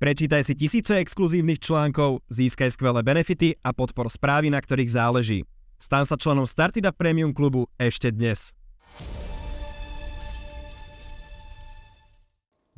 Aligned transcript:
Prečítaj 0.00 0.48
si 0.48 0.56
tisíce 0.56 0.96
exkluzívnych 0.96 1.60
článkov, 1.60 2.24
získaj 2.32 2.72
skvelé 2.72 3.04
benefity 3.04 3.52
a 3.60 3.76
podpor 3.76 4.08
správy, 4.08 4.48
na 4.48 4.56
ktorých 4.56 4.96
záleží. 4.96 5.44
Stan 5.76 6.08
sa 6.08 6.16
členom 6.16 6.48
Startida 6.48 6.88
Premium 6.88 7.36
klubu 7.36 7.68
ešte 7.76 8.08
dnes. 8.08 8.56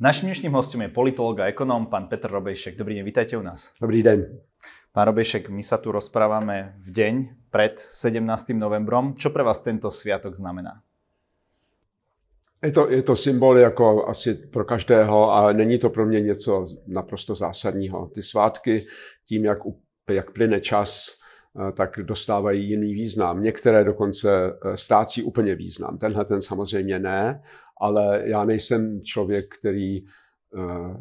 Naším 0.03 0.35
dnešným 0.35 0.51
hostom 0.51 0.83
je 0.83 0.91
politolog 0.91 1.39
a 1.39 1.47
ekonóm, 1.47 1.87
pán 1.87 2.11
Petr 2.11 2.27
Robejšek. 2.27 2.75
Dobrý 2.75 2.99
deň, 2.99 3.07
vítajte 3.07 3.39
u 3.39 3.43
nás. 3.47 3.71
Dobrý 3.79 4.03
den. 4.03 4.43
Pán 4.91 5.07
Robejšek, 5.07 5.47
my 5.47 5.63
sa 5.63 5.79
tu 5.79 5.95
rozprávame 5.95 6.75
v 6.83 6.91
deň 6.91 7.13
pred 7.47 7.79
17. 7.79 8.19
novembrom. 8.51 9.15
Čo 9.15 9.31
pre 9.31 9.47
vás 9.47 9.63
tento 9.63 9.87
sviatok 9.95 10.35
znamená? 10.35 10.83
Je 12.63 12.71
to, 12.71 12.89
je 12.89 13.03
to 13.03 13.15
symbol 13.15 13.57
jako 13.57 14.07
asi 14.07 14.33
pro 14.33 14.65
každého, 14.65 15.31
ale 15.31 15.53
není 15.53 15.79
to 15.79 15.89
pro 15.89 16.05
mě 16.05 16.21
něco 16.21 16.65
naprosto 16.87 17.35
zásadního. 17.35 18.07
Ty 18.07 18.23
svátky 18.23 18.85
tím, 19.27 19.45
jak, 19.45 19.57
jak 20.09 20.31
plyne 20.31 20.61
čas, 20.61 21.07
eh, 21.09 21.71
tak 21.71 21.99
dostávají 22.03 22.69
jiný 22.69 22.93
význam. 22.93 23.43
Některé 23.43 23.83
dokonce 23.83 24.29
eh, 24.45 24.77
ztrácí 24.77 25.23
úplně 25.23 25.55
význam. 25.55 25.97
Tenhle 25.97 26.25
ten 26.25 26.41
samozřejmě 26.41 26.99
ne, 26.99 27.41
ale 27.81 28.21
já 28.29 28.45
nejsem 28.45 29.01
člověk, 29.01 29.45
který 29.59 29.97
eh, 29.97 30.97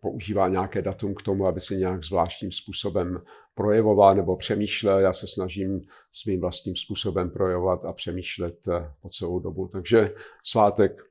používá 0.00 0.48
nějaké 0.48 0.82
datum 0.82 1.14
k 1.14 1.22
tomu, 1.22 1.46
aby 1.46 1.60
se 1.60 1.76
nějak 1.76 2.04
zvláštním 2.04 2.52
způsobem 2.52 3.22
projevoval 3.54 4.14
nebo 4.14 4.36
přemýšlel. 4.36 4.98
Já 4.98 5.12
se 5.12 5.26
snažím 5.26 5.80
svým 6.12 6.40
vlastním 6.40 6.76
způsobem 6.76 7.30
projevovat 7.30 7.84
a 7.84 7.92
přemýšlet 7.92 8.68
eh, 8.68 8.90
po 9.02 9.08
celou 9.08 9.38
dobu. 9.40 9.68
Takže 9.68 10.14
svátek 10.42 11.02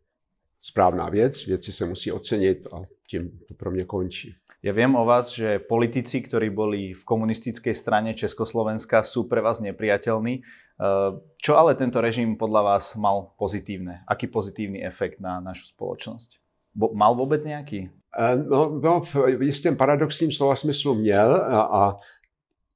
správná 0.60 1.10
věc, 1.10 1.46
věci 1.46 1.72
se 1.72 1.86
musí 1.86 2.12
ocenit 2.12 2.68
a 2.74 2.82
tím 3.10 3.40
to 3.48 3.54
pro 3.54 3.72
mě 3.72 3.86
končí. 3.86 4.36
Ja 4.66 4.74
viem 4.74 4.98
o 4.98 5.06
vás, 5.06 5.30
že 5.30 5.62
politici, 5.62 6.26
ktorí 6.26 6.50
boli 6.50 6.98
v 6.98 7.04
komunistickej 7.06 7.78
strane 7.78 8.18
Československa, 8.18 9.06
sú 9.06 9.30
pre 9.30 9.38
vás 9.38 9.62
nepriateľní. 9.62 10.42
Eh, 10.42 11.10
čo 11.38 11.54
ale 11.54 11.78
tento 11.78 12.02
režim 12.02 12.34
podľa 12.34 12.74
vás 12.74 12.98
mal 12.98 13.30
pozitívne? 13.38 14.02
Aký 14.10 14.26
pozitívny 14.26 14.82
efekt 14.82 15.22
na 15.22 15.38
našu 15.38 15.70
spoločnosť? 15.70 16.42
Mal 16.74 17.14
vôbec 17.14 17.46
nejaký? 17.46 17.94
Eh, 18.20 18.36
no, 18.36 18.80
no 18.84 19.02
v 19.38 19.42
jistém 19.42 19.76
paradoxním 19.76 20.32
slova 20.32 20.56
smyslu 20.56 20.96
měl 20.96 21.36
a, 21.36 21.62
a 21.62 21.96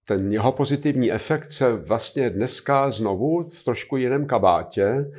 ten 0.05 0.31
jeho 0.31 0.51
pozitivní 0.51 1.11
efekt 1.11 1.51
se 1.51 1.75
vlastně 1.75 2.29
dneska 2.29 2.91
znovu 2.91 3.49
v 3.49 3.63
trošku 3.63 3.97
jiném 3.97 4.25
kabátě 4.25 5.11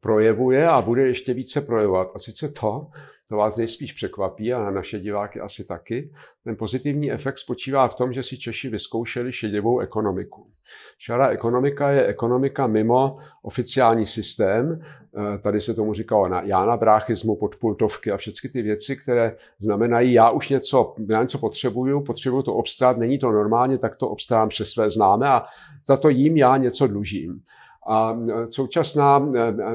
projevuje 0.00 0.68
a 0.68 0.82
bude 0.82 1.06
ještě 1.06 1.34
více 1.34 1.60
projevovat. 1.60 2.08
A 2.14 2.18
sice 2.18 2.48
to, 2.48 2.86
to 3.28 3.36
vás 3.36 3.56
nejspíš 3.56 3.92
překvapí 3.92 4.52
a 4.52 4.70
naše 4.70 5.00
diváky 5.00 5.40
asi 5.40 5.64
taky. 5.64 6.10
Ten 6.44 6.56
pozitivní 6.56 7.12
efekt 7.12 7.38
spočívá 7.38 7.88
v 7.88 7.94
tom, 7.94 8.12
že 8.12 8.22
si 8.22 8.38
Češi 8.38 8.68
vyzkoušeli 8.68 9.32
šedivou 9.32 9.78
ekonomiku. 9.78 10.46
Šará 10.98 11.28
ekonomika 11.28 11.90
je 11.90 12.06
ekonomika 12.06 12.66
mimo 12.66 13.18
oficiální 13.42 14.06
systém. 14.06 14.82
Eh, 14.82 15.38
tady 15.38 15.60
se 15.60 15.74
tomu 15.74 15.94
říkalo 15.94 16.28
na 16.28 16.42
Jána 16.42 16.76
bráchismu, 16.76 17.36
podpultovky 17.36 18.10
a 18.10 18.16
všechny 18.16 18.50
ty 18.50 18.62
věci, 18.62 18.96
které 18.96 19.36
znamenají, 19.58 20.12
já 20.12 20.30
už 20.30 20.48
něco, 20.48 20.94
já 21.08 21.22
něco 21.22 21.38
potřebuju, 21.38 22.00
potřebuju 22.00 22.42
to 22.42 22.54
obstát, 22.54 22.98
není 22.98 23.18
to 23.18 23.32
normálně, 23.32 23.78
tak 23.78 23.96
to 23.96 24.08
obstávám 24.08 24.48
přes 24.48 24.70
své 24.70 24.90
známé 24.90 25.28
a 25.28 25.44
za 25.86 25.96
to 25.96 26.08
jim 26.08 26.36
já 26.36 26.56
něco 26.56 26.86
dlužím. 26.86 27.42
A 27.88 28.18
současná 28.50 29.28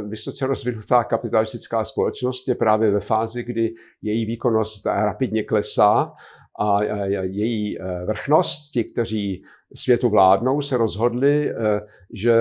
vysoce 0.08 0.48
rozvinutá 0.48 1.04
kapitalistická 1.04 1.84
společnost 1.84 2.48
je 2.48 2.56
právě 2.56 2.92
ve 2.92 3.00
fázi, 3.00 3.44
kdy 3.44 3.73
její 4.02 4.26
výkonnost 4.26 4.86
rapidně 4.86 5.44
klesá 5.44 6.14
a 6.59 6.84
její 7.22 7.82
e, 7.82 8.06
vrchnost, 8.06 8.72
ti, 8.73 8.84
kteří 8.84 9.44
světu 9.76 10.09
vládnou, 10.09 10.62
se 10.62 10.78
rozhodli, 10.78 11.50
e, 11.50 11.54
že 12.14 12.34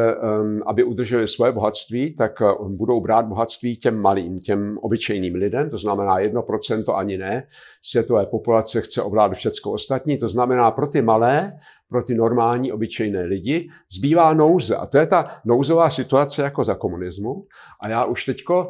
aby 0.66 0.84
udrželi 0.84 1.28
svoje 1.28 1.52
bohatství, 1.52 2.14
tak 2.14 2.42
e, 2.42 2.44
budou 2.68 3.00
brát 3.00 3.26
bohatství 3.26 3.76
těm 3.76 4.00
malým, 4.00 4.38
těm 4.38 4.78
obyčejným 4.78 5.34
lidem, 5.34 5.70
to 5.70 5.78
znamená 5.78 6.18
1% 6.18 6.96
ani 6.96 7.18
ne. 7.18 7.42
Světové 7.82 8.26
populace 8.26 8.80
chce 8.80 9.02
ovládat 9.02 9.34
všechno 9.34 9.72
ostatní, 9.72 10.18
to 10.18 10.28
znamená 10.28 10.70
pro 10.70 10.86
ty 10.86 11.02
malé 11.02 11.52
pro 11.90 12.02
ty 12.02 12.14
normální, 12.14 12.72
obyčejné 12.72 13.22
lidi, 13.22 13.68
zbývá 13.90 14.34
nouze. 14.34 14.76
A 14.76 14.86
to 14.86 14.98
je 14.98 15.06
ta 15.06 15.26
nouzová 15.44 15.90
situace 15.90 16.42
jako 16.42 16.64
za 16.64 16.74
komunismu. 16.74 17.44
A 17.80 17.88
já 17.88 18.04
už 18.04 18.24
teďko 18.24 18.68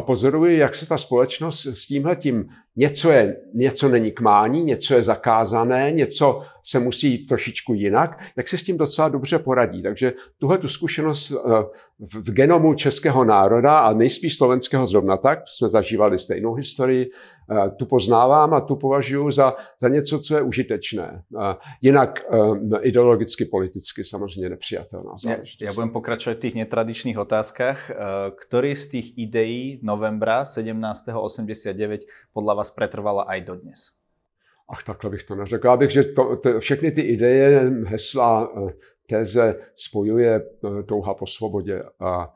pozoruji, 0.00 0.58
jak 0.58 0.74
se 0.74 0.86
ta 0.86 0.98
společnost 0.98 1.66
s 1.66 1.86
tímhletím 1.86 2.48
něco, 2.76 3.10
je, 3.10 3.36
něco 3.54 3.88
není 3.88 4.12
k 4.12 4.20
mání, 4.20 4.64
něco 4.64 4.94
je 4.94 5.02
zakázané, 5.02 5.92
něco 5.92 6.42
se 6.64 6.78
musí 6.78 7.26
trošičku 7.26 7.74
jinak, 7.74 8.20
jak 8.36 8.48
se 8.48 8.58
s 8.58 8.62
tím 8.62 8.78
docela 8.78 9.08
dobře 9.08 9.38
poradí. 9.38 9.82
Takže 9.82 10.12
tuhle 10.38 10.58
tu 10.58 10.68
zkušenost 10.68 11.32
eh, 11.32 11.62
v 11.98 12.30
genomu 12.30 12.74
českého 12.74 13.24
národa 13.24 13.78
a 13.78 13.92
nejspíš 13.92 14.36
slovenského 14.36 14.86
zrovna 14.86 15.16
tak, 15.16 15.38
jsme 15.46 15.68
zažívali 15.68 16.18
stejnou 16.18 16.54
historii, 16.54 17.10
tu 17.76 17.86
poznávám 17.86 18.54
a 18.54 18.60
tu 18.60 18.76
považuji 18.76 19.30
za, 19.30 19.54
za 19.80 19.88
něco, 19.88 20.20
co 20.20 20.36
je 20.36 20.42
užitečné. 20.42 21.22
Eh, 21.22 21.56
jinak 21.80 22.24
ideologicky, 22.82 23.44
politicky 23.44 24.04
samozřejmě 24.04 24.48
nepřijatelná 24.48 25.12
záležitost. 25.16 25.60
Ja, 25.60 25.70
ja 25.70 25.72
budem 25.74 25.90
pokračovať 25.90 26.36
v 26.36 26.42
tých 26.42 26.58
netradičných 26.64 27.18
otázkach. 27.18 27.92
Ktorý 28.36 28.76
z 28.76 28.86
tých 28.86 29.06
ideí 29.18 29.80
novembra 29.82 30.42
1789 30.42 32.06
podľa 32.34 32.54
vás 32.62 32.70
pretrvala 32.70 33.24
aj 33.30 33.40
dodnes? 33.46 33.96
ach, 34.68 34.82
takhle 34.82 35.10
bych 35.10 35.22
to 35.22 35.34
neřekl. 35.34 35.66
Já 35.66 35.76
bych, 35.76 35.90
že 35.90 36.04
to, 36.04 36.36
to, 36.36 36.60
všechny 36.60 36.90
ty 36.90 37.00
ideje, 37.00 37.72
hesla, 37.86 38.50
eh, 38.68 38.72
téze 39.06 39.60
spojuje 39.74 40.40
eh, 40.40 40.82
touha 40.82 41.14
po 41.14 41.26
svobodě 41.26 41.82
a 42.00 42.34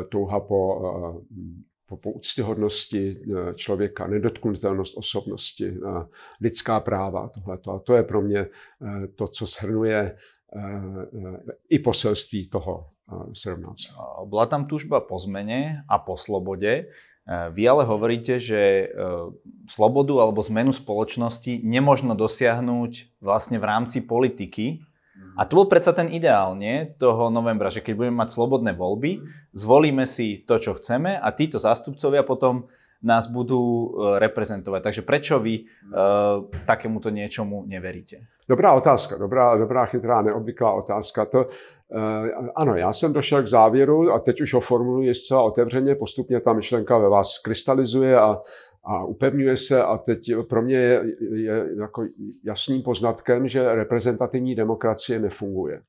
eh, 0.00 0.04
touha 0.04 0.40
po, 0.40 0.82
po, 1.90 1.98
po 1.98 2.22
úctyhodnosti 2.22 3.18
člověka, 3.58 4.06
nedotknutelnost 4.06 4.94
osobnosti, 4.94 5.74
lidská 6.38 6.80
práva, 6.80 7.28
tohleto. 7.34 7.74
A 7.74 7.78
to 7.82 7.98
je 7.98 8.02
pro 8.02 8.22
mě 8.22 8.46
to, 9.14 9.28
co 9.28 9.46
shrnuje 9.46 10.16
i 11.68 11.78
poselství 11.78 12.46
toho 12.46 12.94
17. 13.34 13.74
Byla 14.26 14.46
tam 14.46 14.70
tužba 14.70 15.02
po 15.02 15.18
zmene 15.18 15.82
a 15.90 15.98
po 15.98 16.14
slobode. 16.14 16.86
Vy 17.50 17.62
ale 17.68 17.82
hovoríte, 17.86 18.38
že 18.38 18.90
slobodu 19.70 20.18
alebo 20.18 20.42
zmenu 20.46 20.70
spoločnosti 20.74 21.62
nemožno 21.62 22.14
dosiahnuť 22.14 23.22
vlastne 23.22 23.58
v 23.58 23.66
rámci 23.66 24.02
politiky. 24.02 24.82
A 25.38 25.48
to 25.48 25.56
bol 25.56 25.66
predsa 25.70 25.96
ten 25.96 26.12
ideál, 26.12 26.52
nie? 26.58 26.92
Toho 27.00 27.32
novembra, 27.32 27.72
že 27.72 27.80
keď 27.80 27.94
budeme 27.96 28.20
mať 28.20 28.28
slobodné 28.34 28.76
voľby, 28.76 29.24
zvolíme 29.56 30.04
si 30.04 30.44
to, 30.44 30.60
čo 30.60 30.76
chceme 30.76 31.16
a 31.16 31.28
títo 31.32 31.56
zástupcovia 31.56 32.26
potom 32.26 32.68
nás 33.00 33.32
budú 33.32 33.56
e, 33.56 33.86
reprezentovať. 34.20 34.80
Takže 34.84 35.02
prečo 35.08 35.40
vy 35.40 35.64
uh, 35.64 36.44
takémuto 36.68 37.08
niečomu 37.08 37.64
neveríte? 37.64 38.28
Dobrá 38.44 38.76
otázka, 38.76 39.16
dobrá, 39.16 39.56
dobrá 39.56 39.88
chytrá, 39.88 40.20
neobvyklá 40.20 40.84
otázka. 40.84 41.24
To, 41.32 41.48
Eh, 41.92 42.30
ano, 42.56 42.76
já 42.76 42.92
jsem 42.92 43.12
došel 43.12 43.42
k 43.42 43.46
závěru 43.46 44.12
a 44.12 44.18
teď 44.18 44.40
už 44.40 44.54
ho 44.54 44.60
formuluji 44.60 45.14
zcela 45.14 45.42
otevřeně, 45.42 45.94
postupně 45.94 46.40
ta 46.40 46.52
myšlenka 46.52 46.98
ve 46.98 47.08
vás 47.08 47.38
krystalizuje 47.38 48.20
a, 48.20 48.40
a 48.84 49.04
upevňuje 49.04 49.56
se 49.56 49.82
a 49.82 49.98
teď 49.98 50.30
pro 50.48 50.62
mě 50.62 50.76
je, 50.76 51.04
je 51.32 51.66
jako 51.80 52.06
jasným 52.44 52.82
poznatkem, 52.82 53.48
že 53.48 53.74
reprezentativní 53.74 54.54
demokracie 54.54 55.18
nefunguje. 55.18 55.82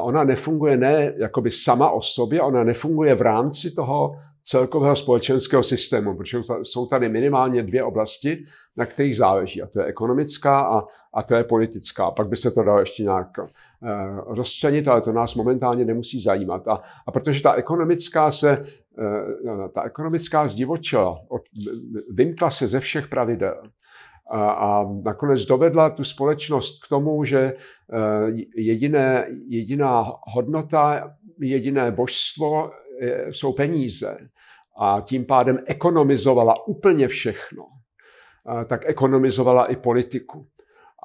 Ona 0.00 0.24
nefunguje 0.24 0.76
ne 0.76 1.12
jakoby 1.16 1.50
sama 1.50 1.90
o 1.90 2.02
sobě, 2.02 2.42
ona 2.42 2.64
nefunguje 2.64 3.14
v 3.14 3.22
rámci 3.22 3.74
toho 3.74 4.16
celkového 4.44 4.96
společenského 4.96 5.62
systému, 5.62 6.16
protože 6.16 6.38
jsou 6.62 6.86
tady 6.86 7.08
minimálně 7.08 7.62
dvě 7.62 7.84
oblasti, 7.84 8.44
na 8.76 8.86
kterých 8.86 9.16
záleží, 9.16 9.62
a 9.62 9.66
to 9.66 9.80
je 9.80 9.86
ekonomická 9.86 10.60
a, 10.60 10.82
a 11.14 11.22
to 11.22 11.34
je 11.34 11.44
politická. 11.44 12.10
Pak 12.10 12.28
by 12.28 12.36
se 12.36 12.50
to 12.50 12.62
dalo 12.62 12.80
ještě 12.80 13.02
nějak 13.02 13.28
Eh, 13.86 14.20
rozčlenit, 14.26 14.88
ale 14.88 15.00
to 15.00 15.12
nás 15.12 15.34
momentálně 15.34 15.84
nemusí 15.84 16.22
zajímat. 16.22 16.68
A, 16.68 16.82
a 17.06 17.10
protože 17.10 17.42
ta 17.42 17.52
ekonomická 17.52 18.30
se, 18.30 18.64
eh, 18.98 19.68
ta 19.68 19.82
ekonomická 19.82 20.48
zdivočila, 20.48 21.20
vymkla 22.10 22.50
se 22.50 22.68
ze 22.68 22.80
všech 22.80 23.08
pravidel, 23.08 23.62
a, 24.30 24.50
a 24.50 24.84
nakonec 25.02 25.44
dovedla 25.44 25.90
tu 25.90 26.04
společnost 26.04 26.84
k 26.84 26.88
tomu, 26.88 27.24
že 27.24 27.38
eh, 27.38 27.56
jediné, 28.56 29.26
jediná 29.48 30.12
hodnota, 30.22 31.14
jediné 31.40 31.90
božstvo 31.90 32.70
jsou 33.30 33.52
peníze. 33.52 34.18
A 34.76 35.00
tím 35.06 35.24
pádem 35.24 35.58
ekonomizovala 35.66 36.66
úplně 36.66 37.08
všechno. 37.08 37.64
Tak 38.66 38.80
ekonomizovala 38.86 39.66
i 39.66 39.76
politiku. 39.76 40.46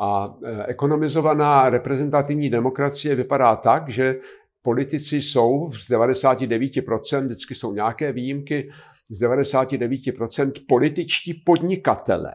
A 0.02 0.34
e, 0.46 0.66
ekonomizovaná 0.66 1.70
reprezentativní 1.70 2.50
demokracie 2.50 3.16
vypadá 3.16 3.56
tak, 3.56 3.90
že 3.90 4.16
politici 4.62 5.22
jsou 5.22 5.72
z 5.72 5.90
99%, 5.90 7.26
vždycky 7.26 7.56
jsou 7.56 7.74
nějaké 7.74 8.12
výjimky, 8.12 8.70
z 9.10 9.22
99% 9.22 10.52
političtí 10.68 11.34
podnikatelé. 11.46 12.34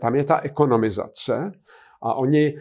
Tam 0.00 0.14
je 0.14 0.24
ta 0.24 0.40
ekonomizace 0.40 1.52
a 2.02 2.14
oni 2.14 2.54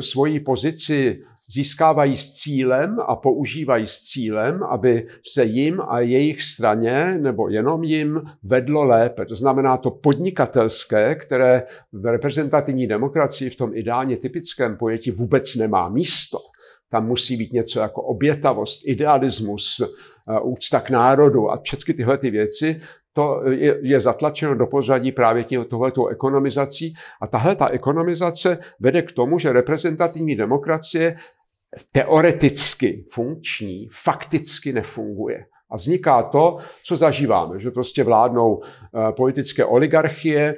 svoji 0.00 0.40
pozici 0.40 1.22
získávají 1.52 2.16
s 2.16 2.32
cílem 2.32 2.96
a 3.06 3.16
používají 3.16 3.86
s 3.86 3.98
cílem, 3.98 4.62
aby 4.62 5.06
se 5.34 5.44
jim 5.44 5.80
a 5.88 6.00
jejich 6.00 6.42
straně 6.42 7.18
nebo 7.20 7.48
jenom 7.48 7.84
jim 7.84 8.22
vedlo 8.42 8.84
lépe. 8.84 9.26
To 9.26 9.34
znamená 9.34 9.76
to 9.76 9.90
podnikatelské, 9.90 11.14
které 11.14 11.62
v 11.92 12.06
reprezentativní 12.06 12.86
demokracii 12.86 13.50
v 13.50 13.56
tom 13.56 13.70
ideálně 13.74 14.16
typickém 14.16 14.76
pojetí 14.76 15.10
vůbec 15.10 15.54
nemá 15.54 15.88
místo. 15.88 16.38
Tam 16.88 17.06
musí 17.06 17.36
být 17.36 17.52
něco 17.52 17.80
jako 17.80 18.02
obětavost, 18.02 18.80
idealismus, 18.84 19.80
eh, 19.80 20.40
úcta 20.40 20.80
k 20.80 20.90
národu 20.90 21.50
a 21.50 21.60
všechny 21.62 21.94
tyhle 21.94 22.18
ty 22.18 22.30
věci, 22.30 22.80
to 23.14 23.42
je, 23.50 23.78
je 23.82 24.00
zatlačeno 24.00 24.54
do 24.54 24.66
pozadí 24.66 25.12
právě 25.12 25.44
tohletou 25.68 26.06
ekonomizací. 26.06 26.94
A 27.22 27.26
tahle 27.26 27.56
ta 27.56 27.68
ekonomizace 27.68 28.58
vede 28.80 29.02
k 29.02 29.12
tomu, 29.12 29.38
že 29.38 29.52
reprezentativní 29.52 30.36
demokracie 30.36 31.16
teoreticky 31.92 33.04
funkční, 33.10 33.88
fakticky 33.90 34.72
nefunguje. 34.72 35.46
A 35.70 35.76
vzniká 35.76 36.22
to, 36.22 36.56
co 36.84 36.96
zažíváme, 36.96 37.60
že 37.60 37.70
prostě 37.70 38.04
vládnou 38.04 38.62
eh, 38.62 39.12
politické 39.12 39.64
oligarchie, 39.64 40.56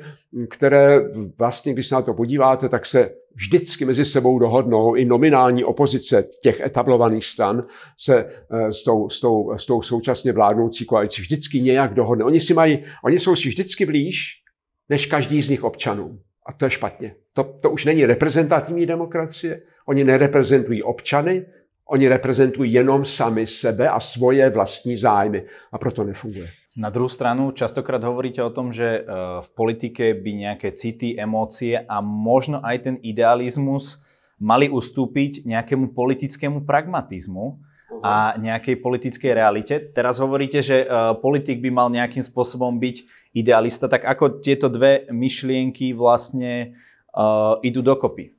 které 0.50 1.00
vlastně, 1.38 1.72
když 1.72 1.86
se 1.86 1.94
na 1.94 2.02
to 2.02 2.14
podíváte, 2.14 2.68
tak 2.68 2.86
se 2.86 3.10
vždycky 3.34 3.84
mezi 3.84 4.04
sebou 4.04 4.38
dohodnou. 4.38 4.94
I 4.94 5.04
nominální 5.04 5.64
opozice 5.64 6.24
těch 6.42 6.60
etablovaných 6.60 7.26
stran 7.26 7.66
se 7.98 8.24
eh, 8.50 8.72
s 8.72 8.84
tou, 8.84 9.08
s 9.08 9.20
tou, 9.20 9.56
s 9.56 9.66
tou 9.66 9.82
současně 9.82 10.32
vládnoucí 10.32 10.84
koalicí 10.84 11.22
vždycky 11.22 11.60
nějak 11.60 11.94
dohodne. 11.94 12.24
Oni, 12.24 12.40
si 12.40 12.54
mají, 12.54 12.84
oni 13.04 13.19
jsou 13.19 13.36
si 13.36 13.48
vždycky 13.48 13.86
blíž 13.86 14.42
než 14.88 15.06
každý 15.06 15.42
z 15.42 15.48
nich 15.48 15.64
občanů. 15.64 16.19
A 16.46 16.52
to 16.52 16.64
je 16.64 16.70
špatně. 16.70 17.14
To, 17.32 17.44
to 17.44 17.70
už 17.70 17.84
není 17.84 18.04
reprezentativní 18.06 18.86
demokracie, 18.86 19.62
Oni 19.86 20.04
nereprezentují 20.04 20.82
občany, 20.82 21.46
oni 21.86 22.08
reprezentují 22.08 22.72
jenom 22.72 23.04
sami 23.04 23.46
sebe 23.46 23.88
a 23.88 24.00
svoje 24.00 24.50
vlastní 24.50 24.96
zájmy 24.96 25.42
a 25.72 25.78
proto 25.78 26.04
nefunguje. 26.04 26.48
Na 26.76 26.90
druhou 26.90 27.08
stranu 27.08 27.50
častokrát 27.50 28.04
hovoríte 28.04 28.42
o 28.42 28.50
tom, 28.50 28.72
že 28.72 28.84
eh, 28.84 29.04
v 29.40 29.48
politike 29.54 30.14
by 30.14 30.32
nějaké 30.34 30.72
city, 30.72 31.16
emócie 31.16 31.78
a 31.88 32.00
možno 32.00 32.60
aj 32.66 32.78
ten 32.78 32.96
idealizmus 33.02 34.04
mali 34.36 34.68
ustúpiť 34.68 35.48
nejakému 35.48 35.96
politickému 35.96 36.68
pragmatizmu 36.68 37.56
a 38.04 38.36
nejakej 38.36 38.76
politickej 38.84 39.32
realite. 39.32 39.74
Teraz 39.96 40.20
hovoríte, 40.20 40.60
že 40.60 40.84
uh, 40.84 41.16
politik 41.16 41.64
by 41.64 41.70
mal 41.72 41.88
nejakým 41.88 42.20
spôsobom 42.20 42.76
byť 42.76 42.96
idealista, 43.32 43.88
tak 43.88 44.04
ako 44.04 44.44
tieto 44.44 44.68
dve 44.68 45.08
myšlienky 45.08 45.96
vlastne 45.96 46.76
uh, 47.16 47.56
idú 47.64 47.80
dokopy? 47.80 48.35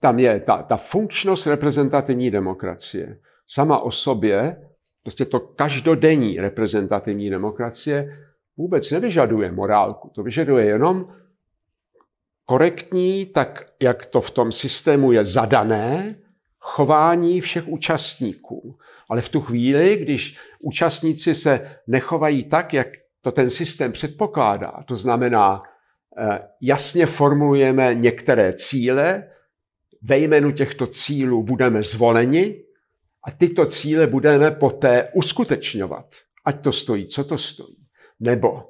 Tam 0.00 0.18
je 0.18 0.40
ta, 0.40 0.62
ta 0.62 0.76
funkčnost 0.76 1.46
reprezentativní 1.46 2.30
demokracie. 2.30 3.18
Sama 3.46 3.78
o 3.78 3.90
sobě, 3.90 4.56
prostě 5.02 5.24
to 5.24 5.40
každodenní 5.40 6.40
reprezentativní 6.40 7.30
demokracie 7.30 8.16
vůbec 8.56 8.90
nevyžaduje 8.90 9.52
morálku. 9.52 10.10
To 10.14 10.22
vyžaduje 10.22 10.64
jenom 10.64 11.14
korektní, 12.44 13.26
tak 13.26 13.66
jak 13.82 14.06
to 14.06 14.20
v 14.20 14.30
tom 14.30 14.52
systému 14.52 15.12
je 15.12 15.24
zadané, 15.24 16.16
chování 16.58 17.40
všech 17.40 17.68
účastníků. 17.68 18.74
Ale 19.08 19.20
v 19.20 19.28
tu 19.28 19.40
chvíli, 19.40 19.96
když 19.96 20.38
účastníci 20.60 21.34
se 21.34 21.76
nechovají 21.86 22.44
tak, 22.44 22.74
jak 22.74 22.88
to 23.20 23.32
ten 23.32 23.50
systém 23.50 23.92
předpokládá, 23.92 24.72
to 24.86 24.96
znamená, 24.96 25.62
eh, 26.18 26.38
jasně 26.60 27.06
formulujeme 27.06 27.94
některé 27.94 28.52
cíle, 28.52 29.24
ve 30.02 30.18
jménu 30.18 30.52
těchto 30.52 30.86
cílů 30.86 31.42
budeme 31.42 31.82
zvoleni 31.82 32.62
a 33.24 33.30
tyto 33.30 33.66
cíle 33.66 34.06
budeme 34.06 34.50
poté 34.50 35.08
uskutečňovat. 35.14 36.06
Ať 36.44 36.60
to 36.60 36.72
stojí, 36.72 37.06
co 37.06 37.24
to 37.24 37.38
stojí. 37.38 37.76
Nebo 38.20 38.62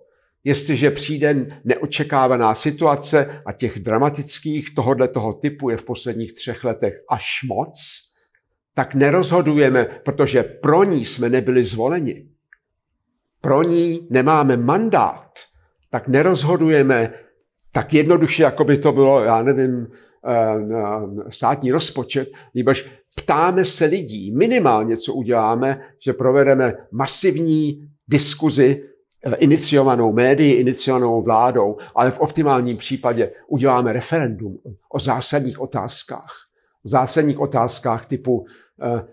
jestliže 0.44 0.91
přijde 0.91 1.61
neočekávaná 1.65 2.55
situace 2.55 3.43
a 3.47 3.53
těch 3.53 3.79
dramatických 3.79 4.75
tohohle 4.75 5.09
toho 5.09 5.32
typu 5.32 5.71
je 5.71 5.77
v 5.77 5.85
posledních 5.85 6.32
třech 6.32 6.65
letech 6.65 6.94
až 7.11 7.25
moc, 7.49 8.00
tak 8.75 8.94
nerozhodujeme, 8.94 9.85
protože 9.85 10.43
pro 10.43 10.85
ní 10.85 11.05
jsme 11.05 11.29
nebyli 11.29 11.65
zvoleni. 11.65 12.29
Pro 13.41 13.62
ní 13.62 14.06
nemáme 14.11 14.56
mandát, 14.56 15.31
tak 15.91 16.09
nerozhodujeme 16.09 17.12
tak 17.73 17.94
jednoduše, 17.94 18.43
jako 18.43 18.65
by 18.65 18.79
to 18.79 18.93
bylo, 18.93 19.25
já 19.25 19.43
nevím, 19.43 19.87
státní 21.28 21.72
rozpočet, 21.72 22.28
nebož 22.55 22.90
ptáme 23.17 23.64
se 23.64 23.84
lidí, 23.84 24.32
minimálně 24.32 24.96
co 24.96 25.14
uděláme, 25.14 25.81
že 25.99 26.12
provedeme 26.12 26.75
masivní 26.90 27.88
diskuzi 28.08 28.84
eh, 29.25 29.34
iniciovanou 29.34 30.12
médií, 30.12 30.52
iniciovanou 30.52 31.22
vládou, 31.22 31.76
ale 31.94 32.11
v 32.11 32.20
optimálním 32.20 32.76
případě 32.76 33.32
uděláme 33.49 33.93
referendum 33.93 34.58
o 34.93 34.99
zásadních 34.99 35.61
otázkách. 35.61 36.32
O 36.84 36.88
zásadních 36.88 37.38
otázkách 37.38 38.06
typu 38.06 38.46
eh, 38.82 39.05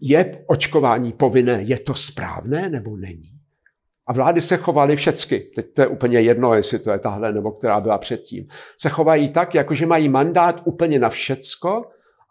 je 0.00 0.44
očkování 0.46 1.12
povinné, 1.12 1.62
je 1.62 1.78
to 1.78 1.94
správné 1.94 2.68
nebo 2.68 2.96
není? 2.96 3.30
A 4.06 4.12
vlády 4.12 4.40
se 4.40 4.56
chovaly 4.56 4.96
všecky, 4.96 5.40
teď 5.54 5.66
to 5.74 5.82
je 5.82 5.86
úplně 5.86 6.20
jedno, 6.20 6.54
jestli 6.54 6.78
to 6.78 6.90
je 6.90 6.98
tahle 6.98 7.32
nebo 7.32 7.50
která 7.50 7.80
byla 7.80 7.98
předtím, 7.98 8.46
se 8.80 8.88
chovají 8.88 9.28
tak, 9.28 9.54
jakože 9.54 9.86
mají 9.86 10.08
mandát 10.08 10.60
úplně 10.64 10.98
na 10.98 11.08
všecko 11.08 11.84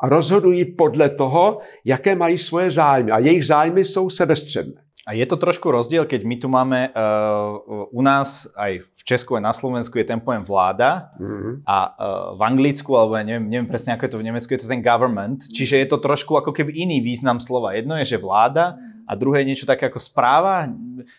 a 0.04 0.10
rozhodují 0.10 0.66
podle 0.66 1.10
toho, 1.10 1.60
jaké 1.86 2.16
mají 2.16 2.38
svoje 2.38 2.72
zájmy. 2.72 3.12
A 3.12 3.20
jejich 3.20 3.46
zájmy 3.46 3.86
jsou 3.86 4.10
sebestředné. 4.10 4.84
A 5.08 5.14
je 5.14 5.26
to 5.26 5.36
trošku 5.36 5.72
rozdiel, 5.72 6.06
keď 6.06 6.24
my 6.24 6.36
tu 6.40 6.48
máme 6.48 6.90
uh, 6.90 7.92
u 7.92 8.02
nás, 8.02 8.48
aj 8.56 8.80
v 8.80 9.02
Česku, 9.04 9.36
aj 9.36 9.44
na 9.44 9.52
Slovensku 9.52 10.00
je 10.00 10.08
ten 10.08 10.24
pojem 10.24 10.48
vláda 10.48 11.12
mm-hmm. 11.20 11.68
a 11.68 11.78
uh, 11.92 12.40
v 12.40 12.42
Anglicku, 12.48 12.96
alebo 12.96 13.20
ja 13.20 13.28
neviem, 13.28 13.52
neviem 13.52 13.68
presne, 13.68 14.00
ako 14.00 14.08
je 14.08 14.12
to 14.16 14.22
v 14.24 14.28
Nemecku, 14.32 14.50
je 14.56 14.64
to 14.64 14.72
ten 14.72 14.80
government. 14.80 15.44
Čiže 15.52 15.84
je 15.84 15.88
to 15.92 16.00
trošku 16.00 16.40
ako 16.40 16.56
keby 16.56 16.72
iný 16.88 17.04
význam 17.04 17.44
slova. 17.44 17.76
Jedno 17.76 18.00
je, 18.00 18.16
že 18.16 18.24
vláda 18.24 18.80
a 19.08 19.16
druhé 19.16 19.44
je 19.44 19.50
niečo 19.54 19.68
také 19.70 19.88
ako 19.92 20.00
správa, 20.00 20.72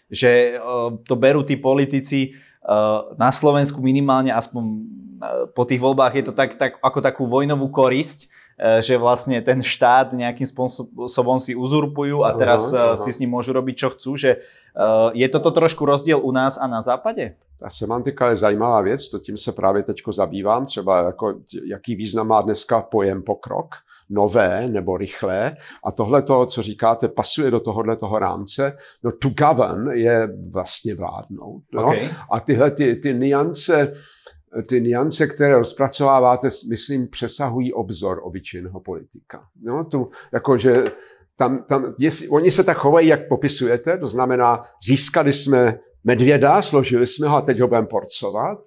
že 0.08 0.56
to 1.04 1.14
berú 1.14 1.44
tí 1.44 1.56
politici 1.56 2.36
na 3.20 3.28
Slovensku 3.28 3.84
minimálne, 3.84 4.32
aspoň 4.32 4.62
uh, 4.64 4.76
po 5.52 5.68
tých 5.68 5.84
voľbách 5.84 6.16
je 6.16 6.24
to 6.24 6.32
tak, 6.32 6.56
tak 6.56 6.80
ako 6.80 6.98
takú 7.04 7.28
vojnovú 7.28 7.68
korisť, 7.68 8.32
E, 8.54 8.78
že 8.82 8.94
vlastne 8.94 9.42
ten 9.42 9.58
štát 9.58 10.14
nejakým 10.14 10.46
spôsobom 10.46 11.42
si 11.42 11.58
uzurpujú 11.58 12.22
a 12.22 12.30
teraz 12.38 12.70
uh, 12.70 12.94
si 12.94 13.10
s 13.10 13.18
ním 13.18 13.34
môžu 13.34 13.50
robiť, 13.50 13.74
čo 13.74 13.88
chcú. 13.90 14.14
Že, 14.14 14.38
uh, 14.78 15.10
je 15.10 15.26
toto 15.26 15.50
trošku 15.50 15.82
rozdíl 15.82 16.22
u 16.22 16.30
nás 16.30 16.54
a 16.54 16.66
na 16.70 16.78
západě? 16.78 17.34
Ta 17.58 17.70
semantika 17.70 18.30
je 18.30 18.36
zajímavá 18.36 18.80
věc, 18.80 19.08
to 19.08 19.18
tím 19.18 19.36
se 19.36 19.52
právě 19.52 19.82
teď 19.82 20.02
zabývám, 20.10 20.66
třeba 20.66 21.02
jako, 21.02 21.34
jaký 21.64 21.94
význam 21.94 22.26
má 22.28 22.42
dneska 22.42 22.80
pojem 22.80 23.22
pokrok, 23.22 23.74
nové 24.10 24.68
nebo 24.68 24.96
rychlé. 24.96 25.56
A 25.84 25.92
tohle 25.92 26.22
to, 26.22 26.46
co 26.46 26.62
říkáte, 26.62 27.08
pasuje 27.08 27.50
do 27.50 27.60
tohohle 27.60 27.96
toho 27.96 28.18
rámce. 28.18 28.76
No 29.02 29.12
to 29.12 29.28
govern 29.28 29.90
je 29.90 30.28
vlastně 30.50 30.94
vládnout. 30.94 31.62
No? 31.72 31.86
Okay. 31.86 32.10
A 32.30 32.40
tyhle 32.40 32.70
ty, 32.70 32.96
ty 32.96 33.14
niance, 33.14 33.92
ty 34.68 34.80
niance, 34.80 35.26
které 35.26 35.58
rozpracováváte, 35.58 36.48
myslím, 36.70 37.08
přesahují 37.08 37.72
obzor 37.72 38.20
obyčejného 38.22 38.80
politika. 38.80 39.44
No, 39.66 39.84
tu, 39.84 40.10
jakože 40.32 40.72
tam, 41.36 41.64
tam, 41.68 41.94
jestli, 41.98 42.28
oni 42.28 42.50
se 42.50 42.64
tak 42.64 42.76
chovají, 42.76 43.08
jak 43.08 43.28
popisujete, 43.28 43.98
to 43.98 44.08
znamená, 44.08 44.64
získali 44.86 45.32
jsme 45.32 45.78
medvěda, 46.04 46.62
složili 46.62 47.06
jsme 47.06 47.28
ho 47.28 47.36
a 47.36 47.40
teď 47.40 47.60
ho 47.60 47.68
budeme 47.68 47.86
porcovat, 47.86 48.58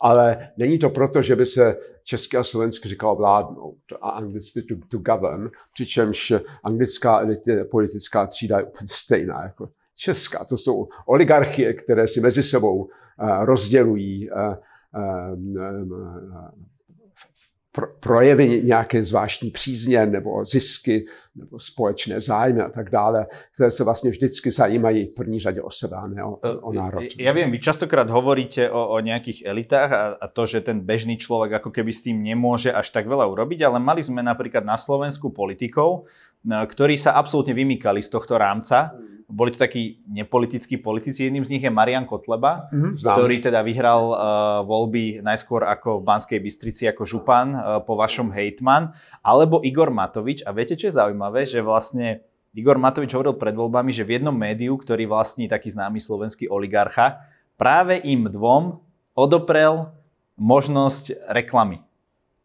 ale 0.00 0.48
není 0.56 0.78
to 0.78 0.90
proto, 0.90 1.22
že 1.22 1.36
by 1.36 1.46
se 1.46 1.76
česky 2.04 2.36
a 2.36 2.44
slovensky 2.44 2.88
říkalo 2.88 3.16
vládnout 3.16 3.78
a 4.00 4.10
anglicky 4.10 4.62
to, 4.62 4.74
to 4.88 4.98
govern, 4.98 5.50
přičemž 5.72 6.32
anglická 6.64 7.20
elity, 7.20 7.64
politická 7.64 8.26
třída 8.26 8.58
je 8.58 8.64
úplně 8.64 8.88
stejná 8.90 9.42
jako 9.42 9.68
česká. 9.96 10.44
To 10.44 10.56
jsou 10.56 10.88
oligarchie, 11.06 11.74
které 11.74 12.06
si 12.06 12.20
mezi 12.20 12.42
sebou 12.42 12.82
uh, 12.82 12.88
rozdělují 13.44 14.30
projevy 18.00 18.62
nějaké 18.64 19.02
zvláštní 19.02 19.50
přízně 19.50 20.06
nebo 20.06 20.44
zisky 20.44 21.06
nebo 21.34 21.58
společné 21.58 22.20
zájmy 22.20 22.60
a 22.60 22.68
tak 22.68 22.90
dále, 22.90 23.26
které 23.54 23.70
se 23.70 23.84
vlastně 23.84 24.10
vždycky 24.10 24.50
zajímají 24.50 25.06
v 25.06 25.14
první 25.14 25.40
řadě 25.40 25.62
o 25.62 25.70
sebe 25.70 25.96
a 25.96 26.06
ne 26.06 26.24
o, 26.24 26.38
o 26.62 26.72
národ. 26.72 27.06
Ja 27.14 27.30
viem, 27.30 27.50
vy 27.50 27.62
častokrát 27.62 28.10
hovoríte 28.10 28.66
o, 28.66 28.98
o 28.98 28.98
nejakých 28.98 29.46
elitách 29.46 29.90
a, 29.94 30.02
a 30.18 30.26
to, 30.26 30.46
že 30.50 30.66
ten 30.66 30.82
bežný 30.82 31.14
človek 31.14 31.62
ako 31.62 31.70
keby 31.70 31.94
s 31.94 32.02
tým 32.02 32.18
nemôže 32.18 32.74
až 32.74 32.90
tak 32.90 33.06
veľa 33.06 33.30
urobiť, 33.30 33.62
ale 33.62 33.78
mali 33.78 34.02
sme 34.02 34.26
napríklad 34.26 34.66
na 34.66 34.74
Slovensku 34.74 35.30
politikov, 35.30 36.10
ktorí 36.46 36.96
sa 36.96 37.16
absolútne 37.20 37.52
vymýkali 37.52 38.00
z 38.00 38.10
tohto 38.12 38.40
rámca. 38.40 38.96
Boli 39.30 39.54
to 39.54 39.62
takí 39.62 40.02
nepolitickí 40.10 40.82
politici. 40.82 41.22
Jedným 41.22 41.46
z 41.46 41.52
nich 41.54 41.62
je 41.62 41.70
Marian 41.70 42.02
Kotleba, 42.02 42.66
mm, 42.66 42.98
ktorý 42.98 43.38
teda 43.38 43.62
vyhral 43.62 44.02
uh, 44.10 44.18
voľby 44.66 45.22
najskôr 45.22 45.62
ako 45.70 46.02
v 46.02 46.06
Banskej 46.08 46.40
Bystrici 46.42 46.90
ako 46.90 47.06
župan, 47.06 47.54
uh, 47.54 47.60
po 47.78 47.94
vašom 47.94 48.34
hejtman, 48.34 48.90
alebo 49.22 49.62
Igor 49.62 49.94
Matovič. 49.94 50.42
A 50.42 50.50
viete, 50.50 50.74
čo 50.74 50.90
je 50.90 50.98
zaujímavé? 50.98 51.46
Že 51.46 51.62
vlastne 51.62 52.26
Igor 52.58 52.82
Matovič 52.82 53.14
hovoril 53.14 53.38
pred 53.38 53.54
voľbami, 53.54 53.94
že 53.94 54.02
v 54.02 54.18
jednom 54.18 54.34
médiu, 54.34 54.74
ktorý 54.74 55.06
vlastní 55.06 55.46
taký 55.46 55.70
známy 55.70 56.02
slovenský 56.02 56.50
oligarcha, 56.50 57.22
práve 57.54 58.02
im 58.02 58.26
dvom 58.26 58.82
odoprel 59.14 59.94
možnosť 60.34 61.30
reklamy 61.30 61.86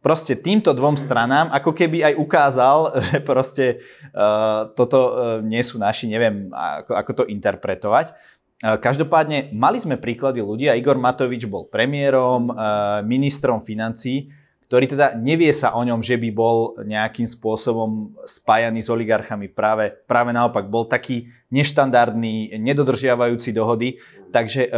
proste 0.06 0.38
týmto 0.38 0.70
dvom 0.70 0.94
stranám 0.94 1.50
ako 1.50 1.74
keby 1.74 2.06
aj 2.06 2.14
ukázal, 2.14 2.78
že 3.10 3.18
proste 3.26 3.82
uh, 4.14 4.70
toto 4.78 5.00
uh, 5.02 5.10
nie 5.42 5.58
sú 5.66 5.82
naši, 5.82 6.06
neviem 6.06 6.46
ako, 6.54 6.94
ako 6.94 7.10
to 7.18 7.24
interpretovať. 7.26 8.14
Uh, 8.62 8.78
každopádne 8.78 9.50
mali 9.50 9.82
sme 9.82 9.98
príklady 9.98 10.46
ľudí 10.46 10.70
a 10.70 10.78
Igor 10.78 10.94
Matovič 10.94 11.50
bol 11.50 11.66
premiérom, 11.66 12.54
uh, 12.54 13.02
ministrom 13.02 13.58
financí, 13.58 14.30
ktorý 14.66 14.98
teda 14.98 15.14
nevie 15.14 15.54
sa 15.54 15.78
o 15.78 15.82
ňom, 15.86 16.02
že 16.02 16.18
by 16.18 16.28
bol 16.34 16.74
nejakým 16.82 17.26
spôsobom 17.26 18.18
spájaný 18.26 18.82
s 18.82 18.90
oligarchami. 18.90 19.46
Práve, 19.46 19.94
práve 20.10 20.34
naopak, 20.34 20.66
bol 20.66 20.90
taký 20.90 21.30
neštandardný, 21.54 22.58
nedodržiavajúci 22.58 23.54
dohody. 23.54 24.02
Takže 24.34 24.66
e, 24.66 24.70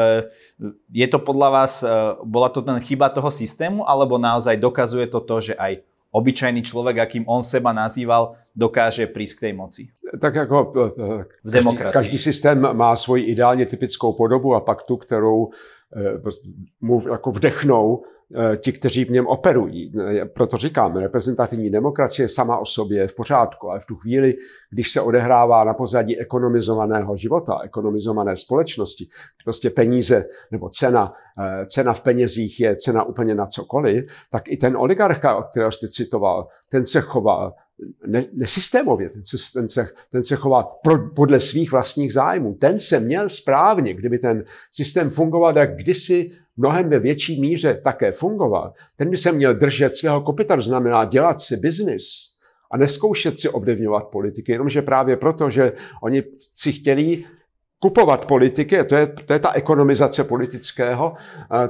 je 0.92 1.06
to 1.08 1.18
podľa 1.24 1.48
vás, 1.48 1.80
e, 1.80 1.88
bola 2.20 2.52
to 2.52 2.60
ten 2.60 2.76
chyba 2.84 3.08
toho 3.08 3.32
systému, 3.32 3.88
alebo 3.88 4.20
naozaj 4.20 4.60
dokazuje 4.60 5.08
to 5.08 5.24
to, 5.24 5.36
že 5.40 5.54
aj 5.56 5.80
obyčajný 6.12 6.60
človek, 6.60 7.00
akým 7.00 7.24
on 7.24 7.40
seba 7.40 7.72
nazýval, 7.72 8.36
dokáže 8.52 9.08
prísť 9.08 9.34
k 9.36 9.42
tej 9.48 9.52
moci. 9.56 9.82
Tak 10.20 10.34
jako 10.36 10.56
e, 10.60 10.88
v 11.48 11.50
demokracii. 11.50 11.96
Každý, 11.96 12.18
systém 12.20 12.60
má 12.60 12.92
svoji 12.92 13.24
ideálně 13.32 13.66
typickou 13.66 14.12
podobu 14.12 14.54
a 14.54 14.60
pak 14.60 14.82
tu, 14.82 14.96
kterou 14.96 15.48
mu 16.80 17.08
jako 17.08 17.30
vdechnou 17.32 18.04
ti, 18.56 18.72
kteří 18.72 19.04
v 19.04 19.10
něm 19.10 19.26
operují. 19.26 19.92
Eh, 20.00 20.24
proto 20.24 20.56
říkám, 20.56 20.96
reprezentativní 20.96 21.70
demokracie 21.70 22.28
sama 22.28 22.58
o 22.58 22.64
sobě 22.64 23.00
je 23.00 23.08
v 23.08 23.14
pořádku, 23.14 23.70
ale 23.70 23.80
v 23.80 23.86
tu 23.86 23.96
chvíli, 23.96 24.34
když 24.70 24.92
se 24.92 25.00
odehrává 25.00 25.64
na 25.64 25.74
pozadí 25.74 26.18
ekonomizovaného 26.18 27.16
života, 27.16 27.60
ekonomizované 27.64 28.36
společnosti, 28.36 29.08
prostě 29.44 29.70
peníze 29.70 30.24
nebo 30.50 30.68
cena, 30.68 31.12
eh, 31.38 31.66
cena 31.66 31.92
v 31.92 32.00
penězích 32.00 32.60
je 32.60 32.76
cena 32.76 33.02
úplně 33.02 33.34
na 33.34 33.46
cokoliv, 33.46 34.04
tak 34.30 34.48
i 34.48 34.56
ten 34.56 34.76
oligarcha, 34.76 35.36
od 35.36 35.46
kterého 35.50 35.72
jste 35.72 35.88
citoval, 35.88 36.48
ten 36.70 36.86
se 36.86 37.00
chová 37.00 37.52
ne, 38.06 38.22
nesystémově, 38.32 39.08
ten 39.10 39.24
se, 39.24 39.36
ten 39.52 39.68
se, 39.68 39.88
ten 40.10 40.24
se 40.24 40.36
chová 40.36 40.62
pro, 40.62 41.10
podle 41.16 41.40
svých 41.40 41.72
vlastních 41.72 42.12
zájmů. 42.12 42.54
Ten 42.54 42.80
se 42.80 43.00
měl 43.00 43.28
správně, 43.28 43.94
kdyby 43.94 44.18
ten 44.18 44.44
systém 44.72 45.10
fungoval 45.10 45.58
jak 45.58 45.76
kdysi 45.76 46.30
mnohem 46.58 46.88
ve 46.88 46.98
větší 46.98 47.40
míře 47.40 47.80
také 47.84 48.12
fungoval, 48.12 48.72
ten 48.96 49.10
by 49.10 49.16
se 49.16 49.32
měl 49.32 49.54
držet 49.54 49.94
svého 49.94 50.20
kopita, 50.20 50.56
to 50.56 50.62
znamená 50.62 51.04
dělat 51.04 51.40
si 51.40 51.56
biznis 51.56 52.04
a 52.70 52.76
neskoušet 52.76 53.40
si 53.40 53.48
ovlivňovat 53.48 54.04
politiky, 54.04 54.52
jenomže 54.52 54.82
právě 54.82 55.16
proto, 55.16 55.50
že 55.50 55.72
oni 56.02 56.22
si 56.54 56.72
chtěli 56.72 57.24
kupovat 57.78 58.26
politiky, 58.26 58.84
to 58.84 58.96
je, 58.96 59.06
to 59.06 59.32
je 59.32 59.38
ta 59.38 59.52
ekonomizace 59.52 60.24
politického, 60.24 61.14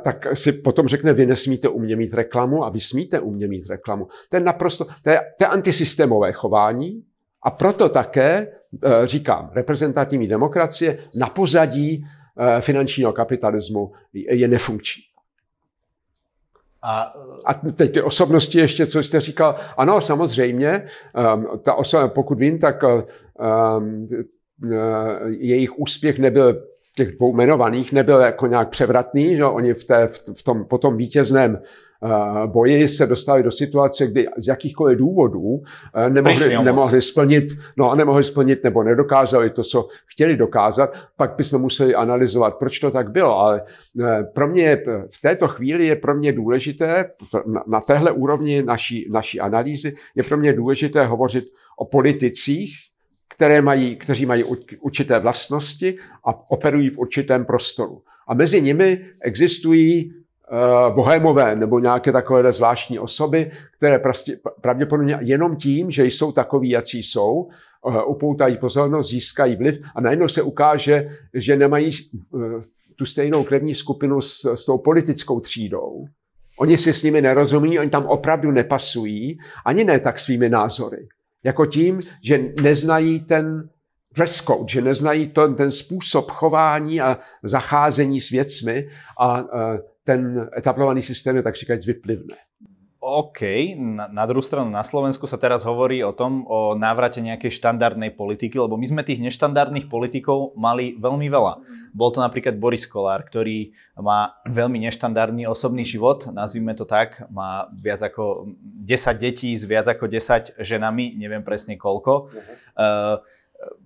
tak 0.02 0.26
si 0.36 0.52
potom 0.52 0.88
řekne, 0.88 1.12
vy 1.12 1.26
nesmíte 1.26 1.68
u 1.68 1.78
mě 1.78 1.96
mít 1.96 2.14
reklamu 2.14 2.64
a 2.64 2.68
vy 2.68 2.80
smíte 2.80 3.20
u 3.20 3.30
mě 3.30 3.48
mít 3.48 3.66
reklamu. 3.66 4.08
To 4.28 4.36
je 4.36 4.40
naprosto, 4.40 4.86
to 5.02 5.10
je, 5.10 5.20
to 5.38 5.44
je 5.44 5.48
antisystémové 5.48 6.32
chování 6.32 7.04
a 7.42 7.50
proto 7.50 7.88
také, 7.88 8.32
e, 8.32 9.06
říkám, 9.06 9.50
reprezentativní 9.54 10.28
demokracie 10.28 10.98
na 11.14 11.26
pozadí 11.26 12.04
finančního 12.60 13.12
kapitalismu 13.12 13.92
je 14.12 14.48
nefunkční. 14.48 15.02
A, 16.82 17.12
a 17.46 17.54
teď 17.54 17.94
ty 17.94 18.02
osobnosti 18.02 18.58
ještě, 18.58 18.86
co 18.86 19.02
jste 19.02 19.20
říkal, 19.20 19.54
ano, 19.76 20.00
samozřejmě, 20.00 20.86
um, 21.34 21.46
ta 21.62 21.74
osoba, 21.74 22.08
pokud 22.08 22.38
vím, 22.38 22.58
tak 22.58 22.82
um, 22.82 24.06
jejich 25.26 25.78
úspěch 25.78 26.18
nebyl 26.18 26.62
těch 26.96 27.16
dvou 27.16 27.32
jmenovaných 27.32 27.92
nebyl 27.92 28.20
jako 28.20 28.46
nějak 28.46 28.68
převratný, 28.68 29.36
že 29.36 29.44
oni 29.44 29.74
v, 29.74 29.84
té, 29.84 30.08
v 30.34 30.42
tom 30.42 30.64
potom 30.64 30.96
vítězném 30.96 31.62
boji 32.46 32.88
se 32.88 33.06
dostali 33.06 33.42
do 33.42 33.50
situace, 33.50 34.06
kdy 34.06 34.26
z 34.36 34.48
jakýchkoliv 34.48 34.98
důvodů 34.98 35.62
eh, 35.94 36.10
nemohli, 36.10 36.64
nemohli 36.64 37.00
splnit, 37.00 37.44
no 37.76 37.90
a 37.90 37.94
nemohli 37.94 38.24
splnit 38.24 38.64
nebo 38.64 38.82
nedokázali 38.82 39.50
to, 39.50 39.62
co 39.62 39.88
chtěli 40.06 40.36
dokázat, 40.36 40.92
pak 41.16 41.36
bychom 41.36 41.60
museli 41.60 41.94
analyzovat, 41.94 42.54
proč 42.54 42.78
to 42.78 42.90
tak 42.90 43.10
bylo. 43.10 43.38
Ale 43.38 43.62
eh, 44.00 44.24
pro 44.34 44.48
mě 44.48 44.76
v 45.10 45.20
této 45.22 45.48
chvíli 45.48 45.86
je 45.86 45.96
pro 45.96 46.14
mě 46.14 46.32
důležité, 46.32 47.10
na 47.66 47.80
téhle 47.80 48.12
úrovni 48.12 48.62
naší, 48.62 49.08
naší 49.10 49.40
analýzy, 49.40 49.96
je 50.14 50.22
pro 50.22 50.36
mě 50.36 50.52
důležité 50.52 51.06
hovořit 51.06 51.44
o 51.78 51.84
politicích, 51.84 52.74
které 53.28 53.62
mají, 53.62 53.96
kteří 53.96 54.26
mají 54.26 54.44
určité 54.80 55.18
vlastnosti 55.18 55.98
a 56.24 56.50
operují 56.50 56.90
v 56.90 56.98
určitém 56.98 57.44
prostoru. 57.44 58.02
A 58.28 58.34
mezi 58.34 58.62
nimi 58.62 59.04
existují 59.20 60.12
Eh, 60.12 60.26
bohémové 60.94 61.56
nebo 61.56 61.78
nějaké 61.78 62.12
takové 62.12 62.52
zvláštní 62.52 62.98
osoby, 62.98 63.50
které 63.76 63.98
prostě 63.98 64.38
pravděpodobně 64.60 65.18
jenom 65.20 65.56
tím, 65.56 65.90
že 65.90 66.04
jsou 66.04 66.32
takoví, 66.32 66.70
jací 66.70 67.02
jsou, 67.02 67.48
eh, 67.90 68.02
upoutají 68.02 68.58
pozornost, 68.58 69.10
získají 69.10 69.56
vliv 69.56 69.80
a 69.94 70.00
najednou 70.00 70.28
se 70.28 70.42
ukáže, 70.42 71.08
že 71.34 71.56
nemají 71.56 71.90
eh, 71.90 72.38
tu 72.96 73.06
stejnou 73.06 73.44
krevní 73.44 73.74
skupinu 73.74 74.20
s, 74.20 74.44
s 74.54 74.64
tou 74.64 74.78
politickou 74.78 75.40
třídou. 75.40 76.04
Oni 76.58 76.76
si 76.76 76.92
s 76.92 77.02
nimi 77.02 77.22
nerozumí, 77.22 77.78
oni 77.78 77.90
tam 77.90 78.06
opravdu 78.06 78.50
nepasují, 78.50 79.38
ani 79.64 79.84
ne 79.84 80.00
tak 80.00 80.18
svými 80.18 80.48
názory. 80.48 81.08
Jako 81.44 81.66
tím, 81.66 82.00
že 82.22 82.52
neznají 82.62 83.20
ten 83.20 83.68
dress 84.14 84.44
code, 84.44 84.68
že 84.68 84.80
neznají 84.80 85.28
to, 85.28 85.48
ten 85.48 85.70
způsob 85.70 86.30
chování 86.30 87.00
a 87.00 87.18
zacházení 87.42 88.20
s 88.20 88.30
věcmi 88.30 88.88
a, 89.20 89.26
a 89.26 89.78
ten 90.08 90.48
etablovaný 90.56 91.02
systém 91.02 91.36
je 91.36 91.42
tak 91.42 91.56
říkajíc 91.56 91.86
vyplivné. 91.86 92.36
OK, 92.98 93.40
na, 93.78 94.10
na 94.10 94.24
druhú 94.26 94.42
stranu 94.42 94.74
na 94.74 94.82
Slovensku 94.82 95.22
sa 95.30 95.38
teraz 95.38 95.62
hovorí 95.62 96.02
o 96.02 96.10
tom, 96.10 96.42
o 96.50 96.74
návrate 96.74 97.22
nejakej 97.22 97.54
štandardnej 97.54 98.10
politiky, 98.10 98.58
lebo 98.58 98.74
my 98.74 98.82
sme 98.90 99.06
tých 99.06 99.22
neštandardných 99.22 99.86
politikov 99.86 100.58
mali 100.58 100.98
veľmi 100.98 101.30
veľa. 101.30 101.62
Bol 101.94 102.10
to 102.10 102.18
napríklad 102.18 102.58
Boris 102.58 102.90
Kolár, 102.90 103.22
ktorý 103.22 103.70
má 104.02 104.34
veľmi 104.50 104.82
neštandardný 104.90 105.46
osobný 105.46 105.86
život, 105.86 106.26
nazvime 106.34 106.74
to 106.74 106.90
tak, 106.90 107.22
má 107.30 107.70
viac 107.70 108.02
ako 108.02 108.50
10 108.82 109.14
detí 109.14 109.54
s 109.54 109.62
viac 109.62 109.86
ako 109.86 110.10
10 110.10 110.58
ženami, 110.58 111.14
neviem 111.14 111.46
presne 111.46 111.78
koľko. 111.78 112.26
Uh-huh. 112.26 112.42
Uh, 112.74 113.16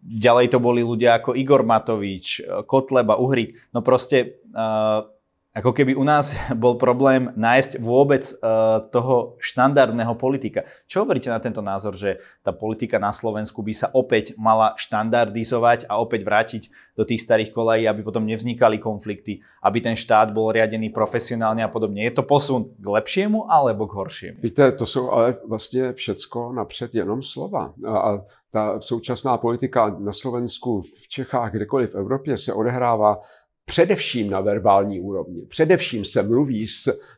ďalej 0.08 0.56
to 0.56 0.58
boli 0.58 0.80
ľudia 0.80 1.20
ako 1.20 1.36
Igor 1.36 1.68
Matovič, 1.68 2.40
Kotleba, 2.64 3.20
Uhrik, 3.20 3.60
no 3.76 3.84
proste 3.84 4.40
uh, 4.56 5.04
ako 5.52 5.76
keby 5.76 5.92
u 5.92 6.04
nás 6.04 6.32
bol 6.62 6.80
problém 6.80 7.28
nájsť 7.36 7.84
vôbec 7.84 8.24
uh, 8.40 8.80
toho 8.88 9.36
štandardného 9.36 10.16
politika. 10.16 10.64
Čo 10.88 11.04
hovoríte 11.04 11.28
na 11.28 11.40
tento 11.40 11.60
názor, 11.60 11.92
že 11.92 12.24
tá 12.40 12.56
politika 12.56 12.96
na 12.96 13.12
Slovensku 13.12 13.60
by 13.60 13.74
sa 13.76 13.88
opäť 13.92 14.32
mala 14.40 14.72
štandardizovať 14.80 15.92
a 15.92 16.00
opäť 16.00 16.20
vrátiť 16.24 16.62
do 16.96 17.04
tých 17.04 17.20
starých 17.20 17.52
kolají, 17.52 17.84
aby 17.88 18.00
potom 18.00 18.24
nevznikali 18.24 18.80
konflikty, 18.80 19.44
aby 19.60 19.78
ten 19.80 19.96
štát 19.96 20.32
bol 20.32 20.52
riadený 20.52 20.88
profesionálne 20.88 21.60
a 21.64 21.68
podobne. 21.68 22.04
Je 22.04 22.16
to 22.16 22.24
posun 22.24 22.72
k 22.76 22.86
lepšiemu 22.88 23.48
alebo 23.48 23.84
k 23.88 23.96
horšiemu? 23.96 24.38
Víte, 24.42 24.72
to 24.72 24.86
jsou 24.86 25.10
ale 25.10 25.36
vlastně 25.48 25.92
všecko 25.92 26.52
napřed 26.52 26.94
jenom 26.94 27.22
slova. 27.22 27.72
A 27.88 28.20
ta 28.52 28.80
současná 28.80 29.36
politika 29.36 29.96
na 29.98 30.12
Slovensku, 30.12 30.82
v 30.82 31.08
Čechách, 31.08 31.52
kdekoliv 31.52 31.92
v 31.92 31.94
Evropě 31.94 32.38
se 32.38 32.52
odehrává 32.52 33.20
především 33.64 34.30
na 34.30 34.40
verbální 34.40 35.00
úrovni. 35.00 35.46
Především 35.46 36.04
se 36.04 36.22
mluví, 36.22 36.66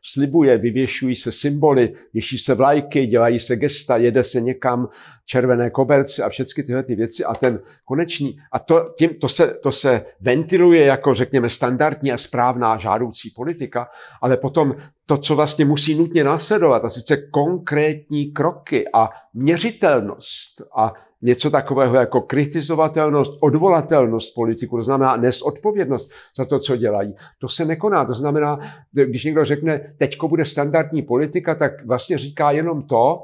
slibuje, 0.03 0.59
vyvěšují 0.59 1.17
se 1.17 1.33
symboly, 1.33 1.93
věší 2.13 2.39
se 2.39 2.55
vlajky, 2.55 3.07
dělají 3.07 3.39
se 3.39 3.57
gesta, 3.57 3.97
jede 3.97 4.23
se 4.23 4.41
někam, 4.41 4.89
červené 5.27 5.71
koberce 5.71 6.23
a 6.23 6.29
všechny 6.29 6.63
tyhle 6.63 6.83
ty 6.83 6.95
věci 6.95 7.25
a 7.25 7.35
ten 7.35 7.61
konečný, 7.85 8.39
a 8.53 8.59
to, 8.59 8.95
tím, 8.99 9.11
to, 9.21 9.29
se, 9.29 9.55
to 9.55 9.73
se 9.73 10.05
ventiluje 10.21 10.85
jako 10.85 11.15
řekněme 11.15 11.51
standardní 11.51 12.13
a 12.13 12.19
správná 12.19 12.77
žádoucí 12.77 13.31
politika, 13.31 13.89
ale 14.23 14.37
potom 14.37 14.75
to, 15.07 15.19
co 15.19 15.37
vlastně 15.37 15.65
musí 15.65 15.95
nutně 15.95 16.25
následovat, 16.25 16.85
a 16.85 16.89
sice 16.89 17.17
konkrétní 17.17 18.33
kroky 18.33 18.85
a 18.95 19.11
měřitelnost 19.35 20.63
a 20.77 20.93
něco 21.25 21.51
takového 21.51 21.97
jako 21.97 22.21
kritizovatelnost, 22.21 23.39
odvolatelnost 23.41 24.35
politiku, 24.35 24.77
to 24.77 24.83
znamená 24.83 25.17
nes 25.17 25.43
odpovědnost 25.43 26.11
za 26.37 26.45
to, 26.45 26.59
co 26.59 26.77
dělají. 26.77 27.15
To 27.39 27.49
se 27.49 27.65
nekoná. 27.65 28.05
To 28.05 28.15
znamená, 28.15 28.59
když 28.93 29.25
někdo 29.25 29.45
řekne, 29.45 29.95
teďko 29.99 30.29
bude 30.29 30.45
standardní 30.45 31.03
politika, 31.03 31.55
tak 31.55 31.87
vlastně 31.87 32.19
říká 32.19 32.51
jenom 32.51 32.83
to, 32.83 33.23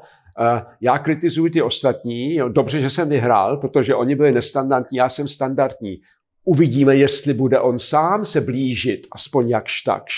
já 0.81 0.97
kritizuji 0.97 1.51
ty 1.51 1.61
ostatní, 1.61 2.39
dobře, 2.49 2.81
že 2.81 2.89
jsem 2.89 3.09
vyhrál, 3.09 3.57
protože 3.57 3.95
oni 3.95 4.15
byli 4.15 4.31
nestandardní, 4.31 4.97
já 4.97 5.09
jsem 5.09 5.27
standardní. 5.27 5.97
Uvidíme, 6.43 6.95
jestli 6.95 7.33
bude 7.33 7.59
on 7.59 7.79
sám 7.79 8.25
se 8.25 8.41
blížit, 8.41 9.07
aspoň 9.11 9.49
jakž 9.49 9.81
takž 9.81 10.13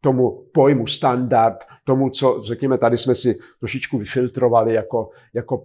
tomu 0.00 0.44
pojmu 0.54 0.86
standard, 0.86 1.64
tomu, 1.88 2.10
co, 2.10 2.42
řekněme, 2.42 2.78
tady 2.78 2.96
jsme 2.96 3.14
si 3.14 3.38
trošičku 3.58 3.98
vyfiltrovali 3.98 4.74
jako, 4.74 5.10
jako 5.34 5.64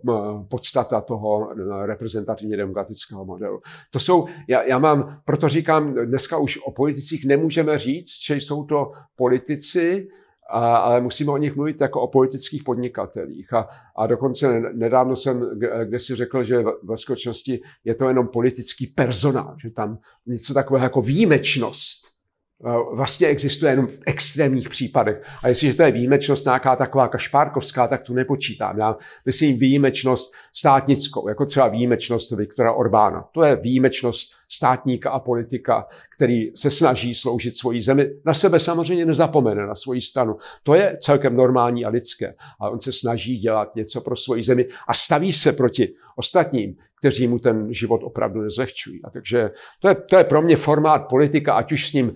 podstata 0.50 1.02
toho 1.02 1.50
reprezentativně 1.86 2.58
demokratického 2.58 3.26
modelu. 3.26 3.62
To 3.92 4.00
jsou, 4.00 4.26
já, 4.48 4.64
já 4.64 4.80
mám, 4.80 5.20
proto 5.26 5.50
říkám, 5.50 5.94
dneska 5.94 6.38
už 6.38 6.60
o 6.66 6.72
politicích 6.72 7.26
nemůžeme 7.26 7.80
říct, 7.80 8.26
že 8.26 8.36
jsou 8.36 8.64
to 8.64 8.92
politici, 9.16 10.08
a, 10.50 10.76
ale 10.76 11.02
musíme 11.02 11.32
o 11.32 11.38
nich 11.38 11.56
mluvit 11.56 11.82
jako 11.82 12.02
o 12.02 12.08
politických 12.08 12.64
podnikatelích. 12.64 13.54
A, 13.54 13.68
a 13.96 14.08
dokonce 14.08 14.60
nedávno 14.60 15.16
jsem 15.16 15.60
kde 15.84 16.00
si 16.00 16.16
řekl, 16.16 16.44
že 16.44 16.64
ve 16.84 16.98
skutečnosti 16.98 17.62
je 17.84 17.96
to 17.96 18.08
jenom 18.08 18.28
politický 18.28 18.88
personál, 18.88 19.56
že 19.62 19.70
tam 19.70 19.98
něco 20.26 20.54
takového 20.54 20.86
jako 20.86 21.02
výjimečnost 21.02 22.13
Eh, 22.13 22.13
vlastně 22.94 23.28
existuje 23.28 23.72
jenom 23.72 23.88
v 23.88 24.00
extrémních 24.06 24.70
případech. 24.70 25.24
A 25.44 25.48
jestliže 25.48 25.74
to 25.74 25.84
je 25.84 25.92
výjimečnost 25.92 26.46
nějaká 26.46 26.76
taková 26.76 27.08
kašpárkovská, 27.08 27.88
tak 27.88 28.04
tu 28.04 28.14
nepočítám. 28.14 28.78
Já 28.78 28.96
myslím 29.26 29.60
výjimečnost 29.60 30.34
státnickou, 30.54 31.28
jako 31.28 31.46
třeba 31.46 31.68
výjimečnost 31.68 32.32
Viktora 32.32 32.74
Orbána. 32.74 33.26
To 33.32 33.44
je 33.44 33.56
výjimečnost 33.56 34.34
státníka 34.50 35.10
a 35.12 35.20
politika, 35.20 35.86
který 36.24 36.52
se 36.56 36.70
snaží 36.70 37.16
sloužit 37.16 37.58
svoji 37.58 37.82
zemi. 37.82 38.10
Na 38.26 38.34
sebe 38.34 38.60
samozřejmě 38.60 39.06
nezapomene, 39.06 39.68
na 39.68 39.76
svoji 39.76 40.02
stranu. 40.02 40.38
To 40.64 40.74
je 40.74 40.98
celkem 41.02 41.36
normální 41.36 41.86
a 41.86 41.90
lidské. 41.90 42.34
A 42.60 42.70
on 42.70 42.80
se 42.80 42.92
snaží 42.92 43.38
dělat 43.38 43.76
něco 43.76 44.02
pro 44.02 44.16
svoji 44.16 44.44
zemi 44.44 44.68
a 44.88 44.94
staví 44.94 45.34
se 45.34 45.52
proti 45.52 45.94
ostatním, 46.16 46.76
kteří 47.00 47.28
mu 47.28 47.40
ten 47.40 47.74
život 47.74 48.02
opravdu 48.04 48.42
nezlehčují. 48.42 49.04
A 49.04 49.10
takže 49.10 49.52
to 49.80 49.88
je, 49.88 49.96
to 49.96 50.18
je 50.18 50.24
pro 50.24 50.42
mě 50.42 50.56
formát 50.56 51.08
politika, 51.10 51.54
ať 51.54 51.72
už 51.72 51.90
s 51.90 51.94
ním 51.94 52.16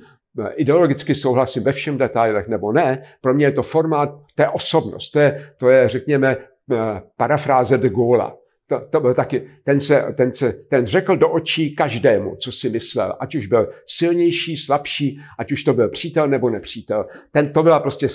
ideologicky 0.56 1.16
souhlasím 1.16 1.64
ve 1.64 1.72
všem 1.72 1.98
detailech 1.98 2.48
nebo 2.48 2.72
ne, 2.72 3.04
pro 3.22 3.34
mě 3.34 3.46
je 3.46 3.52
to 3.52 3.64
formát, 3.64 4.10
je 4.40 4.50
osobnost, 4.50 5.12
to 5.12 5.20
je, 5.20 5.52
to 5.58 5.70
je 5.70 5.90
řekněme, 5.90 6.38
eh, 6.72 7.02
parafráze 7.18 7.78
de 7.78 7.90
Gaulle. 7.90 8.32
To, 8.68 8.82
to 8.90 9.00
byl 9.00 9.14
taky, 9.14 9.50
ten, 9.64 9.80
se, 9.80 10.14
ten, 10.18 10.34
se, 10.34 10.54
ten 10.54 10.86
řekl 10.86 11.18
do 11.18 11.30
očí 11.30 11.76
každému, 11.76 12.36
co 12.36 12.52
si 12.52 12.70
myslel, 12.70 13.16
ať 13.20 13.36
už 13.36 13.48
byl 13.48 13.70
silnější, 13.86 14.58
slabší, 14.58 15.22
ať 15.40 15.52
už 15.52 15.64
to 15.64 15.74
byl 15.74 15.90
přítel 15.90 16.28
nebo 16.28 16.50
nepřítel. 16.50 17.06
Ten, 17.32 17.54
to 17.54 17.64
byla 17.64 17.80
prostě, 17.80 18.08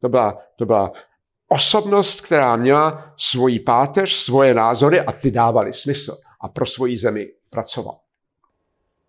to 0.00 0.08
byla, 0.08 0.38
to 0.56 0.66
byla 0.66 0.92
osobnost, 1.48 2.20
která 2.20 2.56
měla 2.56 3.14
svoji 3.16 3.60
páteř, 3.60 4.10
svoje 4.10 4.54
názory 4.54 5.00
a 5.00 5.12
ty 5.12 5.30
dávaly 5.30 5.72
smysl. 5.72 6.16
A 6.40 6.48
pro 6.48 6.66
svoji 6.66 6.98
zemi 6.98 7.28
pracoval. 7.50 7.98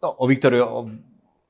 No, 0.03 0.11
o 0.11 0.27
Viktorii, 0.27 0.61
o 0.61 0.89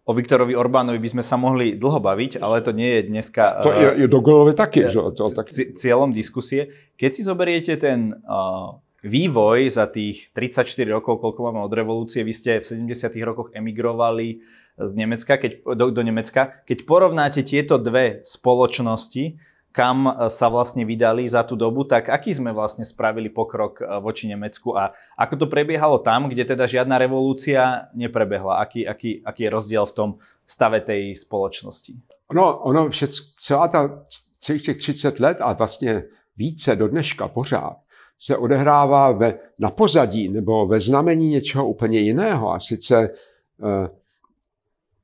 o 0.02 0.14
Viktorovi 0.14 0.58
Orbánovi 0.58 0.98
by 0.98 1.10
sme 1.18 1.24
sa 1.24 1.38
mohli 1.38 1.78
dlho 1.78 2.02
baviť, 2.02 2.42
ale 2.42 2.66
to 2.66 2.74
nie 2.74 3.00
je 3.00 3.02
dneska... 3.14 3.64
To 3.64 3.72
je, 3.72 3.90
je 4.02 4.08
do 4.10 4.20
taky, 4.52 4.90
že? 4.90 4.98
To, 4.98 5.24
tak... 5.30 5.48
Cieľom 5.54 6.10
diskusie. 6.10 6.92
Keď 6.98 7.10
si 7.14 7.22
zoberiete 7.22 7.78
ten 7.78 8.12
uh, 8.26 8.82
vývoj 9.02 9.70
za 9.70 9.90
tých 9.90 10.30
34 10.34 10.86
rokov, 10.90 11.22
koľko 11.22 11.50
máme 11.50 11.62
od 11.66 11.74
revolúcie, 11.74 12.22
vy 12.22 12.34
ste 12.34 12.52
v 12.62 12.90
70 12.90 13.18
rokoch 13.26 13.50
emigrovali 13.54 14.42
z 14.78 14.92
Nemecka, 14.98 15.38
keď, 15.38 15.52
do, 15.76 15.86
do 15.90 16.02
Nemecka. 16.02 16.64
Keď 16.66 16.86
porovnáte 16.86 17.42
tieto 17.44 17.78
dve 17.78 18.22
spoločnosti, 18.24 19.38
kam 19.72 20.08
e, 20.08 20.12
sa 20.28 20.48
vlastne 20.52 20.84
vydali 20.84 21.26
za 21.26 21.42
tú 21.48 21.56
dobu, 21.56 21.88
tak 21.88 22.12
aký 22.12 22.36
sme 22.36 22.52
vlastne 22.52 22.86
spravili 22.86 23.32
pokrok 23.32 23.82
e, 23.82 23.84
voči 24.00 24.28
Nemecku 24.28 24.76
a 24.78 24.94
ako 25.18 25.46
to 25.46 25.46
prebiehalo 25.48 26.00
tam, 26.00 26.28
kde 26.28 26.44
teda 26.44 26.68
žiadna 26.68 27.00
revolúcia 27.00 27.92
neprebehla? 27.96 28.62
Aký, 28.62 28.88
aký, 28.88 29.24
aký 29.24 29.48
je 29.48 29.52
rozdiel 29.52 29.84
v 29.88 29.96
tom 29.96 30.10
stave 30.46 30.84
tej 30.84 31.16
společnosti? 31.16 31.96
No, 32.32 32.64
ono 32.64 32.88
všet, 32.92 33.12
celá 33.40 33.68
ta, 33.68 34.06
celých 34.40 34.64
těch 34.64 34.78
30 34.78 35.20
let 35.20 35.38
a 35.42 35.54
vlastně 35.54 36.04
více 36.38 36.76
do 36.76 36.88
dneška 36.88 37.28
pořád 37.28 37.78
se 38.22 38.38
odehrává 38.38 39.12
ve, 39.12 39.40
na 39.60 39.72
pozadí 39.72 40.30
nebo 40.30 40.68
ve 40.68 40.80
znamení 40.80 41.30
něčeho 41.30 41.68
úplně 41.68 42.00
jiného 42.00 42.54
a 42.54 42.60
sice 42.60 43.10
eh, 43.10 43.90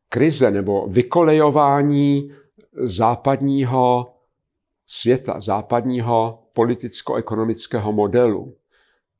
krize 0.09 0.51
nebo 0.51 0.87
vykolejování 0.87 2.31
západního 2.83 4.13
světa, 4.87 5.41
západního 5.41 6.43
politicko-ekonomického 6.53 7.91
modelu. 7.93 8.53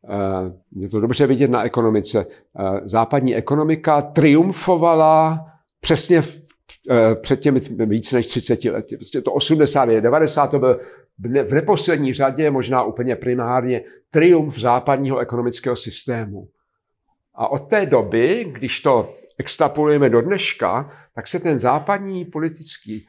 Eh, 0.10 0.54
je 0.76 0.90
to 0.90 1.00
dobře 1.00 1.28
vidět 1.28 1.52
na 1.52 1.64
ekonomice. 1.64 2.26
Eh, 2.60 2.82
západní 2.84 3.36
ekonomika 3.36 4.02
triumfovala 4.02 5.46
přesně 5.80 6.22
v, 6.22 6.42
před 7.22 7.40
těmi 7.40 7.60
víc 7.86 8.14
než 8.14 8.28
30 8.28 8.66
lety. 8.66 8.98
Prostě 8.98 9.22
to 9.22 9.34
80. 9.34 9.86
90. 9.86 10.48
to 10.48 10.60
byl 10.60 10.80
v 11.20 11.54
neposlední 11.54 12.14
řadě, 12.14 12.52
možná 12.52 12.84
úplně 12.84 13.16
primárně, 13.16 13.82
triumf 14.10 14.60
západního 14.60 15.20
ekonomického 15.20 15.76
systému. 15.76 16.48
A 17.36 17.48
od 17.48 17.70
té 17.70 17.86
doby, 17.86 18.46
když 18.52 18.80
to 18.80 19.14
extrapolujeme 19.38 20.10
do 20.10 20.22
dneška, 20.22 20.92
tak 21.16 21.28
se 21.28 21.40
ten 21.40 21.60
západní 21.60 22.26
politický, 22.26 23.08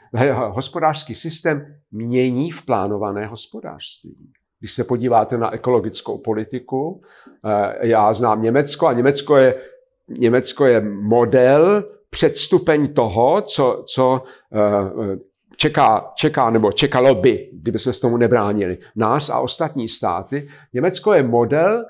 hospodářský 0.48 1.14
systém 1.14 1.74
mění 1.90 2.50
v 2.50 2.62
plánované 2.62 3.26
hospodářství. 3.26 4.32
Když 4.60 4.74
se 4.74 4.84
podíváte 4.84 5.38
na 5.38 5.54
ekologickou 5.54 6.18
politiku, 6.18 7.02
eh, 7.44 7.88
já 7.88 8.12
znám 8.12 8.42
Německo 8.42 8.86
a 8.86 8.92
Německo 8.92 9.36
je, 9.36 9.54
Německo 10.08 10.66
je 10.66 10.80
model, 10.80 11.84
předstupeň 12.10 12.94
toho, 12.94 13.42
co, 13.42 13.84
co 13.86 14.22
eh, 14.52 15.18
čeká, 15.60 16.12
čeká, 16.14 16.50
nebo 16.50 16.72
čekalo 16.72 17.14
by, 17.14 17.50
kdyby 17.52 17.78
jsme 17.78 17.92
s 17.92 18.00
tomu 18.00 18.16
nebránili, 18.16 18.78
nás 18.96 19.30
a 19.30 19.38
ostatní 19.38 19.88
státy. 19.88 20.48
Německo 20.72 21.14
je 21.14 21.22
model 21.22 21.84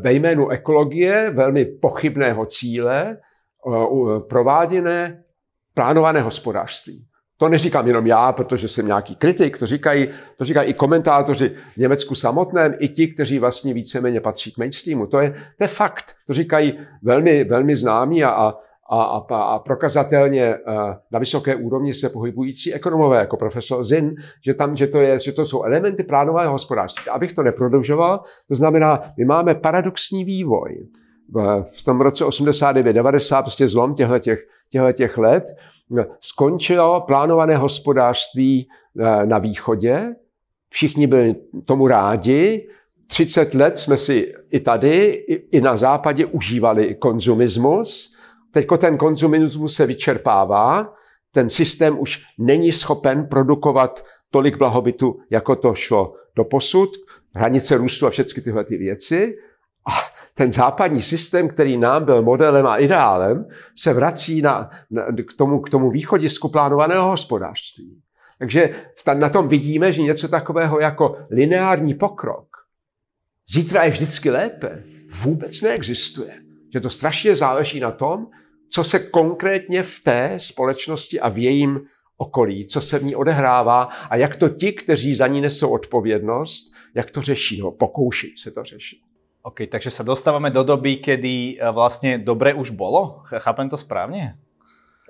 ve 0.00 0.12
jménu 0.12 0.48
ekologie 0.48 1.30
velmi 1.30 1.64
pochybného 1.64 2.46
cíle, 2.46 3.16
prováděné 4.28 5.22
plánované 5.74 6.20
hospodářství. 6.20 7.06
To 7.36 7.48
neříkám 7.48 7.86
jenom 7.86 8.06
já, 8.06 8.32
protože 8.32 8.68
jsem 8.68 8.86
nějaký 8.86 9.16
kritik, 9.16 9.58
to 9.58 9.66
říkají, 9.66 10.08
to 10.36 10.44
říkají 10.44 10.70
i 10.70 10.74
komentátoři 10.74 11.48
v 11.72 11.76
Německu 11.76 12.14
samotném, 12.14 12.74
i 12.78 12.88
ti, 12.88 13.08
kteří 13.08 13.38
vlastně 13.38 13.74
víceméně 13.74 14.20
patří 14.20 14.52
k 14.52 14.58
mainstreamu. 14.58 15.06
To 15.06 15.20
je, 15.20 15.30
to 15.30 15.64
je 15.64 15.68
fakt. 15.68 16.14
To 16.26 16.32
říkají 16.32 16.78
velmi, 17.02 17.44
velmi 17.44 17.76
známí 17.76 18.24
a, 18.24 18.30
a, 18.30 18.54
a, 18.96 19.24
a 19.36 19.58
prokazatelně 19.58 20.44
eh, 20.44 20.58
na 21.10 21.18
vysoké 21.18 21.56
úrovni 21.56 21.94
se 21.94 22.08
pohybující 22.08 22.74
ekonomové, 22.74 23.18
jako 23.18 23.36
profesor 23.36 23.84
Zin, 23.84 24.14
že, 24.44 24.54
tam, 24.54 24.76
že, 24.76 24.86
to, 24.86 25.00
je, 25.00 25.18
že 25.18 25.32
to 25.32 25.46
jsou 25.46 25.62
elementy 25.62 26.02
plánového 26.02 26.52
hospodářství. 26.52 27.10
Abych 27.10 27.32
to 27.32 27.42
neprodlužoval, 27.42 28.20
to 28.48 28.54
znamená, 28.54 29.02
my 29.18 29.24
máme 29.24 29.54
paradoxní 29.54 30.24
vývoj 30.24 30.86
v 31.72 31.84
tom 31.84 32.00
roce 32.00 32.24
89-90, 32.24 33.42
prostě 33.42 33.68
zlom 33.68 33.94
těchto 33.94 34.18
těch, 34.18 34.46
těch 34.92 35.18
let, 35.18 35.44
skončilo 36.20 37.00
plánované 37.00 37.56
hospodářství 37.56 38.68
eh, 38.98 39.26
na 39.26 39.38
východě. 39.38 40.14
Všichni 40.68 41.06
byli 41.06 41.34
tomu 41.64 41.86
rádi. 41.86 42.68
30 43.06 43.54
let 43.54 43.78
jsme 43.78 43.96
si 43.96 44.34
i 44.50 44.60
tady, 44.60 45.06
i 45.50 45.60
na 45.60 45.76
západě 45.76 46.26
užívali 46.26 46.94
konzumismus. 46.94 48.16
Teď 48.52 48.66
ten 48.78 48.96
konzumismus 48.96 49.74
se 49.74 49.86
vyčerpává. 49.86 50.94
Ten 51.32 51.48
systém 51.48 51.98
už 52.00 52.22
není 52.38 52.72
schopen 52.72 53.26
produkovat 53.26 54.04
tolik 54.30 54.56
blahobytu, 54.56 55.20
jako 55.30 55.56
to 55.56 55.74
šlo 55.74 56.14
do 56.36 56.44
posud. 56.44 56.90
Hranice 57.34 57.76
růstu 57.76 58.06
a 58.06 58.10
všechny 58.10 58.42
tyhle 58.42 58.64
ty 58.64 58.76
věci. 58.76 59.36
A 59.86 59.92
ten 60.34 60.52
západní 60.52 61.02
systém, 61.02 61.48
který 61.48 61.76
nám 61.76 62.04
byl 62.04 62.22
modelem 62.22 62.66
a 62.66 62.76
ideálem, 62.76 63.48
se 63.76 63.92
vrací 63.92 64.42
na, 64.42 64.70
na, 64.90 65.06
k, 65.28 65.32
tomu, 65.36 65.60
k 65.60 65.70
tomu 65.70 65.90
východisku 65.90 66.48
plánovaného 66.48 67.08
hospodářství. 67.08 68.02
Takže 68.38 68.70
na 69.14 69.28
tom 69.28 69.48
vidíme, 69.48 69.92
že 69.92 70.02
něco 70.02 70.28
takového 70.28 70.80
jako 70.80 71.16
lineární 71.30 71.94
pokrok, 71.94 72.46
zítra 73.48 73.84
je 73.84 73.90
vždycky 73.90 74.30
lépe, 74.30 74.84
vůbec 75.22 75.60
neexistuje. 75.60 76.34
Že 76.72 76.80
to 76.80 76.90
strašně 76.90 77.36
záleží 77.36 77.80
na 77.80 77.90
tom, 77.90 78.26
co 78.70 78.84
se 78.84 78.98
konkrétně 78.98 79.82
v 79.82 80.00
té 80.00 80.34
společnosti 80.36 81.20
a 81.20 81.28
v 81.28 81.38
jejím 81.38 81.80
okolí, 82.16 82.66
co 82.66 82.80
se 82.80 82.98
v 82.98 83.04
ní 83.04 83.16
odehrává 83.16 83.82
a 83.82 84.16
jak 84.16 84.36
to 84.36 84.48
ti, 84.48 84.72
kteří 84.72 85.14
za 85.14 85.26
ní 85.26 85.40
nesou 85.40 85.70
odpovědnost, 85.70 86.72
jak 86.94 87.10
to 87.10 87.22
řeší, 87.22 87.60
no, 87.60 87.70
pokouší 87.70 88.34
se 88.36 88.50
to 88.50 88.64
řešit. 88.64 88.98
OK, 89.42 89.72
takže 89.72 89.88
sa 89.88 90.04
dostávame 90.04 90.52
do 90.52 90.60
doby, 90.60 91.00
kedy 91.00 91.56
e, 91.56 91.70
vlastně 91.72 92.18
dobre 92.20 92.52
už 92.54 92.76
bolo? 92.76 93.24
Chápem 93.24 93.68
to 93.68 93.76
správně? 93.76 94.36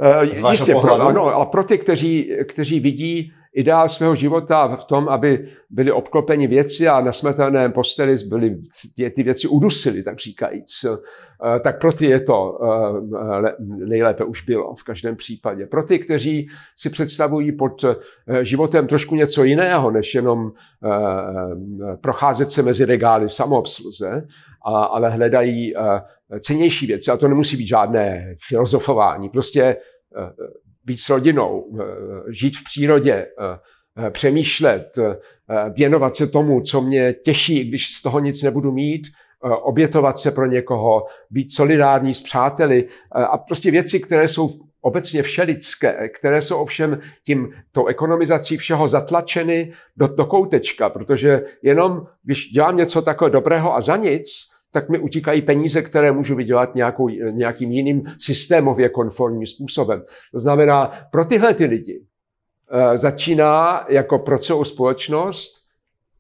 Uh, 0.01 0.51
jistě, 0.51 0.75
pro, 0.75 1.13
no, 1.13 1.27
a 1.27 1.47
pro 1.47 1.65
ty, 1.65 1.79
kteří, 1.79 2.33
kteří 2.49 2.81
vidí, 2.81 3.33
ideál 3.55 3.89
svého 3.89 4.15
života 4.15 4.77
v 4.77 4.85
tom, 4.85 5.09
aby 5.09 5.49
byli 5.71 5.93
obklopeni 5.93 6.47
věci 6.47 6.89
a 6.89 7.01
na 7.01 7.13
smrtelném 7.13 7.73
posteli 7.73 8.17
byly 8.29 8.57
ty 9.15 9.23
věci 9.23 9.49
udusily, 9.49 10.03
tak 10.03 10.19
říkajíc. 10.19 10.85
Eh, 10.85 11.61
tak 11.61 11.81
pro 11.81 11.93
ty 11.93 12.07
je 12.07 12.21
to 12.21 12.59
eh, 12.63 13.55
nejlépe 13.61 14.25
už 14.25 14.43
bylo 14.43 14.75
v 14.75 14.83
každém 14.83 15.17
případě. 15.17 15.67
Pro 15.67 15.83
ty, 15.83 15.99
kteří 15.99 16.49
si 16.77 16.91
představují 16.91 17.53
pod 17.53 17.85
eh, 17.85 18.45
životem 18.45 18.87
trošku 18.87 19.15
něco 19.15 19.45
jiného, 19.45 19.91
než 19.91 20.15
jenom 20.15 20.53
procházet 22.01 22.51
se 22.51 22.63
mezi 22.63 22.85
regály 22.85 23.29
v 23.29 23.35
samoobsluze, 23.35 24.27
ale 24.65 25.11
hledají 25.11 25.75
cenější 26.41 26.87
věci. 26.87 27.11
A 27.11 27.17
to 27.17 27.29
nemusí 27.29 27.57
být 27.57 27.67
žádné 27.67 28.35
filozofování. 28.49 29.29
Prostě 29.29 29.77
být 30.91 31.01
s 31.01 31.09
rodinou, 31.09 31.79
žít 32.29 32.57
v 32.57 32.65
přírodě, 32.65 33.27
přemýšlet, 34.11 34.87
věnovat 35.75 36.17
se 36.17 36.27
tomu, 36.27 36.61
co 36.61 36.81
mě 36.81 37.13
těší, 37.13 37.65
když 37.69 37.95
z 37.95 38.03
toho 38.03 38.21
nic 38.21 38.43
nebudu 38.43 38.73
mít, 38.73 39.03
obětovat 39.63 40.19
se 40.19 40.31
pro 40.31 40.47
někoho, 40.47 41.07
být 41.31 41.53
solidární 41.53 42.15
s 42.15 42.21
přáteli 42.21 42.89
a 43.13 43.39
prostě 43.39 43.71
věci, 43.71 44.01
které 44.01 44.29
jsou 44.29 44.51
obecně 44.81 45.23
všelidské, 45.23 46.09
které 46.09 46.43
jsou 46.43 46.57
ovšem 46.57 47.01
tím, 47.27 47.53
tou 47.73 47.87
ekonomizací 47.87 48.57
všeho 48.57 48.89
zatlačeny 48.89 49.73
do, 49.97 50.07
do 50.07 50.27
koutečka, 50.27 50.91
protože 50.91 51.43
jenom 51.63 52.07
když 52.23 52.49
dělám 52.49 52.77
něco 52.77 53.03
takové 53.03 53.31
dobrého 53.31 53.77
a 53.77 53.81
za 53.81 53.97
nic, 53.97 54.27
tak 54.73 54.89
mi 54.89 54.99
utíkají 54.99 55.43
peníze, 55.43 55.83
které 55.83 56.13
můžu 56.13 56.37
vydělat 56.37 56.75
nějakou, 56.75 57.09
nějakým 57.09 57.73
jiným 57.73 58.03
systémově 58.19 58.89
konformním 58.89 59.47
způsobem. 59.47 60.03
To 60.33 60.39
znamená, 60.39 60.93
pro 61.13 61.25
tyhle 61.25 61.55
ty 61.55 61.65
lidi 61.65 62.03
e, 62.71 62.99
začíná 62.99 63.85
jako 63.89 64.19
pro 64.19 64.39
celou 64.39 64.65
společnost 64.65 65.53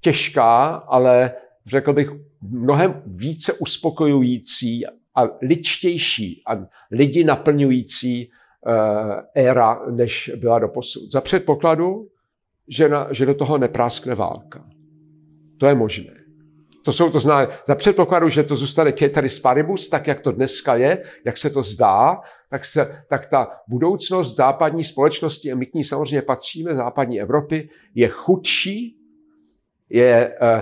těžká, 0.01 0.67
ale 0.67 1.33
řekl 1.67 1.93
bych 1.93 2.11
mnohem 2.41 3.03
více 3.07 3.53
uspokojující 3.53 4.87
a 5.15 5.29
ličtější 5.43 6.43
a 6.47 6.67
lidi 6.91 7.25
naplňující 7.25 8.23
e, 8.23 8.31
éra, 9.35 9.81
než 9.91 10.33
byla 10.37 10.59
do 10.59 10.69
posud. 10.69 11.13
Za 11.13 11.21
předpokladu, 11.21 12.09
že, 12.69 12.89
na, 12.89 13.13
že 13.13 13.27
do 13.27 13.35
toho 13.35 13.59
nepráskne 13.59 14.15
válka. 14.15 14.65
To 15.59 15.67
je 15.67 15.75
možné. 15.75 16.20
To 16.83 16.93
jsou 16.93 17.11
to 17.11 17.21
zná, 17.21 17.49
za 17.67 17.75
předpokladu, 17.75 18.29
že 18.29 18.43
to 18.43 18.57
zůstane 18.57 18.93
ceteris 18.93 19.39
paribus, 19.39 19.89
tak 19.89 20.07
jak 20.07 20.21
to 20.21 20.33
dneska 20.33 20.77
je, 20.77 21.03
jak 21.25 21.39
se 21.39 21.51
to 21.51 21.63
zdá, 21.63 22.21
tak, 22.51 22.65
se, 22.65 23.05
tak 23.09 23.27
ta 23.27 23.49
budoucnost 23.69 24.37
západní 24.37 24.85
společnosti, 24.85 25.53
a 25.53 25.57
my 25.57 25.67
k 25.67 25.75
ní 25.75 25.85
samozřejmě 25.85 26.23
patříme, 26.23 26.75
západní 26.75 27.21
Evropy, 27.21 27.69
je 27.95 28.09
chudší, 28.09 28.97
je 29.91 30.37
uh, 30.43 30.61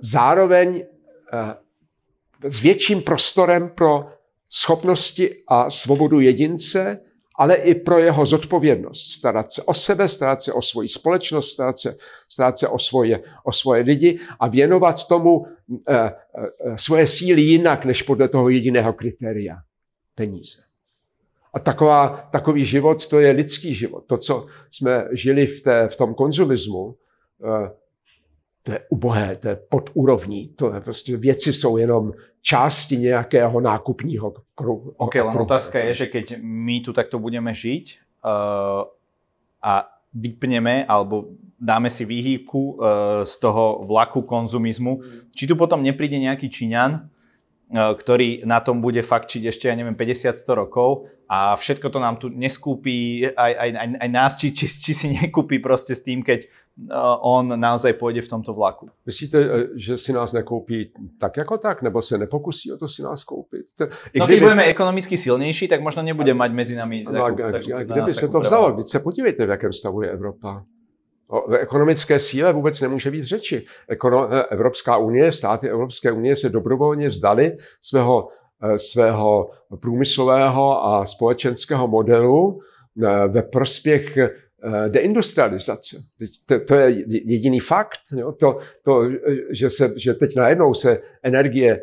zároveň 0.00 0.84
uh, 1.32 2.50
s 2.50 2.60
větším 2.60 3.02
prostorem 3.02 3.68
pro 3.68 4.08
schopnosti 4.50 5.34
a 5.48 5.70
svobodu 5.70 6.20
jedince, 6.20 7.00
ale 7.38 7.54
i 7.54 7.74
pro 7.74 7.98
jeho 7.98 8.26
zodpovědnost. 8.26 9.12
Starat 9.12 9.52
se 9.52 9.62
o 9.62 9.74
sebe, 9.74 10.08
starat 10.08 10.42
se 10.42 10.52
o 10.52 10.62
svoji 10.62 10.88
společnost, 10.88 11.50
starat 11.50 11.78
se, 11.78 11.96
starat 12.28 12.58
se 12.58 12.68
o, 12.68 12.78
svoje, 12.78 13.22
o 13.44 13.52
svoje 13.52 13.82
lidi 13.82 14.18
a 14.40 14.48
věnovat 14.48 15.08
tomu 15.08 15.46
e, 15.88 15.96
e, 15.96 16.12
svoje 16.76 17.06
síly 17.06 17.40
jinak, 17.40 17.84
než 17.84 18.02
podle 18.02 18.28
toho 18.28 18.48
jediného 18.48 18.92
kritéria. 18.92 19.56
Peníze. 20.14 20.58
A 21.54 21.58
taková, 21.58 22.28
takový 22.32 22.64
život, 22.64 23.06
to 23.06 23.18
je 23.18 23.30
lidský 23.30 23.74
život. 23.74 24.04
To, 24.06 24.18
co 24.18 24.46
jsme 24.70 25.08
žili 25.12 25.46
v, 25.46 25.62
té, 25.62 25.88
v 25.88 25.96
tom 25.96 26.14
konzumismu, 26.14 26.94
e, 27.44 27.70
to 28.68 28.76
je 28.76 28.80
ubohé, 28.92 29.36
to 29.36 29.48
je 29.48 29.56
pod 29.56 29.90
úrovní, 29.94 30.48
to 30.48 30.74
je 30.74 30.80
prostě 30.80 31.16
věci 31.16 31.52
jsou 31.52 31.76
jenom 31.76 32.12
části 32.42 32.96
nějakého 32.96 33.60
nákupního 33.60 34.34
kruhu. 34.54 34.92
Ok, 34.96 35.14
len 35.14 35.38
otázka 35.38 35.78
je, 35.78 35.94
že 35.94 36.06
keď 36.06 36.36
my 36.42 36.84
tu 36.84 36.92
takto 36.92 37.16
budeme 37.16 37.48
žiť 37.56 37.96
uh, 38.20 38.84
a 39.64 39.88
vypneme 40.12 40.84
alebo 40.84 41.32
dáme 41.56 41.88
si 41.88 42.04
výhybku 42.04 42.76
uh, 42.76 42.76
z 43.24 43.40
toho 43.40 43.80
vlaku 43.88 44.20
konzumizmu, 44.20 45.00
či 45.32 45.48
tu 45.48 45.56
potom 45.56 45.80
nepríde 45.80 46.20
nejaký 46.20 46.52
Číňan, 46.52 47.08
ktorý 47.72 48.48
na 48.48 48.64
tom 48.64 48.80
bude 48.80 49.04
fakčiť 49.04 49.44
ešte, 49.52 49.68
ja 49.68 49.76
neviem, 49.76 49.92
50-100 49.92 50.40
rokov 50.56 51.04
a 51.28 51.52
všetko 51.52 51.92
to 51.92 51.98
nám 52.00 52.16
tu 52.16 52.32
neskúpi, 52.32 53.28
aj, 53.36 53.52
aj, 53.52 53.70
aj, 53.76 53.88
aj 54.00 54.08
nás, 54.08 54.32
či, 54.40 54.56
či, 54.56 54.64
či 54.64 54.92
si 54.96 55.06
nekúpi 55.20 55.60
proste 55.60 55.92
s 55.92 56.00
tým, 56.00 56.24
keď 56.24 56.48
uh, 56.88 57.20
on 57.20 57.52
naozaj 57.60 57.92
pôjde 58.00 58.24
v 58.24 58.28
tomto 58.32 58.56
vlaku. 58.56 58.88
Myslíte, 59.04 59.36
eh, 59.36 59.48
že 59.76 60.00
si 60.00 60.16
nás 60.16 60.32
nekoupí 60.32 60.96
tak 61.20 61.36
jako 61.36 61.58
tak, 61.58 61.82
nebo 61.82 62.02
se 62.02 62.18
nepokusí 62.18 62.72
o 62.72 62.76
to 62.80 62.88
si 62.88 63.02
nás 63.02 63.24
koupit? 63.24 63.68
I 64.12 64.18
no 64.18 64.26
kdyby... 64.26 64.40
keď 64.40 64.42
budeme 64.42 64.64
ekonomicky 64.64 65.16
silnější, 65.16 65.68
tak 65.68 65.84
možno 65.84 66.02
nebude 66.02 66.34
mať 66.34 66.50
mezi 66.52 66.76
nami 66.76 67.04
no, 67.04 67.12
takú, 67.12 67.44
a, 67.44 67.52
takú, 67.52 67.68
a, 67.76 67.84
kde 67.84 68.00
by 68.02 68.14
se 68.14 68.28
to 68.28 68.40
vzalo? 68.40 68.72
Teď 68.76 68.86
se 68.88 68.98
podívejte, 69.00 69.46
v 69.46 69.50
jakém 69.50 69.72
stavu 69.72 70.02
je 70.02 70.10
Evropa. 70.10 70.64
O 71.30 71.52
ekonomické 71.52 72.18
síle 72.18 72.52
vůbec 72.52 72.80
nemůže 72.80 73.10
být 73.10 73.24
řeči. 73.24 73.64
Eh, 73.90 74.42
Evropská 74.50 74.96
unie, 74.96 75.32
státy 75.32 75.68
Evropské 75.68 76.12
unie 76.12 76.36
se 76.36 76.48
dobrovolně 76.48 77.08
vzdali 77.08 77.56
svého 77.80 78.28
Eh, 78.62 78.78
svého 78.78 79.50
průmyslového 79.80 80.84
a 80.86 81.06
společenského 81.06 81.88
modelu 81.88 82.60
eh, 83.02 83.28
ve 83.28 83.42
prospěch 83.42 84.18
deindustrializace. 84.88 85.96
To, 86.46 86.60
to 86.60 86.74
je 86.74 87.04
jediný 87.08 87.60
fakt. 87.60 88.00
Jo? 88.16 88.32
To, 88.32 88.58
to 88.82 89.02
že, 89.50 89.70
se, 89.70 89.92
že 89.96 90.14
teď 90.14 90.36
najednou 90.36 90.74
se 90.74 91.00
energie 91.22 91.80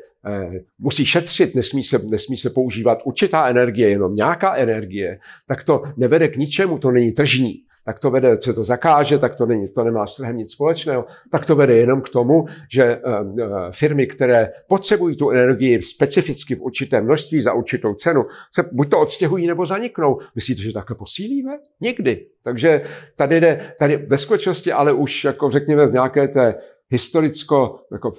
musí 0.80 1.06
šetřit, 1.06 1.56
nesmí 1.56 1.84
se, 1.84 2.00
nesmí 2.10 2.38
se 2.38 2.50
používat 2.50 3.00
určitá 3.06 3.48
energie, 3.48 3.90
jenom 3.90 4.16
nějaká 4.16 4.56
energie, 4.56 5.20
tak 5.48 5.64
to 5.64 5.84
nevede 5.98 6.28
k 6.28 6.38
ničemu, 6.38 6.78
to 6.78 6.92
není 6.92 7.12
tržní 7.12 7.65
tak 7.86 8.00
to 8.00 8.12
vede, 8.12 8.38
co 8.38 8.54
to 8.54 8.64
zakáže, 8.64 9.18
tak 9.18 9.36
to, 9.36 9.46
není, 9.46 9.70
to 9.70 9.84
nemá 9.84 10.08
s 10.08 10.16
trhem 10.16 10.38
nic 10.38 10.52
společného, 10.52 11.06
tak 11.32 11.46
to 11.46 11.56
vede 11.56 11.76
jenom 11.76 12.02
k 12.02 12.10
tomu, 12.10 12.46
že 12.72 12.84
eh, 12.84 13.00
eh, 13.42 13.48
firmy, 13.72 14.08
které 14.08 14.50
potřebují 14.68 15.16
tu 15.16 15.30
energii 15.30 15.82
specificky 15.82 16.56
v 16.56 16.62
určitém 16.62 17.04
množství 17.04 17.42
za 17.42 17.54
určitou 17.54 17.94
cenu, 17.94 18.26
se 18.54 18.70
buď 18.72 18.90
to 18.90 19.00
odstěhují 19.00 19.48
nebo 19.48 19.66
zaniknou. 19.66 20.20
Myslíte, 20.36 20.62
že 20.62 20.74
takhle 20.74 20.96
posílíme? 20.96 21.52
Nikdy. 21.82 22.26
Takže 22.44 22.82
tady 23.16 23.40
jde, 23.40 23.74
tady 23.80 23.98
ve 23.98 24.18
skutečnosti, 24.18 24.72
ale 24.72 24.94
už 24.94 25.24
jako 25.24 25.50
řekněme 25.50 25.88
v 25.88 25.94
nějaké 25.94 26.28
té 26.28 26.56
historicko, 26.90 27.80
jako 27.92 28.14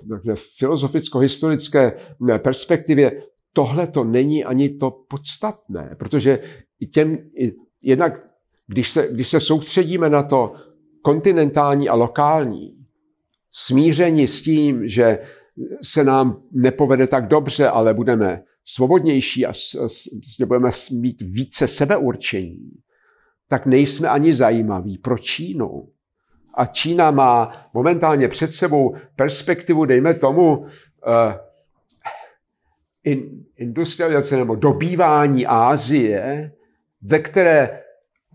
filozoficko-historické 0.59 1.93
perspektivě, 2.39 3.23
tohle 3.53 3.87
to 3.87 4.05
není 4.05 4.45
ani 4.45 4.69
to 4.69 4.91
podstatné, 4.91 5.97
protože 5.99 6.39
těm, 6.93 7.19
jednak 7.85 8.21
když 8.67 8.91
se, 8.91 9.09
když 9.13 9.29
se 9.29 9.41
soustředíme 9.41 10.11
na 10.11 10.23
to 10.23 10.53
kontinentální 11.03 11.89
a 11.89 11.95
lokální, 11.95 12.77
smíření 13.51 14.29
s 14.29 14.43
tím, 14.43 14.89
že 14.89 15.19
se 15.83 16.05
nám 16.05 16.43
nepovede 16.53 17.07
tak 17.07 17.29
dobře, 17.29 17.69
ale 17.69 17.95
budeme 17.95 18.43
svobodnější 18.65 19.47
a 19.47 19.53
budeme 20.47 20.71
mít 21.01 21.23
více 21.23 21.69
sebeurčení, 21.69 22.71
tak 23.49 23.67
nejsme 23.67 24.09
ani 24.09 24.35
zajímaví 24.35 24.99
pro 24.99 25.19
Čínu. 25.19 25.89
A 26.55 26.67
Čína 26.67 27.11
má 27.11 27.67
momentálně 27.75 28.29
před 28.29 28.53
sebou 28.53 28.97
perspektivu, 29.17 29.85
dejme 29.85 30.15
tomu, 30.15 30.67
in, 33.05 33.45
industrializace 33.57 34.37
nebo 34.37 34.55
dobývání 34.55 35.47
Ázie, 35.47 36.53
ve 37.03 37.19
které 37.19 37.83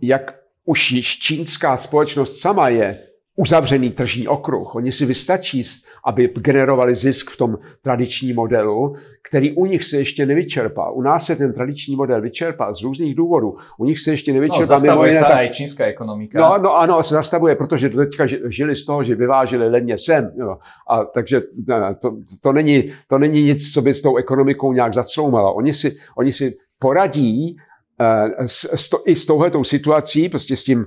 jak 0.01 0.35
už 0.65 0.91
již 0.91 1.19
čínská 1.19 1.77
společnost 1.77 2.39
sama 2.39 2.69
je 2.69 2.99
uzavřený 3.35 3.89
tržní 3.89 4.27
okruh. 4.27 4.75
Oni 4.75 4.91
si 4.91 5.05
vystačí, 5.05 5.63
aby 6.05 6.27
generovali 6.27 6.95
zisk 6.95 7.31
v 7.31 7.37
tom 7.37 7.57
tradičním 7.81 8.35
modelu, 8.35 8.95
který 9.29 9.51
u 9.51 9.65
nich 9.65 9.83
se 9.83 9.97
ještě 9.97 10.25
nevyčerpá. 10.25 10.91
U 10.91 11.01
nás 11.01 11.25
se 11.25 11.35
ten 11.35 11.53
tradiční 11.53 11.95
model 11.95 12.21
vyčerpá 12.21 12.73
z 12.73 12.81
různých 12.81 13.15
důvodů. 13.15 13.55
U 13.77 13.85
nich 13.85 13.99
se 13.99 14.11
ještě 14.11 14.33
nevyčerpá. 14.33 14.61
No, 14.61 14.65
zastavuje 14.65 15.13
se 15.13 15.19
tak... 15.19 15.51
čínská 15.51 15.85
ekonomika. 15.85 16.39
No, 16.39 16.57
no 16.57 16.77
ano, 16.77 17.03
se 17.03 17.13
zastavuje, 17.13 17.55
protože 17.55 17.89
teďka 17.89 18.25
žili 18.47 18.75
z 18.75 18.85
toho, 18.85 19.03
že 19.03 19.15
vyvážili 19.15 19.69
levně 19.69 19.97
sem. 19.97 20.31
Jo. 20.39 20.57
A, 20.89 21.03
takže 21.03 21.41
to, 22.01 22.17
to, 22.41 22.53
není, 22.53 22.91
to 23.07 23.17
není 23.19 23.43
nic, 23.43 23.73
co 23.73 23.81
by 23.81 23.93
s 23.93 24.01
tou 24.01 24.17
ekonomikou 24.17 24.73
nějak 24.73 24.93
zacloumalo. 24.93 25.53
Oni 25.53 25.73
si, 25.73 25.97
oni 26.17 26.31
si 26.31 26.57
poradí 26.79 27.57
s, 28.45 28.73
s 28.73 28.89
to, 28.89 29.01
i 29.05 29.15
s 29.15 29.25
touhletou 29.25 29.63
situací, 29.63 30.29
prostě 30.29 30.55
s 30.55 30.63
tím 30.63 30.85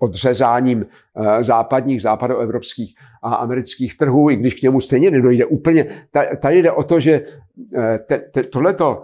odřezáním 0.00 0.86
eh, 1.16 1.44
západních, 1.44 2.02
západoevropských 2.02 2.94
a 3.22 3.34
amerických 3.34 3.96
trhů, 3.96 4.30
i 4.30 4.36
když 4.36 4.54
k 4.54 4.62
němu 4.62 4.80
stejně 4.80 5.10
nedojde 5.10 5.46
úplně. 5.46 6.06
Tady 6.40 6.62
jde 6.62 6.72
o 6.72 6.82
to, 6.82 7.00
že 7.00 7.20
eh, 7.76 8.42
tohleto 8.50 9.02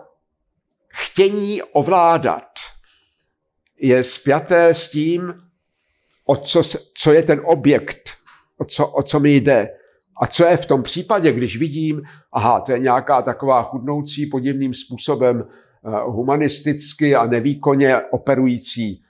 chtění 0.89 1.63
ovládat 1.63 2.49
je 3.81 4.05
spjaté 4.05 4.75
s 4.75 4.91
tím 4.91 5.35
o 6.27 6.37
co, 6.37 6.63
co 6.95 7.13
je 7.13 7.23
ten 7.23 7.41
objekt, 7.45 8.11
o 8.59 8.65
co, 8.65 8.87
o 8.87 9.03
co 9.03 9.21
mi 9.21 9.37
jde. 9.37 9.69
A 10.21 10.27
co 10.27 10.45
je 10.45 10.57
v 10.57 10.67
tom 10.67 10.83
případě, 10.83 11.33
když 11.33 11.59
vidím, 11.59 12.03
aha, 12.33 12.61
to 12.61 12.73
je 12.73 12.79
nějaká 12.79 13.23
taková 13.23 13.63
chudnoucí 13.63 14.27
podivným 14.27 14.75
způsobem 14.75 15.45
eh, 15.49 15.68
humanisticky 16.07 17.15
a 17.15 17.27
nevýkonně 17.27 18.01
operující 18.11 19.03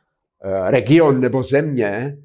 eh, 0.43 0.71
region 0.71 1.21
nebo 1.21 1.43
země, 1.43 2.17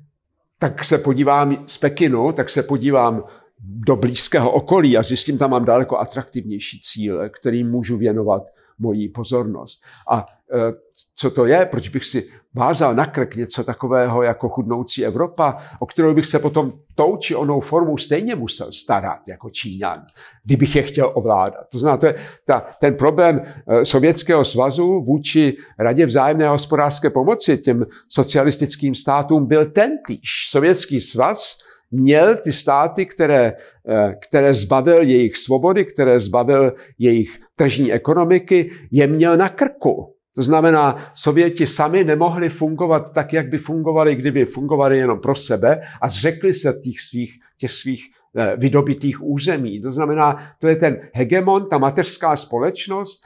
tak 0.59 0.83
se 0.83 0.97
podívám 0.97 1.63
z 1.65 1.77
Pekinu, 1.77 2.31
tak 2.31 2.49
se 2.49 2.63
podívám 2.63 3.23
do 3.59 3.95
blízkého 3.95 4.51
okolí 4.51 4.97
a 4.97 5.03
zjistím, 5.03 5.37
tam 5.37 5.51
mám 5.51 5.65
daleko 5.65 5.97
atraktivnější 5.97 6.79
cíle, 6.79 7.29
kterým 7.29 7.69
můžu 7.69 7.97
věnovat 7.97 8.43
moji 8.79 9.09
pozornost. 9.09 9.83
A 10.11 10.25
e, 10.53 10.73
co 11.15 11.31
to 11.31 11.45
je, 11.45 11.65
proč 11.65 11.89
bych 11.89 12.05
si 12.05 12.29
vázal 12.55 12.95
na 12.95 13.05
krk 13.05 13.35
něco 13.35 13.63
takového 13.63 14.23
jako 14.23 14.49
chudnoucí 14.49 15.05
Evropa, 15.05 15.57
o 15.79 15.85
kterou 15.85 16.13
bych 16.13 16.25
se 16.25 16.39
potom 16.39 16.73
tou 16.95 17.17
či 17.17 17.35
onou 17.35 17.59
formou 17.59 17.97
stejně 17.97 18.35
musel 18.35 18.71
starat 18.71 19.27
jako 19.27 19.49
Číňan, 19.49 20.05
kdybych 20.43 20.75
je 20.75 20.83
chtěl 20.83 21.11
ovládat. 21.15 21.65
To 21.71 21.79
znamená, 21.79 21.97
to 21.97 22.05
je 22.05 22.15
ta, 22.45 22.65
ten 22.79 22.95
problém 22.95 23.41
e, 23.67 23.85
Sovětského 23.85 24.45
svazu 24.45 25.01
vůči 25.01 25.57
Radě 25.79 26.05
vzájemné 26.05 26.47
hospodářské 26.47 27.09
pomoci 27.09 27.57
těm 27.57 27.85
socialistickým 28.09 28.95
státům 28.95 29.45
byl 29.45 29.65
ten 29.65 29.91
týž. 30.07 30.47
Sovětský 30.49 31.01
svaz 31.01 31.57
měl 31.93 32.35
ty 32.35 32.53
státy, 32.53 33.05
které, 33.05 33.53
eh, 33.89 34.15
které 34.21 34.53
zbavil 34.53 35.01
jejich 35.01 35.37
svobody, 35.37 35.85
které 35.85 36.19
zbavil 36.19 36.73
jejich 36.99 37.39
tržní 37.55 37.93
ekonomiky, 37.93 38.71
je 38.91 39.07
měl 39.07 39.37
na 39.37 39.49
krku. 39.49 40.15
To 40.35 40.43
znamená, 40.43 40.97
Sověti 41.13 41.67
sami 41.67 42.03
nemohli 42.03 42.49
fungovat 42.49 43.13
tak, 43.13 43.33
jak 43.33 43.49
by 43.49 43.57
fungovali, 43.57 44.15
kdyby 44.15 44.45
fungovali 44.45 44.97
jenom 44.97 45.19
pro 45.19 45.35
sebe 45.35 45.81
a 46.01 46.09
zřekli 46.09 46.53
se 46.53 46.73
těch 46.83 47.01
svých, 47.01 47.33
těch 47.57 47.71
svých 47.71 48.03
eh, 48.37 48.53
vydobitých 48.57 49.23
území. 49.23 49.81
To 49.81 49.91
znamená, 49.91 50.55
to 50.59 50.67
je 50.67 50.75
ten 50.75 51.09
hegemon, 51.13 51.69
ta 51.69 51.77
mateřská 51.77 52.35
společnost, 52.35 53.23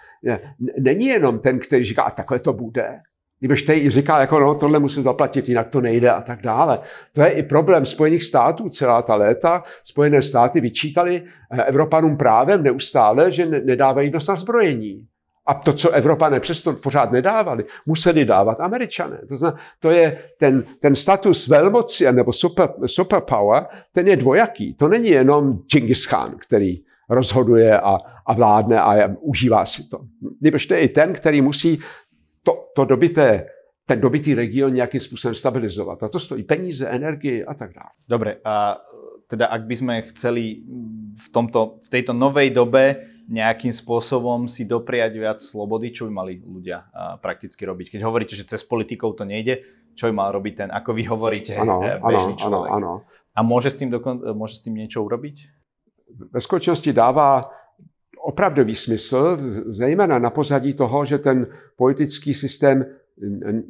není 0.80 1.06
jenom 1.06 1.40
ten, 1.40 1.60
který 1.60 1.86
říká, 1.86 2.04
a 2.04 2.12
takhle 2.12 2.40
to 2.40 2.54
bude, 2.54 3.00
když 3.40 3.64
teď 3.64 3.88
říká, 3.88 4.20
jako 4.20 4.40
no, 4.40 4.56
tohle 4.56 4.80
musím 4.80 5.04
zaplatit, 5.04 5.50
jinak 5.50 5.68
to 5.68 5.82
nejde 5.82 6.12
a 6.12 6.22
tak 6.22 6.42
dále. 6.42 6.80
To 7.14 7.22
je 7.22 7.30
i 7.30 7.44
problém 7.44 7.86
Spojených 7.86 8.24
států 8.24 8.70
celá 8.70 9.02
ta 9.02 9.16
léta. 9.16 9.64
Spojené 9.84 10.22
státy 10.22 10.62
vyčítali 10.62 11.24
eh, 11.52 11.64
Evropanům 11.64 12.18
právem 12.18 12.64
neustále, 12.64 13.32
že 13.32 13.46
nedávají 13.46 14.10
dost 14.10 14.28
na 14.28 14.36
zbrojení. 14.36 15.08
A 15.46 15.54
to, 15.54 15.74
co 15.74 15.90
Evropané 15.90 16.40
přesto 16.40 16.74
pořád 16.74 17.12
nedávali, 17.12 17.64
museli 17.86 18.26
dávat 18.26 18.60
Američané. 18.60 19.18
To, 19.30 19.38
znamená, 19.38 19.60
to 19.80 19.92
je 19.92 20.18
ten, 20.38 20.64
ten 20.80 20.96
status 20.96 21.48
velmoci 21.48 22.12
nebo 22.12 22.34
super, 22.34 22.70
superpower, 22.86 23.66
ten 23.92 24.08
je 24.08 24.16
dvojaký. 24.16 24.74
To 24.74 24.88
není 24.88 25.10
jenom 25.10 25.60
Genghis 25.72 26.06
Khan, 26.06 26.36
který 26.38 26.84
rozhoduje 27.10 27.80
a, 27.80 27.98
a 28.26 28.34
vládne 28.34 28.82
a 28.82 29.10
užívá 29.20 29.66
si 29.66 29.90
to. 29.90 30.00
Nebož 30.42 30.66
to 30.66 30.74
je 30.74 30.80
i 30.80 30.90
ten, 30.90 31.14
který 31.14 31.42
musí 31.42 31.80
to, 32.48 32.72
to 32.76 32.86
dobité, 32.86 33.46
ten 33.86 34.00
dobitý 34.00 34.36
region 34.36 34.74
nějakým 34.74 35.00
způsobem 35.00 35.36
stabilizovat. 35.36 36.04
A 36.04 36.08
to 36.08 36.20
stojí 36.20 36.44
peníze, 36.44 36.88
energii 36.88 37.44
a 37.44 37.54
tak 37.54 37.74
dále. 37.74 37.92
Dobre, 38.10 38.40
a 38.44 38.78
teda 39.28 39.52
ak 39.52 39.68
by 39.68 39.76
sme 39.76 39.96
chceli 40.16 40.64
v, 41.12 41.28
tomto, 41.36 41.84
v 41.84 41.88
tejto 41.92 42.16
novej 42.16 42.56
dobe 42.56 43.04
nejakým 43.28 43.76
spôsobom 43.76 44.48
si 44.48 44.64
dopriať 44.64 45.20
viac 45.20 45.40
slobody, 45.44 45.92
čo 45.92 46.08
by 46.08 46.12
mali 46.16 46.34
ľudia 46.40 46.88
prakticky 47.20 47.68
robiť? 47.68 48.00
Keď 48.00 48.02
hovoríte, 48.08 48.40
že 48.40 48.48
cez 48.48 48.64
politikov 48.64 49.20
to 49.20 49.28
nejde, 49.28 49.68
čo 50.00 50.08
by 50.08 50.16
mal 50.16 50.32
robiť 50.32 50.54
ten, 50.56 50.70
ako 50.72 50.90
vy 50.96 51.04
hovoríte, 51.12 51.60
ano, 51.60 51.84
eh, 51.84 52.00
bežný 52.00 52.40
ano, 52.40 52.40
človek? 52.40 52.72
Ano, 52.72 52.88
ano. 53.04 53.36
A 53.36 53.44
môže 53.44 53.68
s, 53.68 53.84
tým 53.84 53.92
dokon, 53.92 54.24
môže 54.32 54.64
s 54.64 54.64
tým 54.64 54.80
niečo 54.80 55.04
urobiť? 55.04 55.36
Ve 56.32 56.40
skutečnosti 56.40 56.88
dává 56.96 57.52
opravdový 58.28 58.76
smysl, 58.76 59.38
zejména 59.66 60.20
na 60.20 60.30
pozadí 60.30 60.74
toho, 60.74 61.06
že 61.06 61.18
ten 61.18 61.48
politický 61.76 62.34
systém 62.34 62.86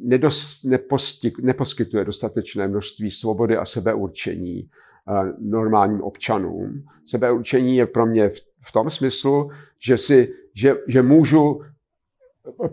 nedos, 0.00 0.64
nepostik, 0.64 1.38
neposkytuje 1.38 2.04
dostatečné 2.04 2.68
množství 2.68 3.10
svobody 3.10 3.56
a 3.56 3.64
sebeurčení 3.64 4.66
eh, 4.66 5.12
normálním 5.38 6.02
občanům. 6.02 6.84
Sebeurčení 7.06 7.76
je 7.76 7.86
pro 7.86 8.06
mě 8.06 8.28
v, 8.28 8.40
v 8.60 8.72
tom 8.72 8.90
smyslu, 8.90 9.50
že, 9.78 9.98
si, 9.98 10.34
že, 10.54 10.74
že 10.88 11.02
můžu 11.02 11.60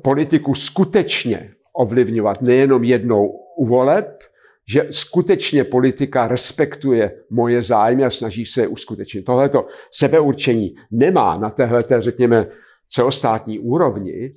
politiku 0.01 0.53
skutečně 0.53 1.53
ovlivňovat 1.73 2.41
nejenom 2.41 2.83
jednou 2.83 3.27
u 3.57 3.65
voleb, 3.65 4.23
že 4.67 4.87
skutečně 4.89 5.63
politika 5.63 6.27
respektuje 6.27 7.23
moje 7.29 7.61
zájmy 7.61 8.03
a 8.03 8.09
snaží 8.09 8.45
se 8.45 8.61
je 8.61 8.67
uskutečnit. 8.67 9.21
Tohleto 9.21 9.67
sebeurčení 9.91 10.75
nemá 10.91 11.37
na 11.37 11.49
téhle, 11.49 11.83
řekněme, 11.99 12.47
celostátní 12.89 13.59
úrovni. 13.59 14.35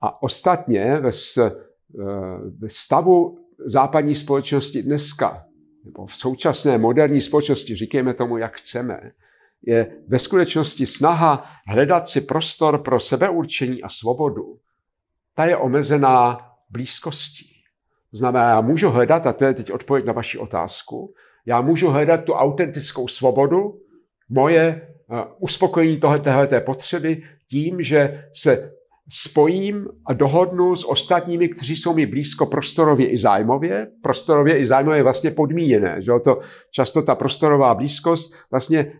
A 0.00 0.22
ostatně 0.22 1.00
ve, 1.00 1.10
ve 2.58 2.68
stavu 2.68 3.38
západní 3.64 4.14
společnosti 4.14 4.82
dneska, 4.82 5.44
nebo 5.84 6.06
v 6.06 6.14
současné 6.14 6.78
moderní 6.78 7.20
společnosti, 7.20 7.76
říkejme 7.76 8.14
tomu, 8.14 8.36
jak 8.36 8.56
chceme, 8.56 9.00
je 9.62 9.96
ve 10.08 10.18
skutečnosti 10.18 10.86
snaha 10.86 11.44
hledat 11.68 12.08
si 12.08 12.20
prostor 12.20 12.82
pro 12.82 13.00
sebeurčení 13.00 13.82
a 13.82 13.88
svobodu. 13.88 14.58
Ta 15.34 15.44
je 15.44 15.56
omezená 15.56 16.38
blízkostí. 16.70 17.53
Znamená, 18.14 18.48
já 18.48 18.60
můžu 18.60 18.90
hledat, 18.90 19.26
a 19.26 19.32
to 19.32 19.44
je 19.44 19.54
teď 19.54 19.72
odpověď 19.72 20.04
na 20.04 20.12
vaši 20.12 20.38
otázku, 20.38 21.14
já 21.46 21.60
můžu 21.60 21.88
hledat 21.88 22.24
tu 22.24 22.32
autentickou 22.32 23.08
svobodu, 23.08 23.74
moje 24.28 24.88
uh, 25.10 25.18
uspokojení 25.38 26.00
tohoto 26.00 26.30
potřeby 26.60 27.22
tím, 27.50 27.82
že 27.82 28.24
se 28.32 28.70
spojím 29.08 29.86
a 30.06 30.12
dohodnu 30.12 30.76
s 30.76 30.88
ostatními, 30.88 31.48
kteří 31.48 31.76
jsou 31.76 31.94
mi 31.94 32.06
blízko 32.06 32.46
prostorově 32.46 33.08
i 33.08 33.18
zájmově. 33.18 33.86
Prostorově 34.02 34.58
i 34.58 34.66
zájmově 34.66 34.98
je 34.98 35.02
vlastně 35.02 35.30
podmíněné. 35.30 35.96
Že 35.98 36.12
to 36.24 36.40
často 36.70 37.02
ta 37.02 37.14
prostorová 37.14 37.74
blízkost 37.74 38.34
vlastně 38.50 38.92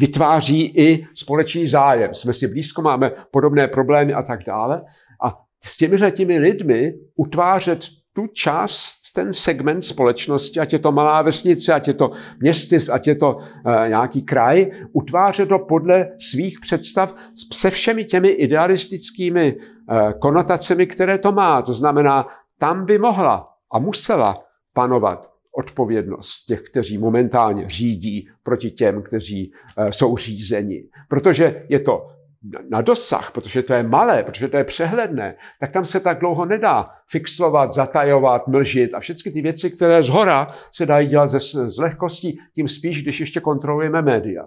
vytváří 0.00 0.66
i 0.66 1.06
společný 1.14 1.68
zájem. 1.68 2.14
Jsme 2.14 2.32
si 2.32 2.48
blízko, 2.48 2.82
máme 2.82 3.12
podobné 3.30 3.68
problémy 3.68 4.12
a 4.12 4.22
tak 4.22 4.44
dále. 4.46 4.82
A 5.24 5.38
s 5.64 5.76
těmi 5.76 6.10
těmi 6.10 6.38
lidmi 6.38 6.94
utvářet 7.16 7.80
tu 8.16 8.26
část, 8.26 8.96
ten 9.14 9.32
segment 9.32 9.84
společnosti, 9.84 10.60
ať 10.60 10.72
je 10.72 10.78
to 10.78 10.92
malá 10.92 11.22
vesnice, 11.22 11.72
ať 11.72 11.88
je 11.88 11.94
to 11.94 12.10
městis, 12.40 12.88
ať 12.88 13.06
je 13.06 13.14
to 13.14 13.36
uh, 13.36 13.88
nějaký 13.88 14.22
kraj, 14.22 14.66
utvářet 14.92 15.48
to 15.48 15.58
podle 15.58 16.06
svých 16.18 16.60
představ 16.60 17.16
se 17.52 17.70
všemi 17.70 18.04
těmi 18.04 18.28
idealistickými 18.28 19.56
uh, 19.56 20.12
konotacemi, 20.12 20.86
které 20.86 21.18
to 21.18 21.32
má. 21.32 21.62
To 21.62 21.72
znamená, 21.72 22.26
tam 22.58 22.84
by 22.84 22.98
mohla 22.98 23.48
a 23.72 23.78
musela 23.78 24.44
panovat 24.72 25.30
odpovědnost 25.58 26.44
těch, 26.44 26.60
kteří 26.62 26.98
momentálně 26.98 27.68
řídí 27.68 28.28
proti 28.42 28.70
těm, 28.70 29.02
kteří 29.02 29.52
uh, 29.52 29.88
jsou 29.88 30.16
řízeni. 30.16 30.88
Protože 31.08 31.66
je 31.68 31.80
to 31.80 32.15
na 32.70 32.80
dosah, 32.80 33.30
protože 33.30 33.62
to 33.62 33.74
je 33.74 33.82
malé, 33.82 34.22
protože 34.22 34.48
to 34.48 34.56
je 34.56 34.64
přehledné, 34.64 35.34
tak 35.60 35.72
tam 35.72 35.84
se 35.84 36.00
tak 36.00 36.18
dlouho 36.18 36.44
nedá 36.44 36.90
fixovat, 37.08 37.72
zatajovat, 37.72 38.48
mlžit 38.48 38.94
a 38.94 39.00
všechny 39.00 39.32
ty 39.32 39.42
věci, 39.42 39.70
které 39.70 40.02
z 40.02 40.08
hora 40.08 40.46
se 40.72 40.86
dají 40.86 41.08
dělat 41.08 41.28
ze, 41.28 41.68
z 41.70 41.78
lehkostí, 41.78 42.40
tím 42.54 42.68
spíš, 42.68 43.02
když 43.02 43.20
ještě 43.20 43.40
kontrolujeme 43.40 44.02
média. 44.02 44.44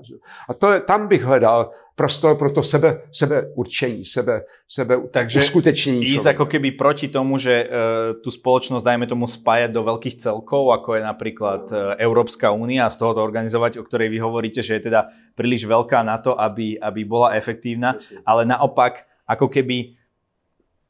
A 0.49 0.53
to 0.53 0.71
je, 0.71 0.79
tam 0.79 1.07
bych 1.07 1.23
hledal 1.23 1.71
prostor 1.99 2.39
pro 2.39 2.47
to 2.47 2.63
sebe, 2.63 3.11
sebe 3.11 3.51
určení, 3.59 4.07
sebe, 4.07 4.47
sebe 4.63 5.11
Takže 5.11 5.39
uskutečnění. 5.43 6.07
ísť 6.07 6.31
ako 6.31 6.47
keby 6.47 6.71
proti 6.79 7.11
tomu, 7.11 7.35
že 7.35 7.67
uh, 7.67 8.15
tú 8.23 8.31
spoločnosť, 8.31 8.87
dajme 8.87 9.03
tomu, 9.03 9.27
spájať 9.27 9.75
do 9.75 9.83
veľkých 9.83 10.15
celkov, 10.15 10.71
ako 10.71 10.95
je 10.95 11.01
napríklad 11.03 11.63
uh, 11.67 11.99
Európska 11.99 12.55
únia 12.55 12.87
a 12.87 12.93
z 12.93 13.03
toho 13.03 13.11
to 13.11 13.19
organizovať, 13.19 13.83
o 13.83 13.83
ktorej 13.83 14.15
vy 14.15 14.23
hovoríte, 14.23 14.63
že 14.63 14.79
je 14.79 14.87
teda 14.87 15.11
príliš 15.35 15.67
veľká 15.67 15.99
na 16.07 16.15
to, 16.23 16.39
aby, 16.39 16.79
aby 16.79 17.03
bola 17.03 17.35
efektívna, 17.35 17.99
ale 18.23 18.47
naopak 18.47 19.03
ako 19.27 19.51
keby 19.51 19.99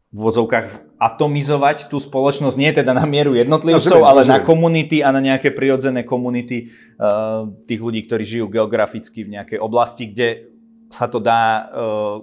v 0.09 0.19
vozovkách 0.25 0.97
atomizovať 1.01 1.89
tú 1.89 1.97
spoločnosť, 1.97 2.57
nie 2.57 2.69
teda 2.69 2.93
na 2.93 3.05
mieru 3.09 3.33
jednotlivcov, 3.33 4.05
ale 4.05 4.25
na 4.25 4.41
komunity 4.41 5.01
a 5.01 5.09
na 5.09 5.21
nejaké 5.21 5.53
prirodzené 5.53 6.05
komunity 6.05 6.69
uh, 6.97 7.49
tých 7.65 7.81
ľudí, 7.81 8.05
ktorí 8.05 8.25
žijú 8.25 8.45
geograficky 8.49 9.25
v 9.25 9.37
nejakej 9.37 9.57
oblasti, 9.61 10.09
kde 10.09 10.58
sa 10.91 11.07
to 11.07 11.19
dá 11.19 11.69
uh, 11.69 12.21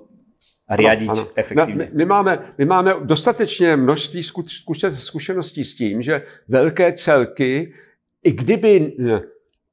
riadiť 0.71 1.09
ano, 1.09 1.21
ano. 1.21 1.31
efektivně. 1.37 1.75
My, 1.75 1.91
my, 1.95 2.05
máme, 2.05 2.55
my 2.59 2.65
máme 2.65 2.95
dostatečně 3.01 3.77
množství 3.77 4.23
zkušeností 4.93 5.65
s 5.65 5.77
tím, 5.77 6.03
že 6.03 6.23
velké 6.49 6.93
celky, 6.93 7.75
i 8.25 8.33
kdyby 8.33 8.97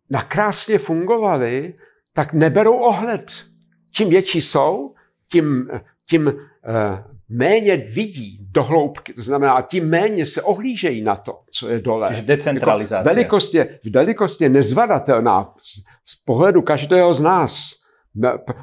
nakrásně 0.10 0.77
fungovaly, 0.77 1.73
tak 2.13 2.34
neberou 2.34 2.77
ohled. 2.77 3.45
Čím 3.91 4.10
větší 4.10 4.41
jsou, 4.41 4.93
tím, 5.32 5.69
tím 6.10 6.27
uh, 6.27 6.34
méně 7.29 7.77
vidí 7.77 8.39
do 8.51 8.63
hloubky, 8.63 9.13
to 9.13 9.21
znamená, 9.21 9.62
tím 9.62 9.89
méně 9.89 10.25
se 10.25 10.41
ohlížejí 10.41 11.01
na 11.01 11.15
to, 11.15 11.39
co 11.51 11.69
je 11.69 11.82
dole. 11.82 12.08
Čiže 12.08 12.21
decentralizace. 12.21 13.10
Jako 13.10 13.15
velikost, 13.15 13.53
je, 13.53 13.79
velikost 13.93 14.41
je 14.41 14.49
nezvadatelná 14.49 15.53
z, 15.58 15.84
z 16.03 16.15
pohledu 16.25 16.62
každého 16.62 17.13
z 17.13 17.21
nás. 17.21 17.82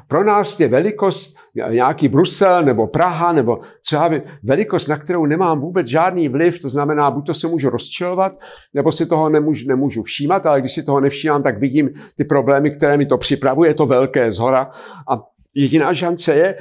Pro 0.07 0.23
nás 0.23 0.59
je 0.59 0.67
velikost 0.67 1.37
nějaký 1.69 2.07
Brusel 2.07 2.63
nebo 2.63 2.87
Praha 2.87 3.33
nebo 3.33 3.59
co 3.83 3.95
já 3.95 4.07
vím, 4.07 4.21
velikost, 4.43 4.87
na 4.87 4.97
kterou 4.97 5.25
nemám 5.25 5.59
vůbec 5.59 5.87
žádný 5.87 6.29
vliv, 6.29 6.59
to 6.59 6.69
znamená, 6.69 7.11
buď 7.11 7.25
to 7.25 7.33
se 7.33 7.47
můžu 7.47 7.69
rozčilovat, 7.69 8.33
nebo 8.73 8.91
si 8.91 9.05
toho 9.05 9.29
nemůžu, 9.29 9.67
nemůžu 9.67 10.03
všímat, 10.03 10.45
ale 10.45 10.59
když 10.59 10.71
si 10.71 10.83
toho 10.83 10.99
nevšímám, 10.99 11.43
tak 11.43 11.59
vidím 11.59 11.89
ty 12.15 12.23
problémy, 12.23 12.71
které 12.71 12.97
mi 12.97 13.05
to 13.05 13.17
připravuje, 13.17 13.69
je 13.69 13.73
to 13.73 13.85
velké 13.85 14.31
zhora. 14.31 14.71
A 15.09 15.23
jediná 15.55 15.93
šance 15.93 16.35
je 16.35 16.57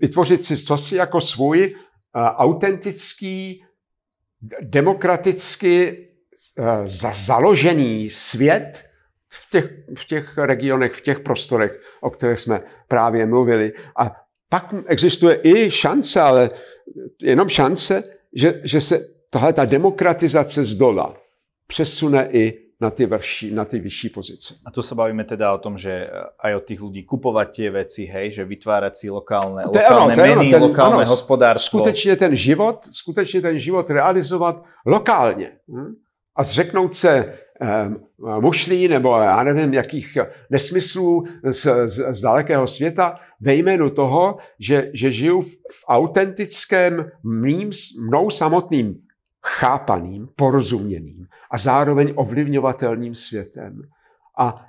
vytvořit 0.00 0.44
si 0.44 0.56
cosi 0.56 0.96
jako 0.96 1.20
svůj 1.20 1.74
uh, 1.74 2.22
autentický, 2.22 3.64
demokraticky 4.62 6.08
uh, 6.58 6.66
založený 7.04 8.10
svět, 8.10 8.84
v 9.34 9.50
těch, 9.50 9.70
v 9.98 10.04
těch 10.04 10.38
regionech, 10.38 10.92
v 10.92 11.00
těch 11.00 11.20
prostorech, 11.20 11.80
o 12.00 12.10
kterých 12.10 12.38
jsme 12.38 12.60
právě 12.88 13.26
mluvili. 13.26 13.72
A 13.96 14.16
pak 14.48 14.74
existuje 14.86 15.40
i 15.42 15.70
šance, 15.70 16.20
ale 16.20 16.50
jenom 17.22 17.48
šance, 17.48 18.04
že, 18.34 18.60
že 18.64 18.80
se 18.80 19.00
tahle 19.30 19.52
ta 19.52 19.64
demokratizace 19.64 20.64
z 20.64 20.76
dola 20.76 21.16
přesune 21.66 22.28
i 22.30 22.64
na 22.80 22.90
ty, 22.90 23.06
vrší, 23.06 23.50
na 23.50 23.64
ty 23.64 23.78
vyšší 23.78 24.08
pozice. 24.08 24.54
A 24.66 24.70
tu 24.70 24.82
se 24.82 24.94
bavíme 24.94 25.24
teda 25.24 25.54
o 25.54 25.58
tom, 25.58 25.78
že 25.78 26.10
aj 26.38 26.54
od 26.54 26.64
těch 26.64 26.82
lidí 26.82 27.02
kupovat 27.02 27.50
tie 27.50 27.70
veci, 27.70 28.04
hej, 28.04 28.30
že 28.30 28.44
vytvářet 28.44 28.96
si 28.96 29.06
to 29.06 29.06
je 29.06 29.12
lokálne 29.16 29.62
ano, 29.64 30.06
meny, 30.16 30.50
ten, 30.50 30.62
lokálne 30.62 31.02
ano, 31.02 31.10
hospodárstvo. 31.10 31.78
Skutečně 31.78 32.16
ten 32.16 32.36
život, 32.36 32.86
skutečně 32.90 33.40
ten 33.40 33.58
život 33.58 33.90
realizovat 33.90 34.64
lokálně. 34.86 35.50
Hm? 35.68 35.94
A 36.36 36.42
zřeknout 36.42 36.94
se 36.94 37.38
mušlí 38.40 38.88
nebo 38.88 39.16
já 39.16 39.42
nevím, 39.42 39.74
jakých 39.74 40.18
nesmyslů 40.50 41.24
z, 41.50 41.66
z, 41.86 42.02
z 42.10 42.20
dalekého 42.20 42.66
světa 42.66 43.20
ve 43.40 43.54
jménu 43.54 43.90
toho, 43.90 44.38
že, 44.58 44.90
že 44.92 45.10
žiju 45.10 45.40
v, 45.40 45.46
v 45.54 45.84
autentickém 45.88 47.10
mým, 47.24 47.70
mnou 48.08 48.30
samotným 48.30 48.96
chápaným, 49.46 50.28
porozuměným 50.36 51.26
a 51.50 51.58
zároveň 51.58 52.12
ovlivňovatelným 52.16 53.14
světem. 53.14 53.82
A 54.38 54.66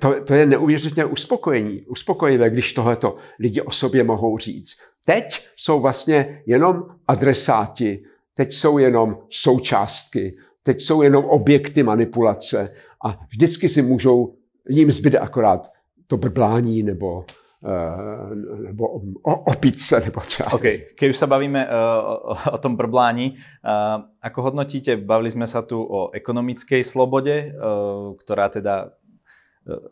to, 0.00 0.24
to 0.24 0.34
je 0.34 0.46
neuvěřitelně 0.46 1.12
uspokojení, 1.12 1.86
uspokojivé, 1.86 2.50
když 2.50 2.72
tohleto 2.72 3.16
lidi 3.38 3.60
o 3.60 3.70
sobě 3.70 4.04
mohou 4.04 4.38
říct. 4.38 4.76
Teď 5.04 5.46
jsou 5.56 5.80
vlastně 5.80 6.42
jenom 6.46 6.82
adresáti, 7.08 8.04
teď 8.34 8.52
jsou 8.52 8.78
jenom 8.78 9.18
součástky, 9.28 10.36
teď 10.66 10.80
jsou 10.80 11.02
jenom 11.02 11.24
objekty 11.24 11.82
manipulace 11.82 12.74
a 13.06 13.18
vždycky 13.28 13.68
si 13.68 13.82
můžou, 13.82 14.34
jim 14.68 14.90
zbyde 14.90 15.18
akorát 15.18 15.70
to 16.06 16.16
brblání 16.16 16.82
nebo 16.82 17.24
uh, 17.62 18.34
nebo 18.62 18.84
o, 19.22 19.34
opice, 19.44 20.00
nebo 20.00 20.20
třeba. 20.20 20.52
OK, 20.52 20.66
keď 20.98 21.06
už 21.10 21.16
sa 21.16 21.26
bavíme 21.30 21.62
uh, 21.66 22.34
o, 22.54 22.58
tom 22.58 22.76
brblání, 22.76 23.38
uh, 23.38 24.10
ako 24.22 24.42
hodnotíte, 24.42 24.98
bavili 24.98 25.30
sme 25.30 25.46
sa 25.46 25.62
tu 25.62 25.78
o 25.78 26.10
ekonomickej 26.10 26.82
slobode, 26.82 27.54
uh, 27.54 28.14
ktorá 28.18 28.50
teda 28.50 28.90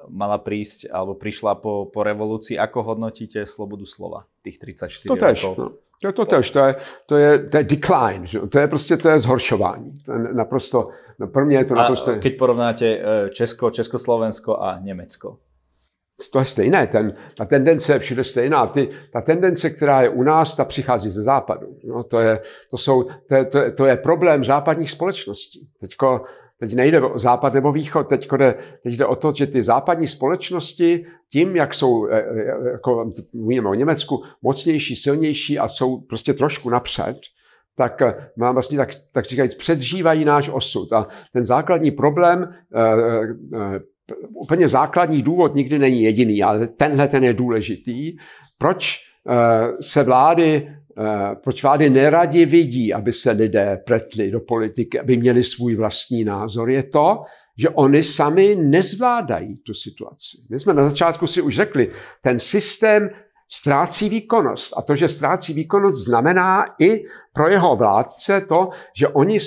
mala 0.07 0.39
prísť 0.39 0.87
alebo 0.87 1.19
prišla 1.19 1.59
po, 1.59 1.91
po 1.91 2.07
revolúcii. 2.07 2.55
Ako 2.55 2.95
hodnotíte 2.95 3.43
slobodu 3.43 3.83
slova 3.91 4.31
tých 4.39 4.63
34 4.63 5.11
to 5.11 5.17
tež, 5.19 5.39
rokov? 5.43 5.55
No. 5.59 5.67
To, 6.05 6.13
to 6.13 6.25
tež, 6.25 6.51
to 6.51 6.59
je, 6.59 6.75
to 7.07 7.17
je, 7.17 7.39
to 7.39 7.57
je 7.57 7.65
decline, 7.65 8.27
že? 8.27 8.41
to 8.41 8.59
je 8.59 8.69
prostě 8.69 8.97
to 8.97 9.09
je 9.09 9.19
zhoršování. 9.19 9.93
To 10.07 10.13
je 10.13 10.19
naprosto, 10.19 10.89
no 11.19 11.27
pro 11.27 11.47
mě 11.47 11.57
je 11.57 11.65
to 11.65 11.75
naprosto... 11.75 12.11
A 12.11 12.17
keď 12.17 12.39
porovnáte 12.39 13.01
Česko, 13.31 13.71
Československo 13.71 14.63
a 14.63 14.79
Německo? 14.79 15.39
To 16.33 16.39
je 16.39 16.45
stejné, 16.45 16.87
ten, 16.87 17.15
ta 17.37 17.45
tendence 17.45 17.93
je 17.93 17.99
všude 17.99 18.25
stejná. 18.25 18.67
Ty, 18.67 18.89
ta 19.13 19.21
tendence, 19.21 19.71
která 19.71 20.03
je 20.03 20.09
u 20.09 20.23
nás, 20.23 20.57
ta 20.57 20.65
přichází 20.65 21.11
ze 21.11 21.23
západu. 21.23 21.67
No, 21.85 22.03
to, 22.03 22.21
je, 22.21 22.41
to, 22.71 22.79
jsou, 22.79 23.03
to, 23.29 23.35
je, 23.35 23.45
to, 23.45 23.59
je, 23.59 23.73
to 23.73 23.87
je 23.87 23.97
problém 23.97 24.45
západních 24.45 24.91
společností. 24.91 25.69
Teďko 25.81 26.25
Teď 26.59 26.75
nejde 26.75 27.01
o 27.01 27.19
západ 27.19 27.55
nebo 27.55 27.73
východ, 27.73 28.09
teď 28.09 28.29
jde, 28.37 28.55
teď 28.83 28.95
jde 28.95 29.07
o 29.07 29.17
to, 29.17 29.33
že 29.33 29.47
ty 29.47 29.63
západní 29.63 30.09
společnosti 30.09 31.07
tím, 31.33 31.57
jak 31.57 31.75
jsou, 31.75 32.07
e, 32.07 32.19
e, 32.19 32.71
jako 32.73 33.13
mluvíme 33.33 33.69
o 33.69 33.75
Německu, 33.75 34.23
mocnější, 34.43 34.97
silnější 34.97 35.59
a 35.59 35.69
jsou 35.69 36.01
prostě 36.01 36.35
trošku 36.35 36.71
napřed, 36.71 37.17
tak 37.77 38.03
e, 38.03 38.31
má 38.37 38.53
vlastně 38.53 38.79
tak, 38.79 38.89
tak 39.13 39.25
říkajíc, 39.25 39.55
předžívají 39.55 40.25
náš 40.25 40.49
osud. 40.49 40.93
A 40.93 41.07
ten 41.33 41.45
základní 41.45 41.91
problém, 41.91 42.55
úplně 44.35 44.69
základní 44.69 45.23
důvod 45.23 45.55
nikdy 45.55 45.79
není 45.79 46.03
jediný, 46.03 46.43
ale 46.43 46.67
tenhle 46.67 47.09
ten 47.09 47.25
je 47.25 47.35
důležitý. 47.35 48.17
Proč 48.59 48.99
se 49.81 50.03
vlády 50.03 50.69
proč 51.43 51.63
vlády 51.63 51.91
neradi 51.91 52.47
vidí, 52.47 52.95
aby 52.95 53.13
se 53.13 53.31
lidé 53.31 53.83
pretli 53.87 54.31
do 54.31 54.41
politiky, 54.41 55.01
aby 55.01 55.17
měli 55.17 55.45
svůj 55.45 55.75
vlastní 55.75 56.25
názor, 56.25 56.71
je 56.71 56.83
to, 56.83 57.23
že 57.59 57.69
oni 57.69 58.03
sami 58.03 58.57
nezvládají 58.61 59.57
tu 59.57 59.75
situaci. 59.75 60.37
My 60.51 60.61
jsme 60.61 60.75
na 60.75 60.89
začátku 60.89 61.27
si 61.27 61.43
už 61.43 61.57
řekli, 61.57 61.91
ten 62.23 62.39
systém 62.39 63.11
ztrácí 63.53 64.09
výkonnost. 64.09 64.79
A 64.79 64.83
to, 64.83 64.97
že 64.97 65.09
ztrácí 65.09 65.53
výkonnost, 65.53 66.05
znamená 66.05 66.65
i 66.81 67.05
pro 67.33 67.49
jeho 67.49 67.77
vládce 67.77 68.41
to, 68.41 68.69
že 68.97 69.09
oni 69.09 69.39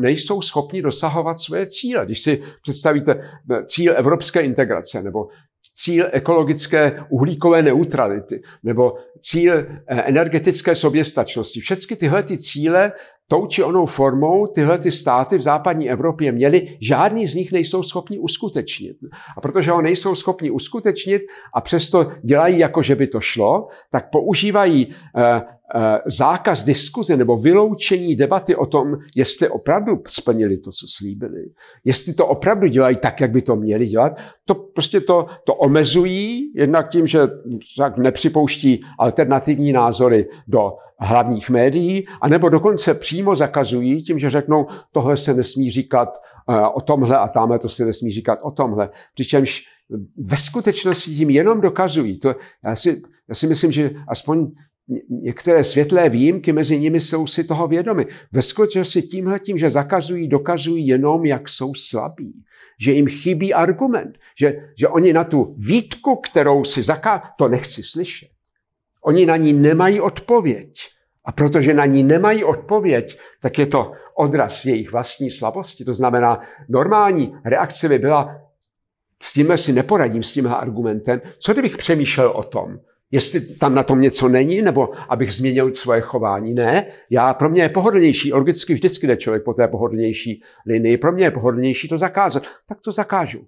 nejsou 0.00 0.42
schopni 0.42 0.82
dosahovat 0.82 1.40
své 1.40 1.66
cíle. 1.66 2.04
Když 2.04 2.22
si 2.22 2.42
představíte 2.62 3.12
eh, 3.12 3.64
cíl 3.66 3.94
evropské 3.96 4.40
integrace 4.40 5.02
nebo 5.02 5.28
cíl 5.76 6.06
ekologické 6.12 7.04
uhlíkové 7.08 7.62
neutrality 7.62 8.42
nebo 8.62 8.92
cíl 9.20 9.54
eh, 9.54 9.66
energetické 9.86 10.74
soběstačnosti. 10.74 11.60
Všechny 11.60 11.96
tyhle 11.96 12.22
ty 12.22 12.38
cíle 12.38 12.92
tou 13.28 13.46
či 13.46 13.62
onou 13.62 13.86
formou 13.86 14.46
tyhle 14.46 14.78
ty 14.78 14.92
státy 14.92 15.38
v 15.38 15.40
západní 15.40 15.90
Evropě 15.90 16.32
měly, 16.32 16.78
žádný 16.80 17.26
z 17.26 17.34
nich 17.34 17.52
nejsou 17.52 17.82
schopni 17.82 18.18
uskutečnit. 18.18 18.96
A 19.36 19.40
protože 19.40 19.70
ho 19.70 19.82
nejsou 19.82 20.14
schopni 20.14 20.50
uskutečnit 20.50 21.22
a 21.54 21.60
přesto 21.60 22.12
dělají 22.22 22.58
jako, 22.58 22.82
že 22.82 22.94
by 22.94 23.06
to 23.06 23.20
šlo, 23.20 23.68
tak 23.90 24.10
používají 24.10 24.94
eh, 25.16 25.42
zákaz 26.06 26.64
diskuze 26.64 27.16
nebo 27.16 27.36
vyloučení 27.36 28.16
debaty 28.16 28.56
o 28.56 28.66
tom, 28.66 28.96
jestli 29.14 29.48
opravdu 29.48 30.02
splnili 30.06 30.58
to, 30.58 30.70
co 30.72 30.86
slíbili, 30.88 31.40
jestli 31.84 32.14
to 32.14 32.26
opravdu 32.26 32.66
dělají 32.66 32.96
tak, 32.96 33.20
jak 33.20 33.30
by 33.30 33.42
to 33.42 33.56
měli 33.56 33.86
dělat, 33.86 34.12
to 34.44 34.54
prostě 34.54 35.00
to, 35.00 35.26
to 35.44 35.54
omezují, 35.54 36.52
jednak 36.54 36.88
tím, 36.88 37.06
že 37.06 37.20
tak 37.78 37.98
nepřipouští 37.98 38.84
alternativní 38.98 39.72
názory 39.72 40.28
do 40.48 40.72
hlavních 41.00 41.50
médií, 41.50 42.06
anebo 42.20 42.48
dokonce 42.48 42.94
přímo 42.94 43.36
zakazují 43.36 44.02
tím, 44.02 44.18
že 44.18 44.30
řeknou, 44.30 44.66
tohle 44.92 45.16
se 45.16 45.34
nesmí 45.34 45.70
říkat 45.70 46.08
eh, 46.50 46.60
o 46.74 46.80
tomhle 46.80 47.18
a 47.18 47.28
tamhle 47.28 47.58
to 47.58 47.68
se 47.68 47.84
nesmí 47.84 48.10
říkat 48.10 48.38
o 48.42 48.50
tomhle. 48.50 48.90
Přičemž 49.14 49.64
ve 50.16 50.36
skutečnosti 50.36 51.14
tím 51.14 51.30
jenom 51.30 51.60
dokazují. 51.60 52.18
To, 52.18 52.34
já, 52.64 52.76
si, 52.76 53.02
já 53.28 53.34
si 53.34 53.46
myslím, 53.46 53.72
že 53.72 53.90
aspoň 54.08 54.50
některé 55.08 55.64
světlé 55.64 56.08
výjimky 56.08 56.52
mezi 56.52 56.78
nimi 56.78 57.00
jsou 57.00 57.26
si 57.26 57.44
toho 57.44 57.68
vědomi. 57.68 58.06
Ve 58.32 58.42
skutečnosti 58.42 59.02
tímhle 59.02 59.38
tím, 59.38 59.58
že 59.58 59.70
zakazují, 59.70 60.28
dokazují 60.28 60.86
jenom, 60.86 61.24
jak 61.24 61.48
jsou 61.48 61.74
slabí. 61.74 62.44
Že 62.80 62.92
jim 62.92 63.06
chybí 63.06 63.54
argument. 63.54 64.18
Že, 64.38 64.56
že 64.78 64.88
oni 64.88 65.12
na 65.12 65.24
tu 65.24 65.54
výtku, 65.58 66.16
kterou 66.16 66.64
si 66.64 66.82
zaká, 66.82 67.22
to 67.38 67.48
nechci 67.48 67.82
slyšet. 67.82 68.28
Oni 69.04 69.26
na 69.26 69.36
ní 69.36 69.52
nemají 69.52 70.00
odpověď. 70.00 70.72
A 71.24 71.32
protože 71.32 71.74
na 71.74 71.86
ní 71.86 72.02
nemají 72.02 72.44
odpověď, 72.44 73.18
tak 73.42 73.58
je 73.58 73.66
to 73.66 73.92
odraz 74.16 74.64
jejich 74.64 74.92
vlastní 74.92 75.30
slabosti. 75.30 75.84
To 75.84 75.94
znamená, 75.94 76.40
normální 76.68 77.32
reakce 77.44 77.88
by 77.88 77.98
byla, 77.98 78.40
s 79.22 79.32
tím 79.32 79.58
si 79.58 79.72
neporadím, 79.72 80.22
s 80.22 80.32
tímhle 80.32 80.56
argumentem. 80.56 81.20
Co 81.38 81.52
kdybych 81.52 81.76
přemýšlel 81.76 82.30
o 82.30 82.42
tom, 82.42 82.78
jestli 83.10 83.40
tam 83.40 83.74
na 83.74 83.82
tom 83.82 84.00
něco 84.00 84.28
není, 84.28 84.62
nebo 84.62 84.90
abych 85.08 85.32
změnil 85.32 85.74
svoje 85.74 86.00
chování. 86.00 86.54
Ne, 86.54 86.86
já, 87.10 87.34
pro 87.34 87.48
mě 87.48 87.62
je 87.62 87.68
pohodlnější, 87.68 88.32
logicky 88.32 88.74
vždycky 88.74 89.06
jde 89.06 89.16
člověk 89.16 89.44
po 89.44 89.54
té 89.54 89.68
pohodlnější 89.68 90.42
linii, 90.66 90.96
pro 90.96 91.12
mě 91.12 91.24
je 91.24 91.30
pohodlnější 91.30 91.88
to 91.88 91.98
zakázat, 91.98 92.42
tak 92.68 92.80
to 92.80 92.92
zakážu. 92.92 93.46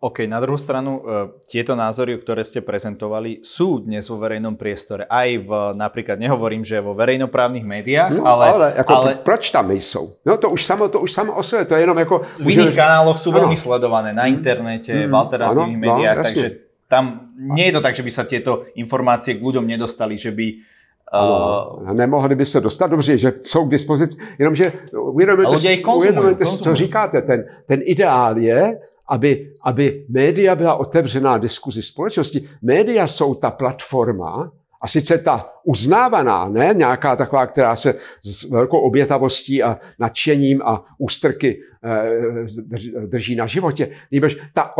OK, 0.00 0.28
na 0.28 0.40
druhou 0.40 0.60
stranu, 0.60 1.00
uh, 1.00 1.40
tieto 1.48 1.72
názory, 1.72 2.20
ktoré 2.20 2.44
ste 2.44 2.60
prezentovali, 2.60 3.40
sú 3.40 3.80
dnes 3.80 4.04
vo 4.12 4.20
verejnom 4.20 4.52
priestore. 4.52 5.08
Aj 5.08 5.24
v, 5.24 5.48
napríklad, 5.72 6.20
nehovorím, 6.20 6.60
že 6.60 6.84
vo 6.84 6.92
verejnoprávnych 6.92 7.64
médiách, 7.64 8.20
no, 8.20 8.28
ale... 8.28 8.44
ale, 8.44 8.68
jako, 8.76 8.92
ale... 8.92 9.10
Proč 9.24 9.50
tam 9.50 9.72
nejsou? 9.72 10.20
No 10.20 10.36
to 10.36 10.52
už 10.52 10.60
samo, 10.64 10.92
to 10.92 11.00
už 11.00 11.10
samo 11.12 11.32
o 11.32 11.42
sebe, 11.42 11.64
to 11.64 11.74
je 11.74 11.80
jenom 11.80 11.98
jako... 11.98 12.22
V 12.38 12.48
iných 12.54 12.76
kanáloch 12.76 13.16
sú 13.16 13.32
ano. 13.32 13.48
veľmi 13.48 13.56
sledované, 13.56 14.12
na 14.12 14.28
internete, 14.28 14.92
mm, 14.92 15.08
v 15.08 15.14
alternatívnych 15.16 15.80
ano, 15.80 15.80
no, 15.80 15.84
médiách, 15.96 16.16
no, 16.20 16.24
takže 16.28 16.46
tam 16.88 17.34
nie 17.36 17.66
je 17.66 17.72
to 17.72 17.80
tak, 17.80 17.94
že 17.94 18.02
by 18.02 18.10
sa 18.10 18.24
tieto 18.24 18.66
informácie 18.78 19.34
k 19.38 19.42
ľuďom 19.42 19.66
nedostali, 19.66 20.18
že 20.18 20.30
by 20.30 20.76
Ano, 21.12 21.78
nemohli 21.92 22.34
by 22.34 22.44
se 22.44 22.60
dostat, 22.60 22.86
dobře, 22.86 23.18
že 23.18 23.32
jsou 23.42 23.66
k 23.66 23.70
dispozici, 23.70 24.18
jenomže 24.38 24.72
uvědomujete, 25.00 25.58
si, 25.58 25.84
uvědomujete 25.84 26.46
si, 26.46 26.58
co 26.58 26.74
říkáte, 26.74 27.22
ten, 27.22 27.44
ten 27.66 27.80
ideál 27.84 28.38
je, 28.38 28.78
aby, 29.08 29.52
aby 29.62 30.04
média 30.08 30.54
byla 30.54 30.74
otevřená 30.74 31.38
diskuzi 31.38 31.82
společnosti. 31.82 32.48
Média 32.62 33.06
jsou 33.06 33.34
ta 33.34 33.50
platforma, 33.50 34.52
a 34.82 34.88
sice 34.88 35.18
ta 35.18 35.52
uznávaná, 35.64 36.48
ne 36.48 36.74
nějaká 36.74 37.16
taková, 37.16 37.46
která 37.46 37.76
se 37.76 37.94
s 38.22 38.50
velkou 38.50 38.78
obětavostí 38.78 39.62
a 39.62 39.78
nadšením 39.98 40.62
a 40.62 40.84
ústrky 40.98 41.60
eh, 41.84 43.06
drží 43.06 43.36
na 43.36 43.46
životě. 43.46 43.90
Nebož 44.12 44.36
ta 44.54 44.70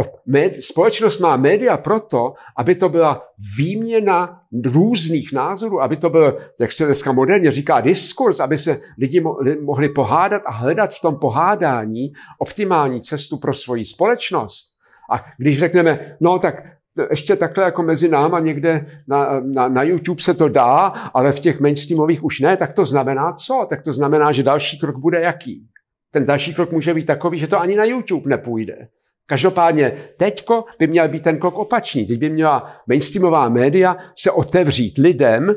společnost 0.60 1.20
má 1.20 1.36
média 1.36 1.76
proto, 1.76 2.34
aby 2.56 2.74
to 2.74 2.88
byla 2.88 3.22
výměna 3.58 4.40
různých 4.64 5.32
názorů, 5.32 5.82
aby 5.82 5.96
to 5.96 6.10
byl, 6.10 6.38
jak 6.60 6.72
se 6.72 6.84
dneska 6.84 7.12
moderně 7.12 7.50
říká, 7.50 7.80
diskurs, 7.80 8.40
aby 8.40 8.58
se 8.58 8.80
lidi 8.98 9.22
mohli 9.60 9.88
pohádat 9.88 10.42
a 10.46 10.50
hledat 10.50 10.94
v 10.94 11.00
tom 11.00 11.16
pohádání 11.18 12.12
optimální 12.38 13.00
cestu 13.00 13.36
pro 13.36 13.54
svoji 13.54 13.84
společnost. 13.84 14.76
A 15.10 15.24
když 15.38 15.58
řekneme, 15.58 16.16
no 16.20 16.38
tak 16.38 16.75
ještě 17.10 17.36
takhle 17.36 17.64
jako 17.64 17.82
mezi 17.82 18.08
náma 18.08 18.40
někde 18.40 18.86
na, 19.08 19.40
na, 19.40 19.68
na 19.68 19.82
YouTube 19.82 20.22
se 20.22 20.34
to 20.34 20.48
dá, 20.48 20.92
ale 21.14 21.32
v 21.32 21.40
těch 21.40 21.60
mainstreamových 21.60 22.24
už 22.24 22.40
ne, 22.40 22.56
tak 22.56 22.72
to 22.72 22.84
znamená 22.84 23.32
co? 23.32 23.66
Tak 23.70 23.82
to 23.82 23.92
znamená, 23.92 24.32
že 24.32 24.42
další 24.42 24.78
krok 24.78 24.96
bude 24.96 25.20
jaký? 25.20 25.66
Ten 26.10 26.24
další 26.24 26.54
krok 26.54 26.72
může 26.72 26.94
být 26.94 27.06
takový, 27.06 27.38
že 27.38 27.46
to 27.46 27.60
ani 27.60 27.76
na 27.76 27.84
YouTube 27.84 28.30
nepůjde. 28.30 28.88
Každopádně 29.26 29.92
teďko 30.16 30.64
by 30.78 30.86
měl 30.86 31.08
být 31.08 31.22
ten 31.22 31.38
krok 31.38 31.58
opačný. 31.58 32.06
Teď 32.06 32.18
by 32.18 32.30
měla 32.30 32.72
mainstreamová 32.86 33.48
média 33.48 33.96
se 34.18 34.30
otevřít 34.30 34.98
lidem 34.98 35.54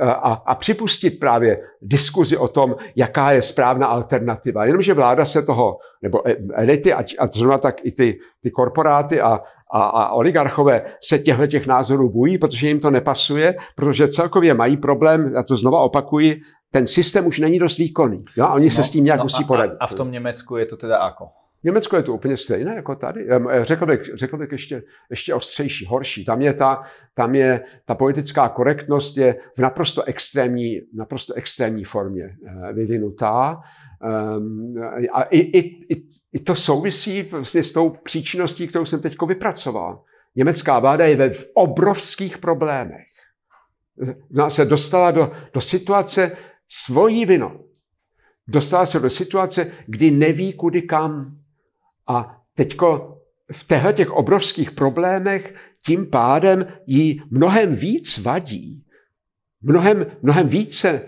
a, 0.00 0.04
a, 0.06 0.32
a 0.32 0.54
připustit 0.54 1.10
právě 1.10 1.58
diskuzi 1.82 2.36
o 2.36 2.48
tom, 2.48 2.76
jaká 2.96 3.32
je 3.32 3.42
správná 3.42 3.86
alternativa. 3.86 4.64
Jenomže 4.64 4.94
vláda 4.94 5.24
se 5.24 5.42
toho, 5.42 5.78
nebo 6.02 6.28
e, 6.28 6.36
elity 6.54 6.92
a, 6.92 7.04
a 7.18 7.28
zrovna 7.32 7.58
tak 7.58 7.76
i 7.84 7.92
ty, 7.92 8.18
ty 8.42 8.50
korporáty 8.50 9.20
a, 9.20 9.40
a, 9.72 9.80
a 9.80 10.12
oligarchové 10.12 10.82
se 11.02 11.18
těchto 11.18 11.46
těch 11.46 11.66
názorů 11.66 12.10
bojí, 12.12 12.38
protože 12.38 12.68
jim 12.68 12.80
to 12.80 12.90
nepasuje, 12.90 13.54
protože 13.76 14.08
celkově 14.08 14.54
mají 14.54 14.76
problém, 14.76 15.32
já 15.34 15.42
to 15.42 15.56
znova 15.56 15.80
opakuji, 15.80 16.40
ten 16.70 16.86
systém 16.86 17.26
už 17.26 17.38
není 17.38 17.58
dost 17.58 17.78
výkonný. 17.78 18.24
Jo? 18.36 18.48
Oni 18.54 18.64
no, 18.64 18.70
se 18.70 18.82
s 18.82 18.90
tím 18.90 19.04
nějak 19.04 19.18
no 19.18 19.24
musí 19.24 19.44
poradit. 19.44 19.76
A 19.80 19.86
v 19.86 19.94
tom 19.94 20.10
Německu 20.10 20.56
je 20.56 20.66
to 20.66 20.76
teda 20.76 20.98
jako? 21.04 21.24
V 21.64 21.66
Německu 21.66 21.96
je 21.96 22.02
to 22.02 22.14
úplně 22.14 22.36
stejné 22.36 22.74
jako 22.74 22.94
tady. 22.94 23.26
Řekl 23.62 23.86
bych, 23.86 24.00
řekl 24.14 24.36
bych 24.36 24.52
ještě, 24.52 24.82
ještě 25.10 25.34
ostřejší, 25.34 25.86
horší. 25.86 26.24
Tam 26.24 26.42
je, 26.42 26.54
ta, 26.54 26.82
tam 27.14 27.34
je 27.34 27.64
ta 27.84 27.94
politická 27.94 28.48
korektnost 28.48 29.16
je 29.16 29.36
v 29.56 29.58
naprosto 29.58 30.02
extrémní, 30.02 30.80
naprosto 30.94 31.34
extrémní 31.34 31.84
formě 31.84 32.24
eh, 32.24 32.72
vyvinutá. 32.72 33.60
A 35.12 35.22
i, 35.22 35.38
i, 35.38 35.58
i, 35.94 36.02
i 36.32 36.38
to 36.38 36.54
souvisí 36.54 37.22
vlastně 37.22 37.62
s 37.62 37.72
tou 37.72 37.90
příčinností, 37.90 38.68
kterou 38.68 38.84
jsem 38.84 39.00
teď 39.00 39.16
vypracoval. 39.28 40.04
Německá 40.36 40.78
vláda 40.78 41.06
je 41.06 41.16
ve 41.16 41.30
obrovských 41.54 42.38
problémech. 42.38 43.06
Se 44.48 44.64
dostala 44.64 45.10
do, 45.10 45.32
do 45.52 45.60
situace 45.60 46.36
svojí 46.68 47.26
vinou. 47.26 47.64
Dostala 48.48 48.86
se 48.86 49.00
do 49.00 49.10
situace, 49.10 49.72
kdy 49.86 50.10
neví, 50.10 50.52
kudy 50.52 50.82
kam. 50.82 51.43
A 52.06 52.40
teďko 52.54 53.18
v 53.52 53.66
těchto 53.66 53.92
těch 53.92 54.10
obrovských 54.10 54.70
problémech 54.70 55.54
tím 55.86 56.06
pádem 56.10 56.66
jí 56.86 57.22
mnohem 57.30 57.74
víc 57.74 58.18
vadí, 58.18 58.84
mnohem, 59.62 60.06
mnohem 60.22 60.48
více 60.48 61.02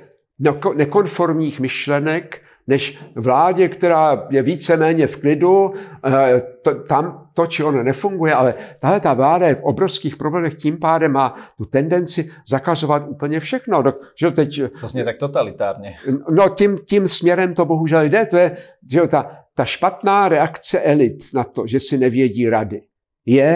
nekonformních 0.74 1.60
myšlenek, 1.60 2.42
než 2.66 2.98
vládě, 3.14 3.68
která 3.68 4.26
je 4.30 4.42
víceméně 4.42 5.06
v 5.06 5.16
klidu, 5.16 5.74
eh, 6.06 6.42
to, 6.62 6.74
tam 6.74 7.28
to 7.34 7.46
či 7.46 7.64
ono 7.64 7.82
nefunguje, 7.82 8.34
ale 8.34 8.54
tahle 8.80 9.00
ta 9.00 9.14
vláda 9.14 9.46
je 9.48 9.54
v 9.54 9.62
obrovských 9.62 10.16
problémech, 10.16 10.54
tím 10.54 10.78
pádem 10.78 11.12
má 11.12 11.34
tu 11.58 11.64
tendenci 11.64 12.30
zakazovat 12.48 13.02
úplně 13.08 13.40
všechno. 13.40 13.82
Že 14.18 14.30
teď, 14.30 14.60
to 14.80 14.86
zně 14.86 15.04
tak 15.04 15.16
totalitárně. 15.16 15.96
No 16.30 16.48
tím, 16.48 16.78
tím 16.78 17.08
směrem 17.08 17.54
to 17.54 17.64
bohužel 17.64 18.02
jde. 18.02 18.26
To 18.26 18.36
je 18.36 18.56
že 18.90 19.08
ta, 19.08 19.45
ta 19.56 19.64
špatná 19.64 20.28
reakce 20.28 20.80
elit 20.80 21.32
na 21.34 21.44
to, 21.44 21.66
že 21.66 21.80
si 21.80 21.98
nevědí 21.98 22.48
rady, 22.48 22.82
je 23.26 23.48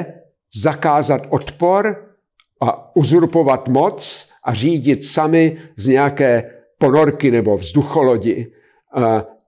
zakázat 0.48 1.28
odpor 1.28 2.16
a 2.62 2.96
uzurpovat 2.96 3.68
moc 3.68 4.00
a 4.44 4.54
řídit 4.54 5.04
sami 5.04 5.56
z 5.76 5.86
nějaké 5.86 6.50
ponorky 6.78 7.30
nebo 7.30 7.56
vzducholodi 7.56 8.52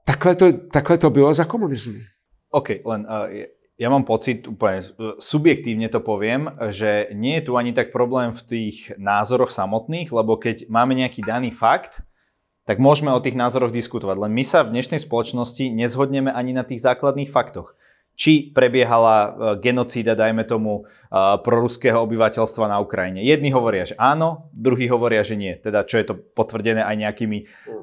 takhle, 0.05 0.35
to, 0.35 0.53
takhle 0.53 0.99
to 0.99 1.11
bylo 1.11 1.35
za 1.35 1.45
komunismu. 1.45 1.99
OK, 2.51 2.85
len 2.85 3.09
uh, 3.09 3.33
ja 3.81 3.89
mám 3.89 4.05
pocit, 4.05 4.45
úplne 4.45 4.85
subjektívne 5.19 5.89
to 5.89 6.05
poviem, 6.05 6.53
že 6.69 7.09
nie 7.17 7.41
je 7.41 7.49
tu 7.49 7.53
ani 7.57 7.73
tak 7.73 7.91
problém 7.91 8.29
v 8.29 8.43
tých 8.45 8.77
názoroch 9.01 9.49
samotných, 9.49 10.13
lebo 10.13 10.37
keď 10.37 10.69
máme 10.69 10.93
nejaký 10.95 11.25
daný 11.25 11.51
fakt, 11.51 12.05
tak 12.63 12.79
môžeme 12.79 13.11
o 13.11 13.23
tých 13.23 13.35
názoroch 13.35 13.75
diskutovať. 13.75 14.17
Len 14.29 14.33
my 14.33 14.45
sa 14.47 14.63
v 14.63 14.79
dnešnej 14.79 15.03
spoločnosti 15.03 15.71
nezhodneme 15.73 16.31
ani 16.31 16.55
na 16.55 16.63
tých 16.63 16.83
základných 16.83 17.31
faktoch. 17.31 17.75
Či 18.13 18.53
prebiehala 18.53 19.17
e, 19.17 19.29
genocída, 19.65 20.13
dajme 20.13 20.45
tomu, 20.45 20.85
e, 20.85 21.17
proruského 21.41 21.97
obyvateľstva 22.05 22.69
na 22.69 22.79
Ukrajine. 22.79 23.25
Jedni 23.25 23.49
hovoria, 23.57 23.89
že 23.89 23.97
áno, 23.97 24.53
druhí 24.53 24.85
hovoria, 24.87 25.25
že 25.25 25.35
nie. 25.35 25.57
Teda 25.57 25.81
čo 25.83 25.97
je 25.97 26.13
to 26.13 26.15
potvrdené 26.21 26.85
aj 26.85 26.97
nejakými 27.01 27.39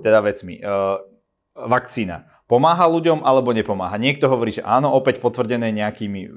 teda 0.05 0.21
vecmi. 0.21 0.61
E, 0.61 0.63
vakcína 1.57 2.29
pomáha 2.49 2.89
ľuďom 2.89 3.21
alebo 3.21 3.53
nepomáha. 3.53 4.01
Niekto 4.01 4.25
hovorí, 4.25 4.49
že 4.57 4.65
áno, 4.65 4.89
opäť 4.89 5.21
potvrdené 5.21 5.69
nejakými 5.69 6.33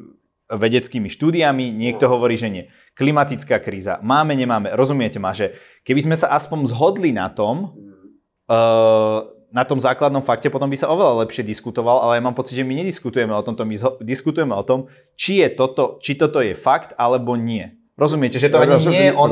vedeckými 0.53 1.09
štúdiami, 1.09 1.73
niekto 1.73 2.13
hovorí, 2.13 2.37
že 2.37 2.53
nie. 2.53 2.65
Klimatická 2.93 3.57
kríza. 3.57 3.97
Máme, 4.05 4.37
nemáme. 4.37 4.77
Rozumiete 4.77 5.17
ma, 5.17 5.33
že 5.33 5.57
keby 5.89 6.13
sme 6.13 6.17
sa 6.21 6.29
aspoň 6.37 6.69
zhodli 6.69 7.17
na 7.17 7.33
tom, 7.33 7.73
na 9.53 9.65
tom 9.69 9.77
základnom 9.77 10.25
fakte, 10.25 10.49
potom 10.49 10.69
by 10.69 10.77
sa 10.77 10.89
oveľa 10.89 11.29
lepšie 11.29 11.45
diskutoval, 11.45 12.09
ale 12.09 12.19
ja 12.19 12.23
mám 12.25 12.33
pocit, 12.33 12.57
že 12.57 12.65
my 12.65 12.73
nediskutujeme 12.73 13.37
o 13.37 13.45
tomto, 13.45 13.69
my 13.69 13.77
diskutujeme 14.01 14.57
o 14.57 14.65
tom, 14.65 14.89
či, 15.13 15.45
je 15.45 15.49
toto, 15.53 16.01
či 16.01 16.17
toto 16.17 16.41
je 16.41 16.57
fakt 16.57 16.97
alebo 16.97 17.37
nie. 17.37 17.69
Rozumiete, 17.93 18.41
že 18.41 18.49
to 18.49 18.57
ani 18.59 18.81
rozumím, 18.81 18.93
nie 18.97 19.05
je 19.05 19.13
o 19.13 19.25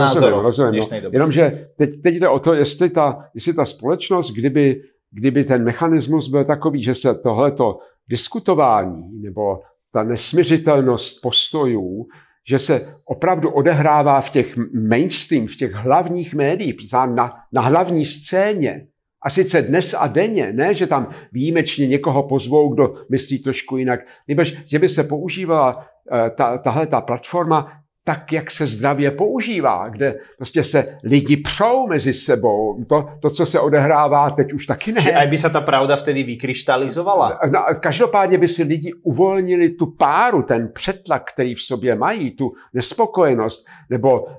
rozumím, 0.44 0.72
v 0.72 0.76
dnešnej 0.76 1.00
dobe. 1.00 1.12
Jenomže 1.16 1.44
teď, 1.80 1.90
teď 2.04 2.14
jde 2.14 2.28
o 2.28 2.38
to, 2.38 2.54
jestli 2.54 2.90
ta, 2.92 3.32
jestli 3.34 3.52
ta 3.56 3.64
společnost, 3.64 4.30
kdyby 4.36 4.84
kdyby 5.12 5.44
ten 5.44 5.64
mechanismus 5.64 6.28
byl 6.28 6.44
takový, 6.44 6.82
že 6.82 6.94
se 6.94 7.14
tohleto 7.14 7.78
diskutování 8.08 9.22
nebo 9.22 9.60
ta 9.92 10.02
nesměřitelnost 10.02 11.22
postojů, 11.22 12.06
že 12.48 12.58
se 12.58 12.94
opravdu 13.04 13.50
odehrává 13.50 14.20
v 14.20 14.30
těch 14.30 14.56
mainstream, 14.88 15.46
v 15.46 15.56
těch 15.56 15.74
hlavních 15.74 16.34
médiích, 16.34 16.74
na, 16.92 17.32
na 17.52 17.60
hlavní 17.60 18.04
scéně, 18.04 18.86
a 19.22 19.30
sice 19.30 19.62
dnes 19.62 19.94
a 19.94 20.06
denně, 20.06 20.52
ne, 20.52 20.74
že 20.74 20.86
tam 20.86 21.08
výjimečně 21.32 21.86
někoho 21.86 22.22
pozvou, 22.22 22.74
kdo 22.74 22.94
myslí 23.10 23.38
trošku 23.38 23.76
jinak, 23.76 24.00
nebo 24.28 24.44
že 24.64 24.78
by 24.78 24.88
se 24.88 25.04
používala 25.04 25.86
eh, 26.12 26.30
ta, 26.30 26.58
tahle 26.58 26.86
ta 26.86 27.00
platforma 27.00 27.79
tak, 28.10 28.32
jak 28.32 28.50
se 28.50 28.66
zdravě 28.66 29.10
používá, 29.10 29.88
kde 29.88 30.18
prostě 30.36 30.64
se 30.64 30.98
lidi 31.04 31.36
přou 31.36 31.86
mezi 31.86 32.12
sebou. 32.12 32.84
To, 32.88 33.08
to 33.22 33.30
co 33.30 33.46
se 33.46 33.60
odehrává, 33.60 34.30
teď 34.30 34.52
už 34.52 34.66
taky 34.66 34.92
ne. 34.92 35.00
Či 35.00 35.12
aj 35.14 35.26
by 35.26 35.38
se 35.38 35.50
ta 35.50 35.60
pravda 35.60 35.96
vtedy 35.96 36.22
vykryštalizovala? 36.22 37.38
No, 37.50 37.64
každopádně 37.80 38.38
by 38.38 38.48
si 38.48 38.62
lidi 38.62 38.92
uvolnili 39.02 39.68
tu 39.68 39.86
páru, 39.86 40.42
ten 40.42 40.68
přetlak, 40.74 41.30
který 41.34 41.54
v 41.54 41.62
sobě 41.62 41.94
mají, 41.94 42.30
tu 42.30 42.52
nespokojenost, 42.74 43.66
nebo 43.90 44.20
uh, 44.20 44.30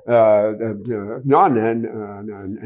no, 1.24 1.50
ne, 1.50 1.76
ne, 1.76 1.90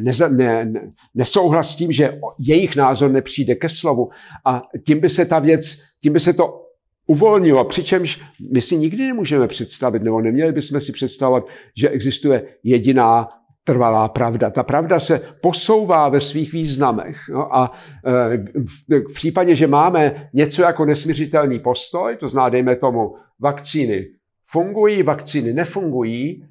ne, 0.02 0.14
ne, 0.30 0.66
ne, 0.66 0.92
nesouhlas 1.16 1.72
s 1.72 1.76
tím, 1.76 1.92
že 1.92 2.18
jejich 2.40 2.76
názor 2.76 3.12
nepřijde 3.12 3.56
ke 3.56 3.70
slovu. 3.70 4.10
A 4.46 4.62
tím 4.88 5.00
by 5.00 5.10
se 5.10 5.26
ta 5.26 5.40
věc, 5.40 5.78
tím 6.02 6.14
by 6.14 6.20
se 6.20 6.34
to 6.34 6.65
uvolnilo, 7.08 7.66
přičemž 7.66 8.22
my 8.52 8.62
si 8.62 8.78
nikdy 8.78 9.08
nemůžeme 9.08 9.48
představit, 9.48 10.04
nebo 10.04 10.22
neměli 10.22 10.52
bychom 10.52 10.80
si 10.80 10.92
představovat, 10.92 11.48
že 11.78 11.90
existuje 11.90 12.44
jediná 12.64 13.28
trvalá 13.64 14.10
pravda. 14.10 14.50
Ta 14.50 14.64
pravda 14.64 15.00
se 15.00 15.22
posouvá 15.42 16.10
ve 16.10 16.20
svých 16.20 16.54
významech. 16.54 17.18
No 17.30 17.56
a 17.56 17.72
e, 18.06 19.02
v 19.10 19.14
případě, 19.14 19.56
že 19.56 19.68
máme 19.68 20.30
něco 20.34 20.62
jako 20.62 20.86
nesměřitelný 20.86 21.60
postoj, 21.60 22.18
to 22.18 22.30
zná, 22.30 22.50
dejme 22.50 22.76
tomu, 22.76 23.16
vakcíny 23.40 24.08
fungují, 24.46 25.04
vakcíny 25.04 25.54
nefungují, 25.54 26.46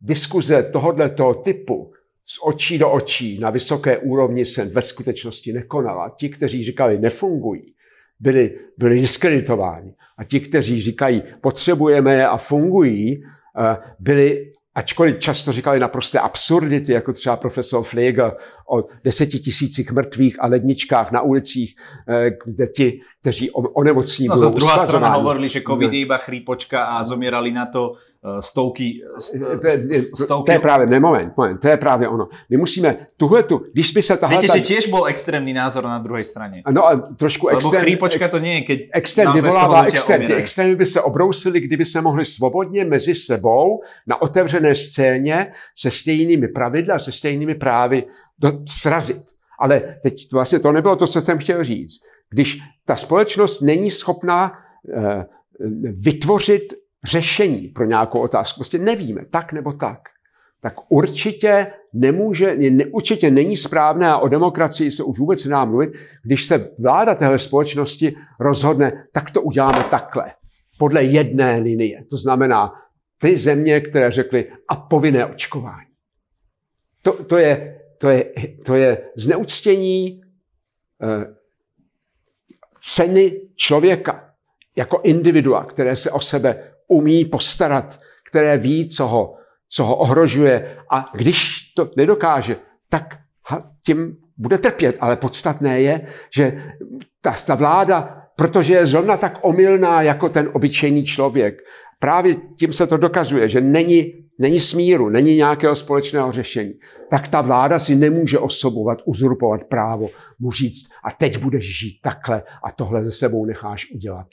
diskuze 0.00 0.62
tohoto 0.62 1.34
typu 1.34 1.92
z 2.24 2.38
očí 2.42 2.78
do 2.78 2.90
očí 2.90 3.38
na 3.38 3.50
vysoké 3.50 3.98
úrovni 3.98 4.46
se 4.46 4.64
ve 4.64 4.82
skutečnosti 4.82 5.52
nekonala. 5.52 6.14
Ti, 6.16 6.28
kteří 6.28 6.64
říkali 6.64 6.98
nefungují, 6.98 7.74
byli, 8.20 8.58
byli 8.78 9.00
diskreditováni. 9.00 9.94
A 10.18 10.24
ti, 10.24 10.40
kteří 10.40 10.80
říkají, 10.80 11.22
potřebujeme 11.40 12.14
je 12.14 12.26
a 12.26 12.36
fungují, 12.36 13.22
eh, 13.24 13.76
byli 13.98 14.52
ačkoliv 14.74 15.18
často 15.18 15.52
říkali 15.52 15.80
naprosté 15.80 16.18
absurdity, 16.18 16.92
jako 16.92 17.12
třeba 17.12 17.36
profesor 17.36 17.84
Flegel 17.84 18.32
o 18.70 18.84
deseti 19.04 19.38
tisících 19.38 19.92
mrtvých 19.92 20.36
a 20.40 20.46
ledničkách 20.46 21.12
na 21.12 21.20
ulicích, 21.22 21.76
eh, 22.08 22.30
kde 22.44 22.66
ti, 22.66 23.00
kteří 23.20 23.50
onemocní 23.50 24.28
no, 24.28 24.34
budou 24.34 24.54
druhá 24.54 24.78
strana 24.78 25.14
hovorili, 25.14 25.48
že 25.48 25.60
covid 25.60 25.92
je 25.92 25.98
iba 25.98 26.18
chrípočka 26.18 26.84
a 26.84 27.04
zomierali 27.04 27.52
na 27.52 27.66
to 27.66 27.92
eh, 27.92 28.42
stovky, 28.42 28.92
stovky... 30.14 30.46
To 30.46 30.52
je 30.52 30.58
právě, 30.58 30.86
ne, 30.86 31.00
moment, 31.00 31.32
moment, 31.36 31.58
to 31.58 31.68
je 31.68 31.76
právě 31.76 32.08
ono. 32.08 32.28
My 32.50 32.56
musíme 32.56 32.96
tuhle 33.16 33.42
tu, 33.42 33.62
když 33.72 33.92
by 33.92 34.02
se 34.02 34.16
tahle... 34.16 34.38
Viete, 34.38 34.58
že 34.58 34.64
tiež 34.64 34.86
bol 34.90 35.06
extrémní 35.06 35.52
názor 35.52 35.84
na 35.84 35.98
druhé 35.98 36.24
straně. 36.24 36.62
No 36.70 36.86
a 36.86 36.96
trošku 36.96 37.48
extrém... 37.48 37.72
Lebo 37.72 37.84
chrípočka 37.84 38.28
to 38.28 38.38
nie 38.38 38.54
je, 38.54 38.60
keď 38.60 38.78
extrém 38.94 39.32
vyvolává 39.32 39.84
extrém. 39.84 40.26
Ty 40.26 40.34
extrémy 40.34 40.76
by 40.76 40.86
se 40.86 41.00
obrousily, 41.00 41.60
kdyby 41.60 41.84
se 41.84 42.00
mohli 42.00 42.24
svobodně 42.24 42.84
mezi 42.84 43.14
sebou 43.14 43.82
na 44.06 44.22
otevřené 44.22 44.59
scéně 44.74 45.52
se 45.76 45.90
stejnými 45.90 46.48
pravidly 46.48 46.92
a 46.92 46.98
se 46.98 47.12
stejnými 47.12 47.54
právy 47.54 48.04
do, 48.38 48.52
srazit. 48.68 49.22
Ale 49.58 49.98
teď 50.02 50.32
vlastně 50.32 50.58
to 50.58 50.72
nebylo 50.72 50.96
to, 50.96 51.06
co 51.06 51.20
jsem 51.20 51.38
chtěl 51.38 51.64
říct. 51.64 52.00
Když 52.30 52.58
ta 52.84 52.96
společnost 52.96 53.60
není 53.60 53.90
schopná 53.90 54.52
eh, 54.96 55.26
vytvořit 55.82 56.74
řešení 57.04 57.68
pro 57.68 57.84
nějakou 57.84 58.20
otázku, 58.20 58.58
prostě 58.58 58.78
nevíme, 58.78 59.24
tak 59.30 59.52
nebo 59.52 59.72
tak, 59.72 59.98
tak 60.60 60.74
určitě 60.88 61.66
nemůže, 61.92 62.56
ne, 62.56 62.84
určitě 62.84 63.30
není 63.30 63.56
správné 63.56 64.08
a 64.08 64.18
o 64.18 64.28
demokracii 64.28 64.90
se 64.90 65.02
už 65.02 65.18
vůbec 65.18 65.44
nedá 65.44 65.64
mluvit, 65.64 65.90
když 66.24 66.46
se 66.46 66.70
vláda 66.78 67.14
téhle 67.14 67.38
společnosti 67.38 68.16
rozhodne, 68.40 68.92
tak 69.12 69.30
to 69.30 69.42
uděláme 69.42 69.84
takhle, 69.90 70.32
podle 70.78 71.02
jedné 71.02 71.58
linie. 71.58 72.04
To 72.10 72.16
znamená, 72.16 72.72
ty 73.20 73.38
země, 73.38 73.80
které 73.80 74.10
řekly 74.10 74.52
a 74.68 74.76
povinné 74.76 75.26
očkování. 75.26 75.90
To, 77.02 77.24
to, 77.24 77.38
je, 77.38 77.80
to, 77.98 78.08
je, 78.08 78.24
to 78.64 78.74
je 78.74 78.98
zneuctění 79.16 80.22
eh, 81.02 81.34
ceny 82.80 83.40
člověka 83.54 84.30
jako 84.76 85.00
individua, 85.02 85.64
které 85.64 85.96
se 85.96 86.10
o 86.10 86.20
sebe 86.20 86.72
umí 86.88 87.24
postarat, 87.24 88.00
které 88.24 88.58
ví, 88.58 88.88
co 88.88 89.06
ho, 89.06 89.36
co 89.68 89.84
ho 89.84 89.96
ohrožuje 89.96 90.76
a 90.90 91.10
když 91.14 91.64
to 91.76 91.90
nedokáže, 91.96 92.56
tak 92.88 93.18
tím 93.84 94.16
bude 94.36 94.58
trpět. 94.58 94.96
Ale 95.00 95.16
podstatné 95.16 95.80
je, 95.80 96.06
že 96.34 96.62
ta, 97.20 97.34
ta 97.46 97.54
vláda, 97.54 98.26
protože 98.36 98.74
je 98.74 98.86
zrovna 98.86 99.16
tak 99.16 99.38
omylná 99.42 100.02
jako 100.02 100.28
ten 100.28 100.50
obyčejný 100.52 101.04
člověk, 101.04 101.62
právě 102.00 102.36
tím 102.58 102.72
se 102.72 102.86
to 102.86 102.96
dokazuje, 102.96 103.48
že 103.48 103.60
není, 103.60 104.12
není 104.38 104.60
smíru, 104.60 105.08
není 105.08 105.36
nějakého 105.36 105.74
společného 105.74 106.32
řešení, 106.32 106.72
tak 107.10 107.28
ta 107.28 107.40
vláda 107.40 107.78
si 107.78 107.96
nemůže 107.96 108.38
osobovat, 108.38 108.98
uzurpovat 109.04 109.64
právo, 109.64 110.08
mu 110.38 110.50
říct, 110.50 110.88
a 111.04 111.10
teď 111.10 111.38
budeš 111.38 111.78
žít 111.78 112.00
takhle 112.02 112.42
a 112.64 112.72
tohle 112.72 113.04
ze 113.04 113.12
sebou 113.12 113.46
necháš 113.46 113.90
udělat. 113.94 114.26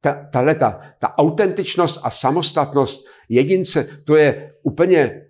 Ta, 0.00 0.26
tahle, 0.32 0.54
ta, 0.54 0.80
ta 0.98 1.18
autentičnost 1.18 2.00
a 2.02 2.10
samostatnost 2.10 3.06
jedince, 3.28 4.02
to 4.04 4.16
je 4.16 4.52
úplně 4.62 5.20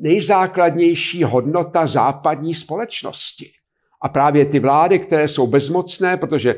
nejzákladnější 0.00 1.24
hodnota 1.24 1.86
západní 1.86 2.54
společnosti. 2.54 3.50
A 4.04 4.08
právě 4.08 4.44
ty 4.44 4.60
vlády, 4.60 4.98
které 4.98 5.28
jsou 5.28 5.46
bezmocné, 5.46 6.16
protože 6.16 6.56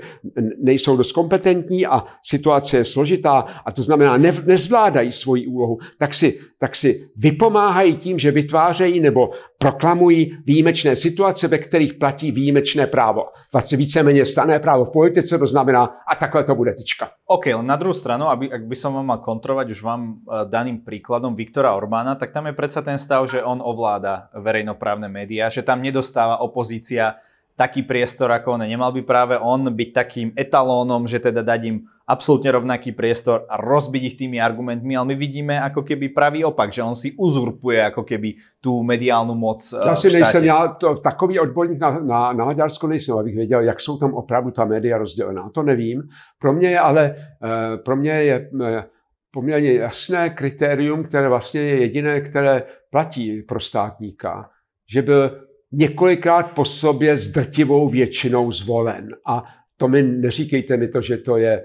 nejsou 0.59 0.97
dost 0.97 1.13
kompetentní 1.13 1.87
a 1.87 2.05
situace 2.23 2.77
je 2.77 2.85
složitá 2.85 3.45
a 3.65 3.73
to 3.73 3.83
znamená 3.83 4.17
ne, 4.17 4.33
nezvládají 4.47 5.13
svoji 5.13 5.47
úlohu, 5.47 5.79
tak 5.99 6.15
si, 6.15 6.41
tak 6.59 6.77
si 6.77 7.09
vypomáhají 7.17 7.97
tím, 7.97 8.19
že 8.19 8.31
vytvářejí 8.31 9.01
nebo 9.01 9.31
proklamují 9.59 10.39
výjimečné 10.47 10.97
situace, 10.97 11.49
ve 11.49 11.59
kterých 11.59 11.95
platí 11.95 12.33
výjimečné 12.33 12.87
právo. 12.87 13.23
Vlastně 13.53 13.79
víceméně 13.79 14.27
stané 14.27 14.59
právo 14.59 14.85
v 14.85 14.93
politice, 14.93 15.39
to 15.39 15.47
znamená, 15.47 15.85
a 16.11 16.15
takhle 16.15 16.45
to 16.45 16.55
bude 16.55 16.75
tyčka. 16.75 17.11
OK, 17.27 17.47
na 17.47 17.77
druhou 17.77 17.95
stranu, 17.95 18.27
aby, 18.29 18.51
ak 18.53 18.63
by 18.67 18.77
som 18.77 18.95
vám 18.95 19.07
mal 19.07 19.19
kontrolovať 19.23 19.71
už 19.71 19.81
vám 19.83 20.03
eh, 20.03 20.47
daným 20.51 20.83
príkladom 20.83 21.35
Viktora 21.35 21.75
Orbána, 21.75 22.15
tak 22.15 22.35
tam 22.35 22.47
je 22.47 22.59
predsa 22.59 22.83
ten 22.83 22.99
stav, 22.99 23.31
že 23.31 23.43
on 23.43 23.63
ovláda 23.63 24.31
verejnoprávne 24.35 25.07
médiá, 25.07 25.47
že 25.47 25.63
tam 25.63 25.83
nedostáva 25.83 26.43
opozícia 26.43 27.19
taký 27.57 27.83
priestor 27.89 28.29
ako 28.31 28.61
on. 28.61 28.69
Nemal 28.69 28.93
by 28.93 29.03
práve 29.03 29.35
on 29.41 29.73
byť 29.73 29.91
takým 29.97 30.29
etalónom, 30.37 31.09
že 31.09 31.19
teda 31.19 31.41
dať 31.41 31.61
im 31.65 31.77
absolútne 32.07 32.53
rovnaký 32.53 32.93
priestor 32.93 33.49
a 33.51 33.59
rozbiť 33.59 34.03
ich 34.13 34.17
tými 34.21 34.39
argumentmi, 34.39 34.95
ale 34.95 35.11
my 35.11 35.17
vidíme 35.19 35.55
ako 35.59 35.83
keby 35.83 36.15
pravý 36.15 36.45
opak, 36.47 36.71
že 36.71 36.85
on 36.85 36.95
si 36.95 37.17
uzurpuje 37.19 37.83
ako 37.83 38.07
keby 38.07 38.39
tú 38.63 38.85
mediálnu 38.85 39.35
moc 39.35 39.59
eh, 39.73 39.89
Já 39.89 39.97
si 39.97 40.13
nejsem, 40.13 40.45
já 40.45 40.69
to, 40.69 40.95
takový 40.95 41.41
odborník 41.41 41.81
na, 41.81 41.91
na, 41.99 42.33
na 42.33 42.45
Maďarsko 42.45 42.87
nejsem, 42.87 43.19
abych 43.19 43.35
věděl, 43.35 43.61
jak 43.61 43.81
jsou 43.81 43.99
tam 43.99 44.15
opravdu 44.15 44.51
ta 44.51 44.65
média 44.65 44.99
rozdělená. 44.99 45.51
To 45.55 45.63
nevím. 45.63 46.03
Pro 46.39 46.53
mě 46.53 46.69
je 46.69 46.81
ale, 46.81 47.17
eh, 47.43 47.77
pro 47.77 47.97
mě 47.97 48.13
je 48.13 48.51
eh, 48.63 48.85
poměrně 49.31 49.73
jasné 49.73 50.31
kritérium, 50.31 51.05
které 51.05 51.29
vlastně 51.29 51.61
je 51.61 51.81
jediné, 51.81 52.21
které 52.21 52.63
platí 52.91 53.43
pro 53.43 53.61
státníka, 53.61 54.51
že 54.93 55.03
byl 55.03 55.46
několikrát 55.73 56.43
po 56.43 56.65
sobě 56.65 57.17
s 57.17 57.33
drtivou 57.33 57.89
většinou 57.89 58.53
zvolen. 58.53 59.09
A 59.27 59.45
to 59.77 59.89
mi 59.89 60.03
neříkejte 60.03 60.77
mi 60.77 60.89
to, 60.89 61.03
že 61.03 61.17
to 61.17 61.37
je 61.37 61.65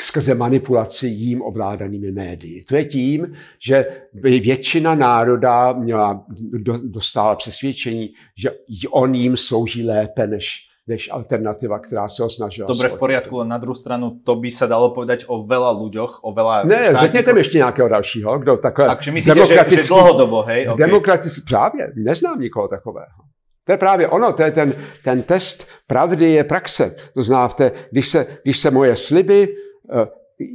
skrze 0.00 0.34
manipulaci 0.34 1.06
jím 1.06 1.42
ovládanými 1.42 2.12
médii. 2.12 2.64
To 2.64 2.76
je 2.76 2.84
tím, 2.84 3.32
že 3.66 3.86
většina 4.12 4.94
národa 4.94 5.72
měla, 5.72 6.26
dostala 6.84 7.34
přesvědčení, 7.34 8.10
že 8.68 8.88
on 8.90 9.14
jim 9.14 9.36
slouží 9.36 9.84
lépe 9.84 10.26
než, 10.26 10.68
než 10.86 11.10
alternativa, 11.12 11.78
která 11.78 12.08
se 12.08 12.22
ho 12.22 12.30
snažila. 12.30 12.66
Dobre, 12.68 12.88
v 12.88 12.98
poriadku, 12.98 13.40
ale 13.40 13.48
na 13.48 13.58
druhou 13.58 13.74
stranu 13.74 14.20
to 14.24 14.34
by 14.34 14.50
se 14.50 14.66
dalo 14.66 14.90
povedať 14.90 15.24
o 15.28 15.46
veľa 15.46 15.70
ľuďoch, 15.78 16.20
o 16.22 16.32
veľa 16.34 16.64
Ne, 16.64 16.74
štátníkov. 16.76 17.00
řekněte 17.00 17.32
mi 17.32 17.40
ještě 17.40 17.58
nějakého 17.58 17.88
dalšího, 17.88 18.38
kdo 18.38 18.56
takhle... 18.56 18.86
Takže 18.86 19.12
myslíte, 19.12 19.46
že, 19.46 19.64
že 19.68 19.82
dlhodobo, 19.88 20.42
hej? 20.42 20.68
Okay. 20.68 20.86
Demokratický, 20.86 21.42
právě, 21.48 21.92
neznám 21.96 22.40
nikoho 22.40 22.68
takového. 22.68 23.22
To 23.64 23.72
je 23.72 23.78
právě 23.78 24.08
ono, 24.08 24.32
to 24.32 24.42
je 24.42 24.50
ten, 24.50 24.74
ten 25.04 25.22
test 25.22 25.68
pravdy 25.86 26.30
je 26.30 26.44
praxe. 26.44 26.96
To 27.14 27.48
té, 27.54 27.72
když, 27.90 28.08
se, 28.08 28.26
když 28.42 28.58
se 28.58 28.70
moje 28.70 28.96
sliby, 28.96 29.48
eh, 29.94 30.06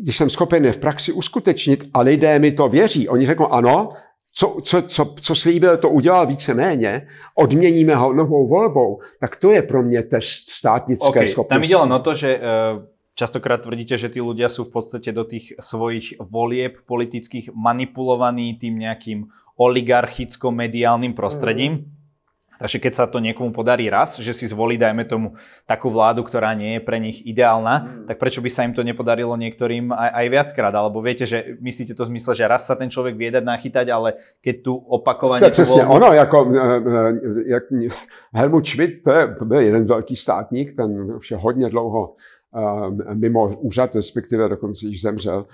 když 0.04 0.18
jsem 0.18 0.30
schopen 0.30 0.66
je 0.66 0.74
v 0.74 0.78
praxi 0.78 1.12
uskutečnit 1.12 1.84
a 1.94 2.02
lidé 2.02 2.40
mi 2.40 2.52
to 2.52 2.70
věří, 2.70 3.10
oni 3.10 3.26
řeknou 3.26 3.54
ano, 3.54 3.90
co, 4.38 4.62
co, 4.64 4.82
co, 4.82 5.16
co 5.22 5.36
slíbil, 5.36 5.78
to 5.78 5.90
udělal 5.90 6.28
víceméně, 6.28 7.08
odměníme 7.36 7.96
ho 7.96 8.14
novou 8.14 8.48
volbou, 8.48 9.00
tak 9.20 9.36
to 9.36 9.52
je 9.52 9.62
pro 9.62 9.84
mě 9.84 10.04
test 10.04 10.50
státnické 10.50 11.10
okay, 11.10 11.28
schopnosti. 11.28 11.72
Tam 11.74 11.82
len 11.82 11.94
o 11.94 12.00
to, 12.00 12.14
že 12.14 12.38
uh, 12.38 12.86
častokrát 13.18 13.66
tvrdíte, 13.66 13.98
že 13.98 14.14
tí 14.14 14.22
ľudia 14.22 14.46
sú 14.46 14.70
v 14.70 14.78
podstate 14.78 15.10
do 15.10 15.26
tých 15.26 15.58
svojich 15.58 16.22
volieb 16.22 16.86
politických 16.86 17.50
manipulovaní 17.50 18.62
tým 18.62 18.78
nejakým 18.78 19.26
oligarchicko-mediálnym 19.58 21.18
prostredím. 21.18 21.74
Mm. 21.74 21.97
Takže 22.58 22.78
keď 22.82 22.94
sa 22.94 23.06
to 23.06 23.22
niekomu 23.22 23.54
podarí 23.54 23.90
raz, 23.90 24.18
že 24.18 24.34
si 24.34 24.50
zvolí, 24.50 24.78
dajme 24.78 25.06
tomu, 25.06 25.38
takú 25.70 25.94
vládu, 25.94 26.26
ktorá 26.26 26.58
nie 26.58 26.78
je 26.78 26.82
pre 26.82 26.98
nich 26.98 27.22
ideálna, 27.22 27.76
mm. 27.80 28.06
tak 28.10 28.18
prečo 28.18 28.42
by 28.42 28.50
sa 28.50 28.66
im 28.66 28.74
to 28.74 28.82
nepodarilo 28.82 29.38
niektorým 29.38 29.94
aj, 29.94 30.10
aj 30.14 30.26
viackrát? 30.30 30.74
Alebo 30.74 31.02
viete, 31.02 31.30
že 31.30 31.58
myslíte 31.62 31.94
to 31.94 32.04
v 32.04 32.18
zmysle, 32.18 32.34
že 32.36 32.50
raz 32.50 32.66
sa 32.66 32.76
ten 32.76 32.90
človek 32.90 33.14
vie 33.14 33.30
dať 33.30 33.44
nachytať, 33.46 33.88
ale 33.94 34.18
keď 34.42 34.56
tu 34.66 34.74
opakovane... 34.74 35.40
To 35.40 35.46
je 35.46 35.52
přesně 35.52 35.84
voľbu... 35.86 35.96
ono, 35.96 36.14
jako 36.14 36.38
e, 36.54 36.58
e, 36.58 36.84
jak 37.46 37.64
Helmut 38.34 38.66
Schmidt, 38.68 39.04
to, 39.04 39.12
je, 39.12 39.36
to 39.40 39.46
byl 39.46 39.60
jeden 39.60 39.86
velký 39.86 40.16
státník, 40.16 40.76
ten 40.76 41.16
už 41.16 41.32
je 41.32 41.38
hodně 41.38 41.70
dlouho 41.70 42.16
e, 43.12 43.16
mimo 43.16 43.48
úřad, 43.48 43.96
respektive 43.96 44.50
dokonce 44.50 44.86
již 44.86 45.02
zemřel. 45.02 45.46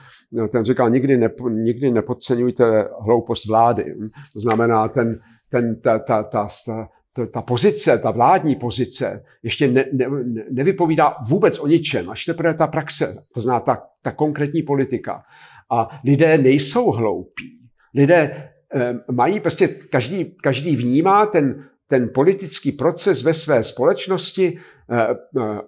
Ten 0.52 0.66
říkal, 0.66 0.90
nikdy, 0.90 1.18
nepo, 1.18 1.50
nikdy 1.50 1.92
nepodceňujte 1.92 2.88
hloupost 3.02 3.46
vlády. 3.46 3.96
To 4.34 4.40
znamená, 4.40 4.88
ten, 4.88 5.20
ten, 5.54 5.82
ta, 5.82 6.00
ta, 6.00 6.24
ta, 6.24 6.48
ta, 6.66 7.26
ta 7.34 7.42
pozice, 7.42 7.98
ta 7.98 8.12
vládní 8.12 8.56
pozice, 8.56 9.24
ještě 9.44 9.68
ne, 9.68 9.86
ne, 9.94 10.06
nevypovídá 10.52 11.16
vůbec 11.30 11.60
o 11.60 11.68
ničem, 11.68 12.10
až 12.10 12.26
teprve 12.26 12.54
ta 12.54 12.68
praxe, 12.68 13.16
to 13.34 13.42
znamená 13.42 13.60
ta, 13.60 13.84
ta 14.02 14.12
konkrétní 14.12 14.64
politika. 14.64 15.24
A 15.72 16.02
lidé 16.06 16.38
nejsou 16.38 16.92
hloupí. 16.92 17.60
Lidé 17.96 18.50
eh, 18.76 18.94
mají 19.12 19.40
prostě, 19.40 19.68
každý, 19.68 20.36
každý 20.44 20.76
vnímá 20.76 21.26
ten, 21.26 21.66
ten 21.88 22.10
politický 22.14 22.72
proces 22.72 23.24
ve 23.24 23.34
své 23.34 23.64
společnosti 23.64 24.58
eh, 24.90 25.08
eh, 25.40 25.62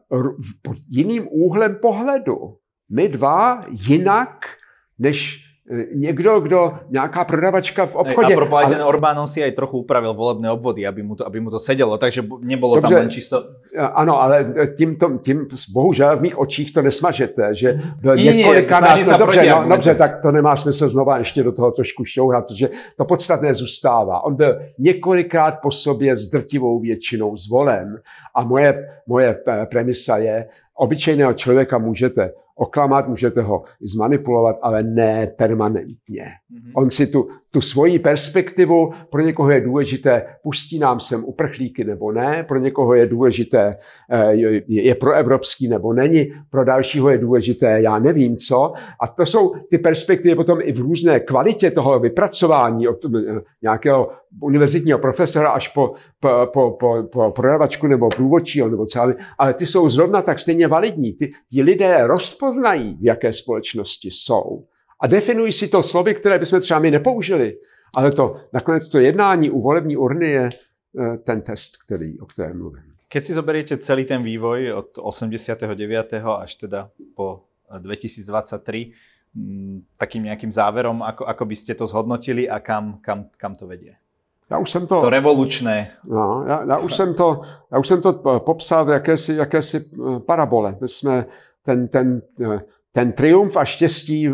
pod 0.62 0.78
jiným 0.90 1.28
úhlem 1.32 1.78
pohledu. 1.82 2.58
My 2.90 3.10
dva 3.10 3.66
jinak, 3.70 4.46
než 5.00 5.45
někdo, 5.94 6.40
kdo, 6.40 6.74
nějaká 6.90 7.26
prodavačka 7.26 7.86
v 7.86 7.96
obchodě. 7.96 8.34
A 8.34 8.38
propos, 8.38 8.64
ale... 8.64 8.86
Orbán, 8.86 9.20
on 9.20 9.28
si 9.28 9.44
aj 9.44 9.52
trochu 9.52 9.78
upravil 9.78 10.14
volebné 10.14 10.52
obvody, 10.52 10.88
aby 10.88 11.04
mu 11.04 11.16
to, 11.16 11.26
aby 11.26 11.40
mu 11.40 11.50
to 11.50 11.60
sedělo, 11.60 11.98
takže 11.98 12.24
nebylo 12.40 12.82
tam 12.82 12.94
len 12.94 13.10
čisto... 13.10 13.44
Ano, 13.94 14.22
ale 14.22 14.54
tím, 14.78 14.96
to, 14.96 15.18
tím 15.18 15.48
bohužel 15.74 16.18
v 16.18 16.22
mých 16.22 16.38
očích 16.40 16.74
to 16.74 16.82
nesmažete, 16.82 17.56
že 17.56 17.80
byl 18.02 18.18
několikrát... 18.18 18.98
No, 19.12 19.18
dobře, 19.18 19.50
no, 19.50 19.66
dobře, 19.70 19.96
tak 19.96 20.22
to 20.22 20.32
nemá 20.32 20.56
smysl 20.56 20.90
znova 20.90 21.18
ještě 21.18 21.44
do 21.44 21.52
toho 21.52 21.72
trošku 21.72 22.06
šťouhat, 22.06 22.48
protože 22.48 22.70
to 22.98 23.06
podstatné 23.06 23.54
zůstává. 23.54 24.24
On 24.24 24.36
byl 24.36 24.60
několikrát 24.78 25.52
po 25.62 25.72
sobě 25.72 26.16
s 26.16 26.30
drtivou 26.30 26.80
většinou 26.80 27.38
zvolen 27.38 28.02
a 28.36 28.44
moje, 28.44 28.90
moje 29.08 29.40
premisa 29.72 30.18
je, 30.18 30.48
obyčejného 30.78 31.34
člověka 31.34 31.78
můžete 31.78 32.32
oklamat, 32.56 33.08
můžete 33.08 33.42
ho 33.42 33.64
zmanipulovat, 33.82 34.56
ale 34.62 34.84
ne 34.84 35.28
permanentně. 35.28 36.24
Mm-hmm. 36.24 36.72
On 36.74 36.90
si 36.90 37.08
tu, 37.08 37.28
tu 37.52 37.62
svoji 37.62 38.00
perspektivu, 38.00 38.94
pro 39.10 39.22
někoho 39.22 39.52
je 39.52 39.62
důležité, 39.62 40.26
pustí 40.44 40.80
nám 40.80 41.00
sem 41.00 41.24
uprchlíky 41.24 41.84
nebo 41.84 42.12
ne, 42.12 42.44
pro 42.44 42.60
někoho 42.60 42.94
je 42.94 43.06
důležité, 43.06 43.76
eh, 44.12 44.34
je 44.68 44.96
proevropský 44.96 45.68
nebo 45.68 45.94
není, 45.94 46.28
pro 46.50 46.64
dalšího 46.64 47.10
je 47.10 47.18
důležité, 47.18 47.82
já 47.82 48.00
nevím 48.00 48.38
co. 48.38 48.74
A 49.02 49.08
to 49.08 49.26
jsou 49.26 49.54
ty 49.70 49.78
perspektivy 49.78 50.36
potom 50.36 50.60
i 50.62 50.72
v 50.72 50.80
různé 50.80 51.20
kvalitě 51.20 51.72
toho 51.72 52.00
vypracování 52.00 52.88
od 52.88 53.06
eh, 53.06 53.42
nějakého 53.62 54.10
univerzitního 54.42 55.00
profesora 55.00 55.50
až 55.50 55.68
po, 55.68 55.94
po, 56.20 56.30
po, 56.54 56.72
po, 56.80 57.04
po 57.12 57.32
prodavačku 57.32 57.88
nebo 57.88 58.10
průvodčího 58.10 58.70
nebo 58.70 58.86
celý, 58.86 59.14
ale 59.38 59.54
ty 59.54 59.66
jsou 59.68 59.90
zrovna 59.90 60.22
tak 60.22 60.40
stejně 60.40 60.68
validní. 60.68 61.14
Ty, 61.14 61.32
ty 61.52 61.62
lidé 61.62 62.08
rozpoznají, 62.08 62.45
v 63.00 63.06
jaké 63.06 63.34
společnosti 63.34 64.12
jsou 64.12 64.66
a 65.00 65.08
definují 65.08 65.52
si 65.52 65.68
to 65.68 65.84
slovy, 65.84 66.14
které 66.16 66.40
bychom 66.40 66.62
třeba 66.62 66.80
my 66.80 66.92
nepoužili. 66.92 67.58
Ale 67.96 68.12
to 68.12 68.36
nakonec 68.54 68.88
to 68.88 69.00
jednání 69.00 69.50
u 69.50 69.62
volební 69.62 69.98
urny 69.98 70.28
je 70.28 70.50
eh, 70.50 71.18
ten 71.18 71.42
test, 71.42 71.78
který, 71.78 72.20
o 72.20 72.26
kterém 72.26 72.58
mluvím. 72.58 72.84
Keď 73.08 73.24
si 73.24 73.34
zoberiete 73.34 73.78
celý 73.78 74.06
ten 74.06 74.24
vývoj 74.24 74.74
od 74.74 74.98
89. 74.98 76.14
až 76.14 76.56
teda 76.56 76.90
po 77.16 77.44
2023, 77.80 78.92
mm, 79.36 79.84
takým 79.98 80.24
nějakým 80.24 80.52
záverom, 80.52 81.04
ako, 81.04 81.26
ako 81.26 81.46
by 81.46 81.56
ste 81.56 81.76
to 81.76 81.86
zhodnotili 81.86 82.50
a 82.50 82.60
kam, 82.60 83.00
kam, 83.02 83.24
kam 83.38 83.56
to 83.56 83.68
vedie? 83.68 83.96
Já 84.50 84.58
už 84.58 84.72
jsem 84.72 84.88
to... 84.88 85.02
To 85.02 85.10
revolučné. 85.10 85.92
No, 86.08 86.46
já, 86.48 86.64
já, 86.64 86.78
už 86.78 86.96
jsem 86.96 87.14
to, 87.14 87.42
já 87.72 87.80
už 87.80 87.88
jsem 87.88 88.02
to 88.02 88.10
eh, 88.36 88.40
popsal 88.40 88.86
v 88.86 88.90
jakési, 88.90 89.34
jakési 89.34 89.78
eh, 89.78 90.20
parabole. 90.20 90.78
My 90.82 90.88
jsme 90.88 91.26
ten, 91.66 91.88
ten, 91.88 92.22
ten 92.92 93.12
triumf 93.12 93.58
a 93.58 93.66
štěstí 93.66 94.30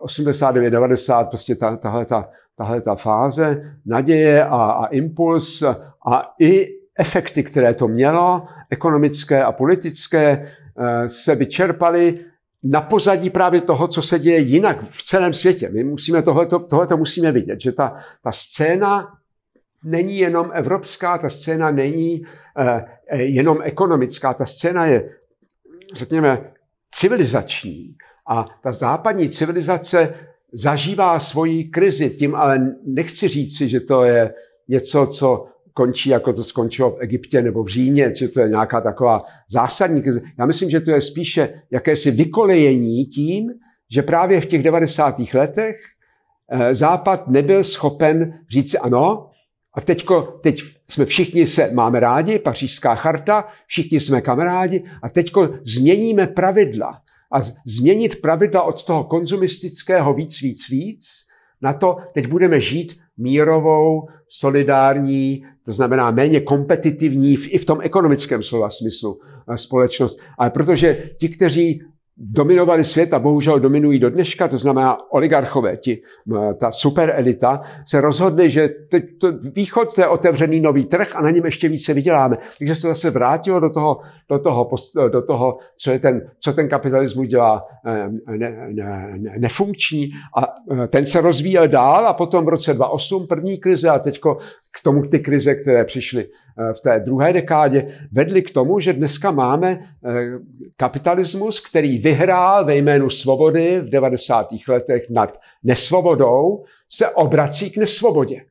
89, 0.00 0.70
90, 0.70 1.28
prostě 1.28 1.54
ta, 1.54 1.76
tahle, 1.76 2.04
ta, 2.04 2.28
tahle 2.56 2.80
ta 2.80 2.94
fáze 2.94 3.76
naděje 3.86 4.44
a, 4.44 4.56
a 4.56 4.86
impuls 4.86 5.62
a 6.06 6.34
i 6.40 6.68
efekty, 6.98 7.42
které 7.42 7.74
to 7.74 7.88
mělo, 7.88 8.46
ekonomické 8.70 9.44
a 9.44 9.52
politické, 9.52 10.46
eh, 10.78 11.08
se 11.08 11.34
vyčerpaly 11.34 12.14
na 12.64 12.80
pozadí 12.80 13.30
právě 13.30 13.60
toho, 13.60 13.88
co 13.88 14.02
se 14.02 14.18
děje 14.18 14.38
jinak 14.38 14.84
v 14.88 15.02
celém 15.02 15.32
světě. 15.32 15.70
My 15.72 15.84
musíme 15.84 16.22
tohleto, 16.22 16.58
tohleto 16.58 16.96
musíme 16.96 17.32
vidět, 17.32 17.60
že 17.60 17.72
ta, 17.72 17.96
ta 18.24 18.32
scéna 18.32 19.08
není 19.84 20.18
jenom 20.18 20.50
evropská, 20.54 21.18
ta 21.18 21.30
scéna 21.30 21.70
není 21.70 22.22
eh, 22.58 22.84
jenom 23.16 23.58
ekonomická, 23.62 24.34
ta 24.34 24.46
scéna 24.46 24.86
je, 24.86 25.10
řekněme, 25.94 26.52
civilizační. 26.94 27.94
A 28.28 28.46
ta 28.62 28.72
západní 28.72 29.28
civilizace 29.28 30.14
zažívá 30.52 31.20
svoji 31.20 31.64
krizi. 31.64 32.10
Tím 32.10 32.34
ale 32.34 32.74
nechci 32.86 33.28
říci, 33.28 33.68
že 33.68 33.80
to 33.80 34.04
je 34.04 34.34
něco, 34.68 35.06
co 35.06 35.46
končí, 35.72 36.10
jako 36.10 36.32
to 36.32 36.44
skončilo 36.44 36.90
v 36.90 37.00
Egyptě 37.00 37.42
nebo 37.42 37.62
v 37.62 37.68
Římě, 37.68 38.12
že 38.18 38.28
to 38.28 38.40
je 38.40 38.48
nějaká 38.48 38.80
taková 38.80 39.22
zásadní 39.50 40.02
krize. 40.02 40.20
Já 40.38 40.46
myslím, 40.46 40.70
že 40.70 40.80
to 40.80 40.90
je 40.90 41.00
spíše 41.00 41.62
jakési 41.70 42.10
vykolejení 42.10 43.06
tím, 43.06 43.50
že 43.90 44.02
právě 44.02 44.40
v 44.40 44.46
těch 44.46 44.62
90. 44.62 45.16
letech 45.34 45.76
eh, 46.50 46.74
Západ 46.74 47.28
nebyl 47.28 47.64
schopen 47.64 48.40
říct 48.50 48.74
ano, 48.82 49.29
a 49.74 49.80
teďko, 49.80 50.22
teď 50.22 50.62
jsme 50.88 51.04
všichni 51.04 51.46
se 51.46 51.70
máme 51.72 52.00
rádi, 52.00 52.38
pařížská 52.38 52.94
charta, 52.94 53.44
všichni 53.66 54.00
jsme 54.00 54.20
kamarádi 54.20 54.84
a 55.02 55.08
teďko 55.08 55.48
změníme 55.64 56.26
pravidla 56.26 57.00
a 57.32 57.40
změnit 57.66 58.20
pravidla 58.20 58.62
od 58.62 58.84
toho 58.84 59.04
konzumistického 59.04 60.14
víc, 60.14 60.40
víc, 60.40 60.68
víc 60.68 61.30
na 61.62 61.72
to, 61.72 61.96
teď 62.14 62.26
budeme 62.28 62.60
žít 62.60 62.96
mírovou, 63.16 64.08
solidární, 64.28 65.44
to 65.64 65.72
znamená 65.72 66.10
méně 66.10 66.40
kompetitivní 66.40 67.32
i 67.32 67.58
v 67.58 67.64
tom 67.64 67.78
ekonomickém 67.82 68.42
slova 68.42 68.70
smyslu 68.70 69.20
eh, 69.48 69.56
společnost. 69.56 70.20
Ale 70.38 70.50
protože 70.50 71.10
ti, 71.18 71.28
kteří 71.28 71.82
dominovali 72.16 72.84
svět 72.84 73.12
a 73.12 73.18
bohužel 73.18 73.60
dominují 73.60 73.98
do 73.98 74.10
dneška, 74.10 74.48
to 74.48 74.58
znamená 74.58 75.12
oligarchové, 75.12 75.76
ti, 75.76 76.02
ta 76.58 76.70
superelita, 76.70 77.60
se 77.86 78.00
rozhodli, 78.00 78.50
že 78.50 78.68
teď 78.68 79.04
to, 79.18 79.32
východ 79.54 79.94
to 79.94 80.00
je 80.00 80.08
otevřený 80.08 80.60
nový 80.60 80.84
trh 80.84 81.16
a 81.16 81.22
na 81.22 81.30
něm 81.30 81.44
ještě 81.44 81.68
více 81.68 81.94
vyděláme. 81.94 82.38
Takže 82.58 82.74
se 82.74 82.88
zase 82.88 83.10
vrátilo 83.10 83.60
do 83.60 83.70
toho, 83.70 84.00
do 84.28 84.38
toho, 84.38 84.70
do 85.08 85.22
toho 85.22 85.58
co, 85.76 85.90
je 85.90 85.98
ten, 85.98 86.30
co 86.40 86.52
ten 86.52 86.68
kapitalismus 86.68 87.28
dělá 87.28 87.64
ne, 87.84 88.10
ne, 88.38 88.68
ne, 89.18 89.34
nefunkční 89.38 90.10
a 90.36 90.46
e, 90.84 90.88
ten 90.88 91.06
se 91.06 91.20
rozvíjel 91.20 91.68
dál 91.68 92.06
a 92.06 92.12
potom 92.12 92.44
v 92.44 92.48
roce 92.48 92.74
2008 92.74 93.26
první 93.26 93.58
krize 93.58 93.88
a 93.88 93.98
teďko 93.98 94.36
k 94.70 94.82
tomu 94.82 95.02
ty 95.02 95.18
krize, 95.18 95.54
které 95.54 95.84
přišly 95.84 96.26
Eh, 96.60 96.74
v 96.74 96.80
té 96.80 97.00
druhé 97.00 97.32
dekádě 97.32 97.86
vedly 98.12 98.42
k 98.42 98.50
tomu, 98.50 98.80
že 98.80 98.92
dneska 98.92 99.30
máme 99.30 99.80
eh, 100.04 100.10
kapitalismus, 100.76 101.60
který 101.60 101.98
vyhrál 101.98 102.64
ve 102.64 102.76
jménu 102.76 103.10
svobody 103.10 103.80
v 103.80 103.90
90. 103.90 104.48
letech 104.68 105.10
nad 105.10 105.40
nesvobodou, 105.62 106.64
se 106.88 107.08
obrací 107.08 107.70
k 107.70 107.76
nesvobodě. 107.76 108.44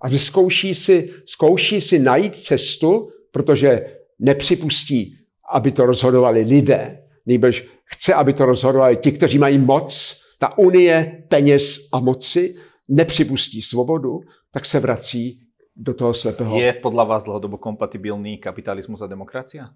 A 0.00 0.08
vyzkouší 0.08 0.74
si, 0.74 1.10
zkouší 1.24 1.80
si 1.80 1.98
najít 1.98 2.36
cestu, 2.36 3.10
protože 3.30 3.86
nepřipustí, 4.18 5.16
aby 5.52 5.70
to 5.70 5.86
rozhodovali 5.86 6.40
lidé, 6.40 6.98
nejbrž 7.26 7.68
chce, 7.84 8.14
aby 8.14 8.32
to 8.32 8.46
rozhodovali 8.46 8.96
ti, 8.96 9.12
kteří 9.12 9.38
mají 9.38 9.58
moc, 9.58 10.20
ta 10.38 10.58
unie 10.58 11.22
peněz 11.28 11.88
a 11.92 12.00
moci, 12.00 12.54
nepřipustí 12.88 13.62
svobodu, 13.62 14.20
tak 14.52 14.66
se 14.66 14.80
vrací 14.80 15.41
do 15.76 15.94
toho 15.94 16.14
slepého. 16.14 16.60
Je 16.60 16.72
podle 16.72 17.06
vás 17.06 17.24
dlouhodobo 17.24 17.58
kompatibilní 17.58 18.38
kapitalismus 18.38 19.02
a 19.02 19.06
demokracia? 19.06 19.70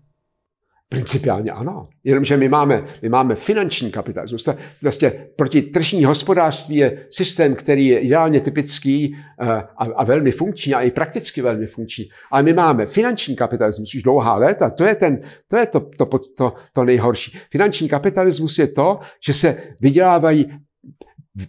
Principiálně 0.88 1.50
ano. 1.50 1.88
Jenomže 2.04 2.36
my 2.36 2.48
máme, 2.48 2.84
my 3.02 3.08
máme 3.08 3.34
finanční 3.34 3.90
kapitalismus. 3.90 4.48
Vlastně 4.82 5.28
proti 5.36 5.62
tržní 5.62 6.04
hospodářství 6.04 6.76
je 6.76 7.06
systém, 7.10 7.54
který 7.54 7.86
je 7.86 7.98
ideálně 7.98 8.40
typický 8.40 9.16
eh, 9.40 9.46
a, 9.52 9.84
a 9.96 10.04
velmi 10.04 10.32
funkční 10.32 10.74
a 10.74 10.80
i 10.80 10.90
prakticky 10.90 11.42
velmi 11.42 11.66
funkční. 11.66 12.04
Ale 12.30 12.42
my 12.42 12.52
máme 12.52 12.86
finanční 12.86 13.36
kapitalismus 13.36 13.94
už 13.94 14.02
dlouhá 14.02 14.34
léta. 14.34 14.70
To 14.70 14.84
je, 14.84 14.94
ten, 14.94 15.20
to, 15.48 15.56
je 15.56 15.66
to, 15.66 15.80
to, 15.80 16.06
to, 16.36 16.52
to 16.72 16.84
nejhorší. 16.84 17.38
Finanční 17.50 17.88
kapitalismus 17.88 18.58
je 18.58 18.68
to, 18.68 18.98
že 19.26 19.32
se 19.32 19.56
vydělávají 19.80 20.46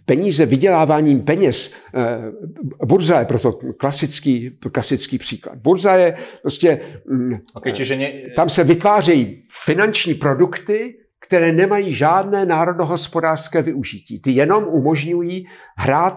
peníze 0.04 0.46
vyděláváním 0.46 1.22
peněz. 1.22 1.74
Eh, 1.94 2.86
burza 2.86 3.18
je 3.18 3.24
proto 3.24 3.52
klasický, 3.52 4.50
klasický 4.72 5.18
příklad. 5.18 5.58
Burza 5.58 5.94
je 5.94 6.16
prostě... 6.42 6.80
Mm, 7.10 7.32
okay, 7.54 7.72
čiže 7.72 7.96
ne... 7.96 8.12
Tam 8.36 8.48
se 8.48 8.64
vytvářejí 8.64 9.42
finanční 9.64 10.14
produkty, 10.14 10.94
které 11.20 11.52
nemají 11.52 11.94
žádné 11.94 12.46
národohospodářské 12.46 13.62
využití. 13.62 14.20
Ty 14.20 14.32
jenom 14.32 14.64
umožňují 14.64 15.46
hrát, 15.76 16.14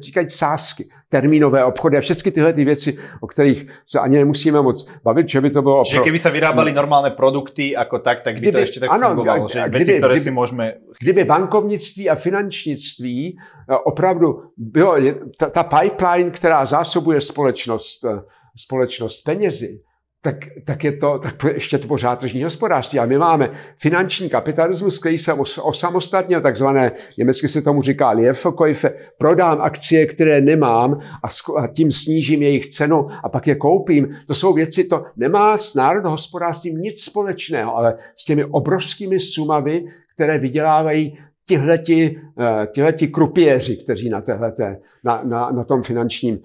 říkají 0.00 0.30
sásky, 0.30 0.84
termínové 1.10 1.64
obchody 1.64 1.96
a 1.96 2.00
všechny 2.00 2.30
tyhle 2.30 2.52
ty 2.52 2.64
věci, 2.64 2.98
o 3.20 3.26
kterých 3.26 3.66
se 3.86 3.98
ani 3.98 4.18
nemusíme 4.18 4.62
moc 4.62 4.90
bavit, 5.04 5.28
že 5.28 5.40
by 5.40 5.50
to 5.50 5.62
bylo... 5.62 5.84
Čiže 5.84 6.00
kdyby 6.02 6.18
se 6.18 6.30
vyrábali 6.30 6.72
normálne 6.72 7.10
produkty 7.10 7.70
jako 7.70 7.98
tak, 7.98 8.20
tak 8.20 8.34
by 8.34 8.40
kdyby, 8.40 8.52
to 8.52 8.58
ještě 8.58 8.80
tak 8.80 8.90
ano, 8.90 9.08
fungovalo, 9.08 9.48
že 9.48 9.60
kdyby, 9.60 9.76
věci, 9.76 9.98
které 9.98 10.14
kdyby, 10.14 10.24
si 10.24 10.30
můžeme... 10.30 10.74
Kdyby 11.00 11.24
bankovnictví 11.24 12.10
a 12.10 12.14
finančnictví 12.14 13.38
eh, 13.70 13.76
opravdu 13.84 14.42
bylo, 14.56 14.96
ta, 15.36 15.50
ta 15.50 15.62
pipeline, 15.62 16.30
která 16.30 16.64
zásobuje 16.64 17.20
společnost, 17.20 18.04
eh, 18.04 18.22
společnost 18.56 19.22
penězi, 19.22 19.80
tak, 20.22 20.36
tak 20.64 20.84
je 20.84 20.92
to, 20.92 21.18
tak 21.18 21.44
ještě 21.54 21.78
to 21.78 21.88
pořád 21.88 22.18
tržní 22.18 22.44
hospodářství. 22.44 22.98
A 22.98 23.06
my 23.06 23.18
máme 23.18 23.50
finanční 23.78 24.28
kapitalismus, 24.28 24.98
který 24.98 25.18
se 25.18 25.32
osamostatnil, 25.62 26.40
takzvané, 26.40 26.92
německy 27.18 27.48
se 27.48 27.62
tomu 27.62 27.82
říká 27.82 28.10
Leerverkäufe, 28.10 28.92
prodám 29.18 29.60
akcie, 29.60 30.06
které 30.06 30.40
nemám 30.40 31.00
a, 31.24 31.26
a 31.62 31.66
tím 31.66 31.92
snížím 31.92 32.42
jejich 32.42 32.66
cenu 32.66 33.08
a 33.24 33.28
pak 33.28 33.46
je 33.46 33.54
koupím. 33.54 34.16
To 34.26 34.34
jsou 34.34 34.52
věci, 34.52 34.84
to 34.84 35.04
nemá 35.16 35.58
s 35.58 35.74
národohospodářstvím 35.74 36.76
nic 36.76 37.02
společného, 37.02 37.76
ale 37.76 37.94
s 38.16 38.24
těmi 38.24 38.44
obrovskými 38.44 39.20
sumami, 39.20 39.84
které 40.14 40.38
vydělávají 40.38 41.18
tihleti, 41.50 42.20
eh, 42.40 42.66
tihleti 42.66 43.08
krupěři, 43.08 43.76
kteří 43.76 44.08
na, 44.08 44.20
téhleté, 44.20 44.80
na, 45.04 45.22
na, 45.24 45.50
na, 45.50 45.64
tom 45.64 45.82
finančním, 45.82 46.38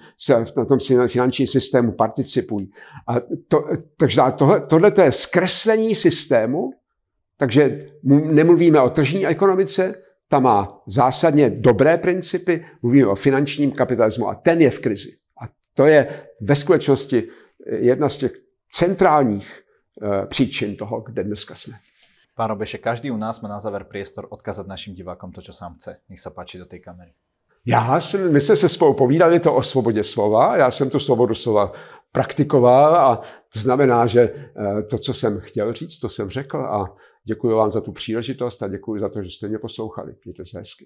na 0.57 0.65
tom 0.65 0.79
finančním 1.07 1.47
systému 1.47 1.91
participují. 1.91 2.71
A 3.07 3.15
to, 3.47 3.65
takže 3.97 4.21
tohle, 4.35 4.61
tohle 4.61 4.91
je 5.03 5.11
zkreslení 5.11 5.95
systému, 5.95 6.73
takže 7.37 7.79
nemluvíme 8.03 8.81
o 8.81 8.89
tržní 8.89 9.27
ekonomice, 9.27 9.95
ta 10.27 10.39
má 10.39 10.81
zásadně 10.87 11.49
dobré 11.49 11.97
principy, 11.97 12.65
mluvíme 12.81 13.07
o 13.07 13.15
finančním 13.15 13.71
kapitalismu 13.71 14.29
a 14.29 14.35
ten 14.35 14.61
je 14.61 14.69
v 14.69 14.79
krizi. 14.79 15.11
A 15.41 15.45
to 15.73 15.85
je 15.85 16.07
ve 16.41 16.55
skutečnosti 16.55 17.23
jedna 17.79 18.09
z 18.09 18.17
těch 18.17 18.31
centrálních 18.71 19.61
uh, 20.01 20.25
příčin 20.25 20.75
toho, 20.75 21.01
kde 21.01 21.23
dneska 21.23 21.55
jsme. 21.55 21.73
Pán 22.35 22.49
Robeše, 22.49 22.77
každý 22.77 23.11
u 23.11 23.17
nás 23.17 23.41
má 23.41 23.49
na 23.49 23.59
záver 23.59 23.83
priestor 23.83 24.27
odkázat 24.29 24.67
našim 24.67 24.95
divákom 24.95 25.31
to, 25.31 25.41
čo 25.41 25.53
sám 25.53 25.75
chce. 25.75 26.03
Nech 26.09 26.19
sa 26.19 26.29
páči 26.29 26.59
do 26.59 26.65
tej 26.65 26.79
kamery. 26.79 27.13
Já 27.65 28.01
jsem, 28.01 28.33
my 28.33 28.41
jsme 28.41 28.55
se 28.55 28.69
spolu 28.69 28.93
povídali 28.93 29.39
to 29.39 29.53
o 29.53 29.63
svobodě 29.63 30.03
slova, 30.03 30.57
já 30.57 30.71
jsem 30.71 30.89
tu 30.89 30.99
svobodu 30.99 31.35
slova 31.35 31.71
praktikoval 32.11 32.95
a 32.95 33.21
to 33.53 33.59
znamená, 33.59 34.07
že 34.07 34.21
eh, 34.21 34.83
to, 34.83 34.97
co 34.97 35.13
jsem 35.13 35.39
chtěl 35.39 35.73
říct, 35.73 35.99
to 35.99 36.09
jsem 36.09 36.29
řekl 36.29 36.57
a 36.57 36.95
děkuji 37.23 37.55
vám 37.55 37.71
za 37.71 37.81
tu 37.81 37.91
příležitost 37.91 38.63
a 38.63 38.67
děkuji 38.67 39.01
za 39.01 39.09
to, 39.09 39.23
že 39.23 39.29
jste 39.29 39.47
mě 39.47 39.59
poslouchali. 39.59 40.15
Mějte 40.25 40.45
se 40.45 40.59
hezky. 40.59 40.85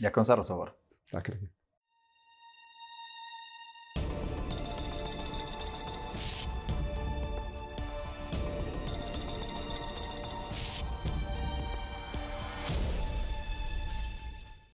Děkuji 0.00 0.24
za 0.24 0.34
rozhovor. 0.34 0.72
Tak. 1.12 1.30